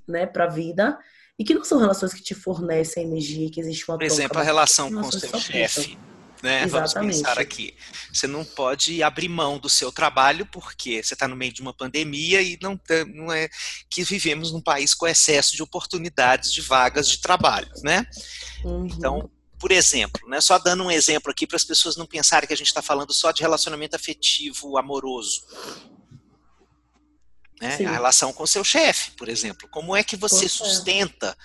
né, 0.07 0.25
para 0.25 0.45
a 0.45 0.49
vida, 0.49 0.97
e 1.37 1.43
que 1.43 1.53
não 1.53 1.63
são 1.63 1.79
relações 1.79 2.13
que 2.13 2.21
te 2.21 2.33
fornecem 2.33 3.03
energia, 3.03 3.49
que 3.51 3.59
existe 3.59 3.89
uma 3.89 3.97
Por 3.97 4.05
exemplo, 4.05 4.39
a 4.39 4.43
relação 4.43 4.91
com 4.91 5.01
o 5.01 5.11
seu 5.11 5.39
chefe. 5.39 5.97
Né? 6.41 6.67
Vamos 6.67 6.93
pensar 6.93 7.39
aqui. 7.39 7.75
Você 8.13 8.27
não 8.27 8.45
pode 8.45 9.01
abrir 9.01 9.27
mão 9.27 9.57
do 9.57 9.67
seu 9.67 9.91
trabalho 9.91 10.45
porque 10.45 11.01
você 11.01 11.15
está 11.15 11.27
no 11.27 11.35
meio 11.35 11.51
de 11.51 11.61
uma 11.61 11.73
pandemia 11.73 12.41
e 12.41 12.57
não, 12.61 12.79
não 13.13 13.31
é 13.31 13.49
que 13.89 14.03
vivemos 14.03 14.51
num 14.51 14.61
país 14.61 14.93
com 14.93 15.07
excesso 15.07 15.55
de 15.55 15.63
oportunidades 15.63 16.53
de 16.53 16.61
vagas 16.61 17.09
de 17.09 17.19
trabalho, 17.19 17.67
né? 17.83 18.05
Uhum. 18.63 18.85
Então, 18.85 19.31
por 19.60 19.72
exemplo, 19.72 20.28
né, 20.28 20.41
só 20.41 20.58
dando 20.58 20.84
um 20.84 20.91
exemplo 20.91 21.32
aqui 21.32 21.47
para 21.47 21.56
as 21.56 21.64
pessoas 21.64 21.95
não 21.95 22.06
pensarem 22.06 22.47
que 22.47 22.53
a 22.53 22.58
gente 22.58 22.68
está 22.68 22.82
falando 22.82 23.14
só 23.14 23.32
de 23.32 23.41
relacionamento 23.41 23.95
afetivo 23.95 24.78
amoroso. 24.78 25.45
Né? 27.62 27.76
A 27.86 27.91
relação 27.91 28.34
com 28.34 28.45
seu 28.45 28.64
chefe, 28.64 29.12
por 29.12 29.30
exemplo. 29.30 29.68
Como 29.70 29.95
é 29.95 30.03
que 30.03 30.18
você 30.18 30.49
sustenta 30.49 31.38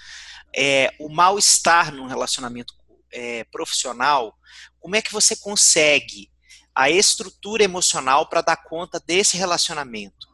é, 0.54 0.92
o 0.98 1.08
mal-estar 1.08 1.94
num 1.94 2.06
relacionamento 2.06 2.74
é, 3.12 3.44
profissional? 3.44 4.36
Como 4.80 4.96
é 4.96 5.02
que 5.02 5.12
você 5.12 5.36
consegue 5.36 6.30
a 6.74 6.90
estrutura 6.90 7.62
emocional 7.62 8.28
para 8.28 8.40
dar 8.40 8.56
conta 8.56 8.98
desse 8.98 9.36
relacionamento? 9.36 10.26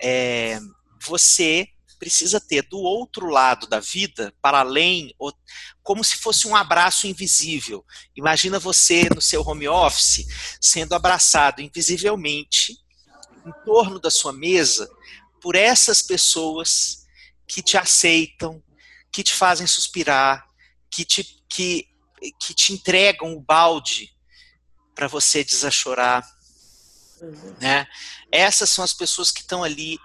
É, 0.00 0.58
você 1.00 1.68
precisa 2.04 2.38
ter 2.38 2.60
do 2.68 2.80
outro 2.80 3.30
lado 3.30 3.66
da 3.66 3.80
vida, 3.80 4.30
para 4.42 4.58
além, 4.58 5.16
como 5.82 6.04
se 6.04 6.18
fosse 6.18 6.46
um 6.46 6.54
abraço 6.54 7.06
invisível. 7.06 7.82
Imagina 8.14 8.58
você 8.58 9.08
no 9.14 9.22
seu 9.22 9.40
home 9.40 9.66
office 9.66 10.26
sendo 10.60 10.94
abraçado 10.94 11.62
invisivelmente 11.62 12.76
em 13.46 13.52
torno 13.64 13.98
da 13.98 14.10
sua 14.10 14.34
mesa 14.34 14.86
por 15.40 15.56
essas 15.56 16.02
pessoas 16.02 17.06
que 17.48 17.62
te 17.62 17.78
aceitam, 17.78 18.62
que 19.10 19.22
te 19.22 19.32
fazem 19.32 19.66
suspirar, 19.66 20.46
que 20.90 21.06
te, 21.06 21.24
que, 21.48 21.88
que 22.38 22.52
te 22.52 22.74
entregam 22.74 23.34
o 23.34 23.40
balde 23.40 24.14
para 24.94 25.08
você 25.08 25.42
desachorar. 25.42 26.22
Uhum. 27.22 27.56
Né? 27.58 27.86
Essas 28.30 28.68
são 28.68 28.84
as 28.84 28.92
pessoas 28.92 29.30
que 29.30 29.40
estão 29.40 29.64
ali 29.64 29.98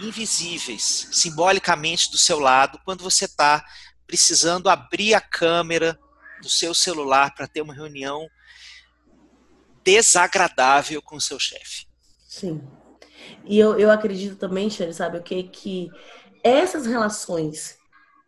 invisíveis, 0.00 1.08
simbolicamente 1.12 2.10
do 2.10 2.18
seu 2.18 2.38
lado, 2.38 2.80
quando 2.84 3.02
você 3.02 3.26
está 3.26 3.64
precisando 4.06 4.68
abrir 4.68 5.14
a 5.14 5.20
câmera 5.20 5.98
do 6.42 6.48
seu 6.48 6.74
celular 6.74 7.34
para 7.34 7.48
ter 7.48 7.62
uma 7.62 7.74
reunião 7.74 8.28
desagradável 9.82 11.00
com 11.02 11.16
o 11.16 11.20
seu 11.20 11.38
chefe. 11.38 11.86
Sim. 12.28 12.62
E 13.44 13.58
eu, 13.58 13.78
eu 13.78 13.90
acredito 13.90 14.36
também, 14.36 14.68
Xane, 14.68 14.92
sabe 14.92 15.18
o 15.18 15.22
que? 15.22 15.44
Que 15.44 15.90
essas 16.42 16.86
relações 16.86 17.76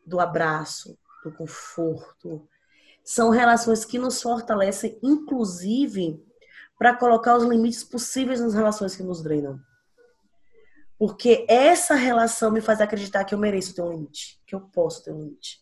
do 0.05 0.21
abraço, 0.21 0.97
do 1.25 1.33
conforto, 1.33 2.49
são 3.05 3.31
relações 3.31 3.85
que 3.85 3.99
nos 3.99 4.21
fortalecem, 4.21 4.99
inclusive, 5.03 6.23
para 6.79 6.95
colocar 6.95 7.37
os 7.37 7.45
limites 7.45 7.83
possíveis 7.85 8.41
nas 8.41 8.55
relações 8.55 8.97
que 8.97 9.03
nos 9.03 9.23
drenam. 9.23 9.59
Porque 10.99 11.45
essa 11.49 11.95
relação 11.95 12.51
me 12.51 12.61
faz 12.61 12.81
acreditar 12.81 13.25
que 13.25 13.35
eu 13.35 13.39
mereço 13.39 13.75
ter 13.75 13.83
um 13.83 13.91
limite, 13.91 14.41
que 14.47 14.55
eu 14.55 14.61
posso 14.61 15.05
ter 15.05 15.13
um 15.13 15.23
limite. 15.23 15.61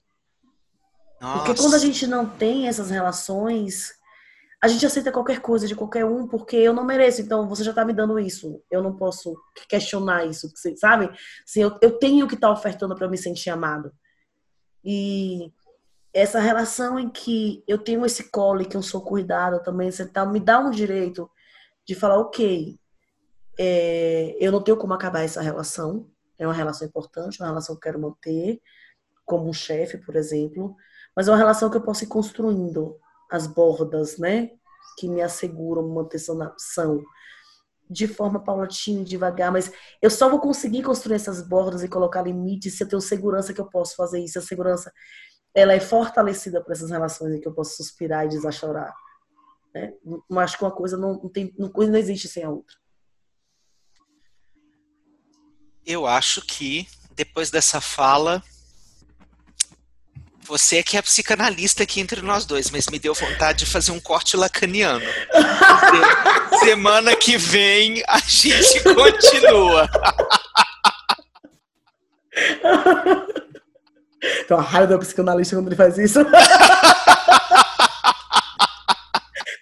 Nossa. 1.20 1.38
Porque 1.38 1.60
quando 1.60 1.74
a 1.74 1.78
gente 1.78 2.06
não 2.06 2.28
tem 2.28 2.68
essas 2.68 2.90
relações, 2.90 3.92
a 4.62 4.68
gente 4.68 4.86
aceita 4.86 5.12
qualquer 5.12 5.40
coisa 5.40 5.66
de 5.66 5.74
qualquer 5.74 6.04
um, 6.04 6.26
porque 6.26 6.56
eu 6.56 6.72
não 6.72 6.84
mereço. 6.84 7.20
Então, 7.20 7.48
você 7.48 7.64
já 7.64 7.72
tá 7.72 7.84
me 7.84 7.92
dando 7.92 8.18
isso. 8.18 8.62
Eu 8.70 8.82
não 8.82 8.96
posso 8.96 9.36
questionar 9.68 10.24
isso, 10.24 10.50
sabe? 10.76 11.10
Assim, 11.46 11.62
eu, 11.62 11.76
eu 11.82 11.98
tenho 11.98 12.28
que 12.28 12.34
estar 12.34 12.48
tá 12.48 12.52
ofertando 12.52 12.94
para 12.94 13.08
me 13.08 13.18
sentir 13.18 13.50
amado. 13.50 13.92
E 14.84 15.52
essa 16.12 16.38
relação 16.38 16.98
em 16.98 17.10
que 17.10 17.64
eu 17.66 17.76
tenho 17.76 18.06
esse 18.06 18.30
colo 18.30 18.62
e 18.62 18.66
que 18.66 18.76
eu 18.76 18.82
sou 18.82 19.02
cuidado 19.02 19.62
também, 19.62 19.90
você 19.90 20.06
tá, 20.06 20.24
me 20.24 20.38
dá 20.38 20.60
um 20.60 20.70
direito 20.70 21.28
de 21.86 21.94
falar, 21.94 22.18
ok, 22.18 22.78
é, 23.58 24.36
eu 24.40 24.50
não 24.52 24.62
tenho 24.62 24.76
como 24.76 24.94
acabar 24.94 25.22
essa 25.22 25.40
relação, 25.40 26.10
é 26.38 26.46
uma 26.46 26.54
relação 26.54 26.86
importante, 26.86 27.40
uma 27.40 27.48
relação 27.48 27.74
que 27.74 27.78
eu 27.78 27.92
quero 27.92 28.00
manter, 28.00 28.60
como 29.24 29.48
um 29.48 29.52
chefe, 29.52 29.98
por 29.98 30.16
exemplo, 30.16 30.76
mas 31.16 31.28
é 31.28 31.30
uma 31.30 31.36
relação 31.36 31.70
que 31.70 31.76
eu 31.76 31.82
posso 31.82 32.04
ir 32.04 32.08
construindo 32.08 32.98
as 33.30 33.46
bordas, 33.46 34.18
né? 34.18 34.50
Que 34.98 35.08
me 35.08 35.22
asseguram 35.22 35.88
manutenção 35.88 37.02
de 37.88 38.08
forma 38.08 38.42
paulatina, 38.42 39.04
devagar, 39.04 39.52
mas 39.52 39.70
eu 40.00 40.10
só 40.10 40.28
vou 40.28 40.40
conseguir 40.40 40.82
construir 40.82 41.16
essas 41.16 41.46
bordas 41.46 41.82
e 41.82 41.88
colocar 41.88 42.22
limites 42.22 42.76
se 42.76 42.82
eu 42.82 42.88
tenho 42.88 43.00
segurança 43.00 43.52
que 43.52 43.60
eu 43.60 43.68
posso 43.68 43.94
fazer 43.94 44.20
isso. 44.20 44.38
A 44.38 44.42
segurança 44.42 44.92
ela 45.54 45.72
é 45.72 45.80
fortalecida 45.80 46.62
por 46.62 46.72
essas 46.72 46.90
relações 46.90 47.34
em 47.34 47.40
que 47.40 47.46
eu 47.46 47.54
posso 47.54 47.76
suspirar 47.76 48.24
e 48.24 48.28
desachorar. 48.28 48.92
Né? 49.74 49.92
Acho 50.38 50.58
que 50.58 50.64
uma 50.64 50.72
coisa 50.72 50.96
não, 50.96 51.14
não 51.14 51.28
tem, 51.28 51.54
uma 51.58 51.70
coisa 51.70 51.92
não 51.92 51.98
existe 51.98 52.26
sem 52.26 52.42
a 52.42 52.50
outra. 52.50 52.76
Eu 55.86 56.06
acho 56.06 56.40
que 56.42 56.86
depois 57.14 57.50
dessa 57.50 57.80
fala 57.80 58.42
você 60.46 60.78
é 60.78 60.82
que 60.82 60.96
é 60.96 61.02
psicanalista 61.02 61.82
aqui 61.84 62.00
entre 62.00 62.20
nós 62.20 62.44
dois, 62.44 62.70
mas 62.70 62.88
me 62.88 62.98
deu 62.98 63.14
vontade 63.14 63.60
de 63.60 63.66
fazer 63.66 63.92
um 63.92 64.00
corte 64.00 64.36
lacaniano. 64.36 65.04
Semana 66.60 67.16
que 67.16 67.38
vem 67.38 68.02
a 68.06 68.18
gente 68.18 68.82
continua. 68.82 69.88
Então 74.40 74.58
a 74.58 74.62
raiva 74.62 74.94
do 74.94 74.98
psicanalista 75.00 75.54
quando 75.54 75.68
ele 75.68 75.76
faz 75.76 75.98
isso. 75.98 76.18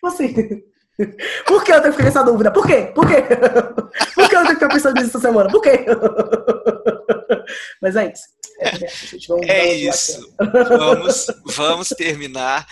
assim, 0.05 0.63
por 1.47 1.65
que 1.65 1.73
eu 1.73 1.81
tenho 1.81 1.93
que 1.93 1.99
ficar 1.99 2.09
essa 2.09 2.23
dúvida? 2.23 2.51
Por 2.51 2.67
quê? 2.67 2.93
Por 2.95 3.07
quê? 3.07 3.25
Que 4.33 4.37
eu 4.37 4.43
tenho 4.45 4.47
que 4.47 4.65
ficar 4.65 4.69
pensando 4.69 4.95
nisso 4.95 5.09
essa 5.11 5.21
semana? 5.21 5.51
Por 5.51 5.61
quê? 5.61 5.85
Mas 7.83 7.97
é 7.97 8.11
isso. 8.11 8.25
É, 9.45 9.51
é 9.51 9.75
isso. 9.75 10.35
Vamos, 10.79 11.27
vamos 11.45 11.89
terminar. 11.91 12.67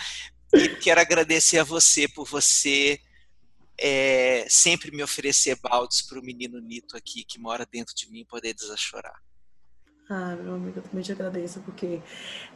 E 0.51 0.69
quero 0.69 0.99
agradecer 0.99 1.59
a 1.59 1.63
você 1.63 2.07
por 2.07 2.25
você 2.25 2.99
é, 3.79 4.45
sempre 4.49 4.89
me 4.89 5.03
oferecer 5.03 5.55
baldes 5.61 6.01
para 6.01 6.19
o 6.19 6.23
menino 6.23 6.59
Nito 6.59 6.97
aqui, 6.97 7.23
que 7.23 7.39
mora 7.39 7.63
dentro 7.71 7.93
de 7.93 8.09
mim, 8.09 8.25
poder 8.25 8.55
desachorar. 8.55 9.21
Ah, 10.09 10.35
meu 10.41 10.55
amigo, 10.55 10.79
eu 10.79 10.83
também 10.83 11.03
te 11.03 11.11
agradeço, 11.11 11.61
porque 11.61 12.01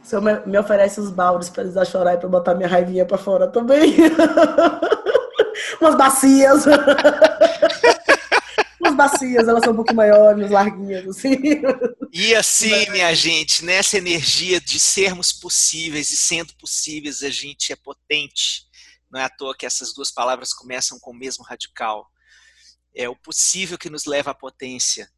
o 0.02 0.04
senhor 0.04 0.20
me, 0.20 0.34
me 0.46 0.58
oferece 0.58 0.98
os 0.98 1.10
baldes 1.10 1.48
para 1.48 1.62
desachorar 1.62 2.14
e 2.14 2.18
para 2.18 2.28
botar 2.28 2.56
minha 2.56 2.68
raivinha 2.68 3.06
para 3.06 3.16
fora 3.16 3.46
também. 3.46 3.94
Umas 5.80 5.94
bacias. 5.94 6.64
Bacias, 8.96 9.46
elas 9.46 9.62
são 9.62 9.72
um 9.72 9.76
pouco 9.76 9.94
maiores, 9.94 10.50
larguinhas, 10.50 11.06
assim. 11.08 11.36
E 12.12 12.34
assim, 12.34 12.90
minha 12.90 13.14
gente, 13.14 13.64
nessa 13.64 13.98
energia 13.98 14.60
de 14.60 14.80
sermos 14.80 15.32
possíveis 15.32 16.10
e 16.10 16.16
sendo 16.16 16.54
possíveis, 16.56 17.22
a 17.22 17.30
gente 17.30 17.72
é 17.72 17.76
potente. 17.76 18.66
Não 19.10 19.20
é 19.20 19.24
à 19.24 19.28
toa 19.28 19.56
que 19.56 19.66
essas 19.66 19.92
duas 19.92 20.10
palavras 20.10 20.52
começam 20.52 20.98
com 20.98 21.10
o 21.10 21.16
mesmo 21.16 21.44
radical. 21.44 22.10
É 22.94 23.08
o 23.08 23.16
possível 23.16 23.78
que 23.78 23.90
nos 23.90 24.06
leva 24.06 24.30
à 24.30 24.34
potência. 24.34 25.10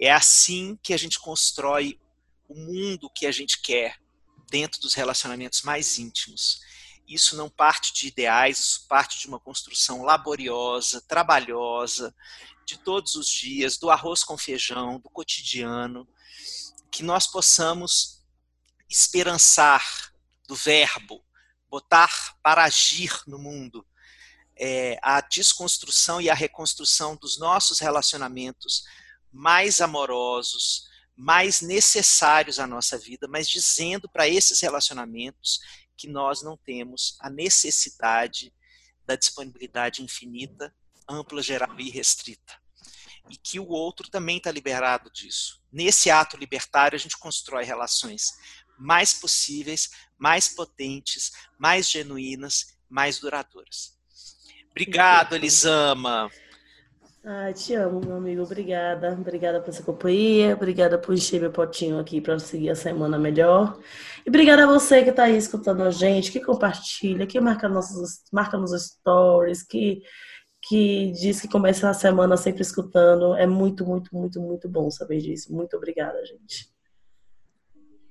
É 0.00 0.12
assim 0.12 0.78
que 0.82 0.94
a 0.94 0.96
gente 0.96 1.18
constrói 1.18 1.98
o 2.48 2.54
mundo 2.54 3.10
que 3.10 3.26
a 3.26 3.32
gente 3.32 3.60
quer 3.60 3.96
dentro 4.50 4.80
dos 4.80 4.94
relacionamentos 4.94 5.62
mais 5.62 5.98
íntimos. 5.98 6.60
Isso 7.06 7.36
não 7.36 7.50
parte 7.50 7.92
de 7.92 8.08
ideais, 8.08 8.58
isso 8.58 8.86
parte 8.88 9.18
de 9.18 9.26
uma 9.26 9.38
construção 9.38 10.02
laboriosa, 10.02 11.02
trabalhosa, 11.02 12.14
de 12.66 12.78
todos 12.78 13.16
os 13.16 13.28
dias, 13.28 13.76
do 13.76 13.90
arroz 13.90 14.24
com 14.24 14.36
feijão, 14.36 14.98
do 14.98 15.10
cotidiano, 15.10 16.08
que 16.90 17.02
nós 17.02 17.26
possamos 17.26 18.22
esperançar 18.88 20.12
do 20.46 20.54
verbo, 20.54 21.24
botar 21.68 22.36
para 22.42 22.64
agir 22.64 23.12
no 23.26 23.38
mundo 23.38 23.86
é, 24.56 24.98
a 25.02 25.20
desconstrução 25.20 26.20
e 26.20 26.30
a 26.30 26.34
reconstrução 26.34 27.16
dos 27.16 27.38
nossos 27.38 27.80
relacionamentos 27.80 28.84
mais 29.32 29.80
amorosos, 29.80 30.88
mais 31.16 31.60
necessários 31.60 32.58
à 32.58 32.66
nossa 32.66 32.96
vida, 32.96 33.26
mas 33.28 33.48
dizendo 33.48 34.08
para 34.08 34.28
esses 34.28 34.60
relacionamentos 34.60 35.60
que 35.96 36.08
nós 36.08 36.42
não 36.42 36.56
temos 36.56 37.16
a 37.20 37.30
necessidade 37.30 38.52
da 39.04 39.16
disponibilidade 39.16 40.02
infinita, 40.02 40.74
ampla, 41.08 41.42
geral 41.42 41.78
e 41.78 41.90
restrita. 41.90 42.52
E 43.30 43.36
que 43.36 43.58
o 43.58 43.68
outro 43.68 44.10
também 44.10 44.36
está 44.36 44.50
liberado 44.50 45.10
disso. 45.10 45.62
Nesse 45.72 46.10
ato 46.10 46.36
libertário, 46.36 46.96
a 46.96 46.98
gente 46.98 47.18
constrói 47.18 47.64
relações 47.64 48.32
mais 48.78 49.12
possíveis, 49.12 49.90
mais 50.18 50.48
potentes, 50.48 51.32
mais 51.58 51.88
genuínas, 51.88 52.76
mais 52.88 53.18
duradouras. 53.18 53.94
Obrigado, 54.70 55.34
Elisama. 55.34 56.30
Ai, 57.26 57.54
te 57.54 57.72
amo, 57.74 58.00
meu 58.04 58.16
amigo. 58.16 58.42
Obrigada. 58.42 59.12
Obrigada 59.12 59.58
por 59.58 59.70
essa 59.70 59.82
companhia. 59.82 60.54
Obrigada 60.54 60.98
por 60.98 61.14
encher 61.14 61.40
meu 61.40 61.50
potinho 61.50 61.98
aqui 61.98 62.20
para 62.20 62.38
seguir 62.38 62.68
a 62.68 62.74
semana 62.74 63.18
melhor. 63.18 63.78
E 64.26 64.28
obrigada 64.28 64.64
a 64.64 64.66
você 64.66 65.02
que 65.02 65.08
está 65.08 65.24
aí 65.24 65.36
escutando 65.36 65.82
a 65.84 65.90
gente, 65.90 66.30
que 66.30 66.38
compartilha, 66.38 67.26
que 67.26 67.40
marca, 67.40 67.66
nossos, 67.66 68.24
marca 68.30 68.58
nos 68.58 68.72
stories, 68.72 69.62
que, 69.62 70.02
que 70.66 71.12
diz 71.12 71.40
que 71.40 71.48
começa 71.48 71.88
a 71.88 71.94
semana 71.94 72.36
sempre 72.36 72.62
escutando. 72.62 73.34
É 73.36 73.46
muito, 73.46 73.84
muito, 73.84 74.14
muito, 74.14 74.40
muito 74.40 74.68
bom 74.68 74.90
saber 74.90 75.20
disso. 75.20 75.52
Muito 75.52 75.76
obrigada, 75.76 76.24
gente. 76.24 76.72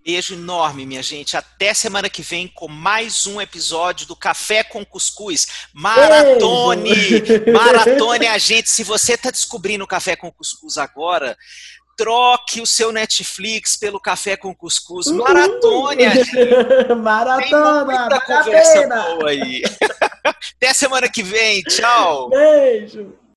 Beijo 0.06 0.34
enorme, 0.36 0.86
minha 0.86 1.02
gente. 1.02 1.36
Até 1.36 1.74
semana 1.74 2.10
que 2.10 2.22
vem 2.22 2.48
com 2.48 2.68
mais 2.68 3.26
um 3.26 3.40
episódio 3.42 4.06
do 4.06 4.16
Café 4.16 4.64
com 4.64 4.86
Cuscuz. 4.86 5.48
Maratone! 5.74 6.94
Beijo. 6.94 7.24
Maratone 7.52 8.28
a 8.28 8.38
gente. 8.38 8.70
Se 8.70 8.84
você 8.84 9.14
está 9.14 9.32
descobrindo 9.32 9.86
o 9.86 9.88
Café 9.88 10.16
com 10.16 10.32
Cuscuz 10.32 10.78
agora, 10.78 11.36
troque 11.98 12.62
o 12.62 12.68
seu 12.68 12.92
Netflix 12.92 13.78
pelo 13.78 14.00
Café 14.00 14.38
com 14.38 14.54
Cuscuz. 14.54 15.08
Maratone 15.08 16.06
a 16.06 16.16
gente. 16.16 16.96
Maratona! 17.02 17.86
Tem 17.86 18.00
muita 18.00 18.22
conversa 18.22 18.88
boa 18.88 19.30
aí. 19.30 19.64
Até 20.24 20.74
semana 20.74 21.10
que 21.10 21.22
vem. 21.24 21.62
Tchau. 21.64 22.30
Beijo. 22.30 23.14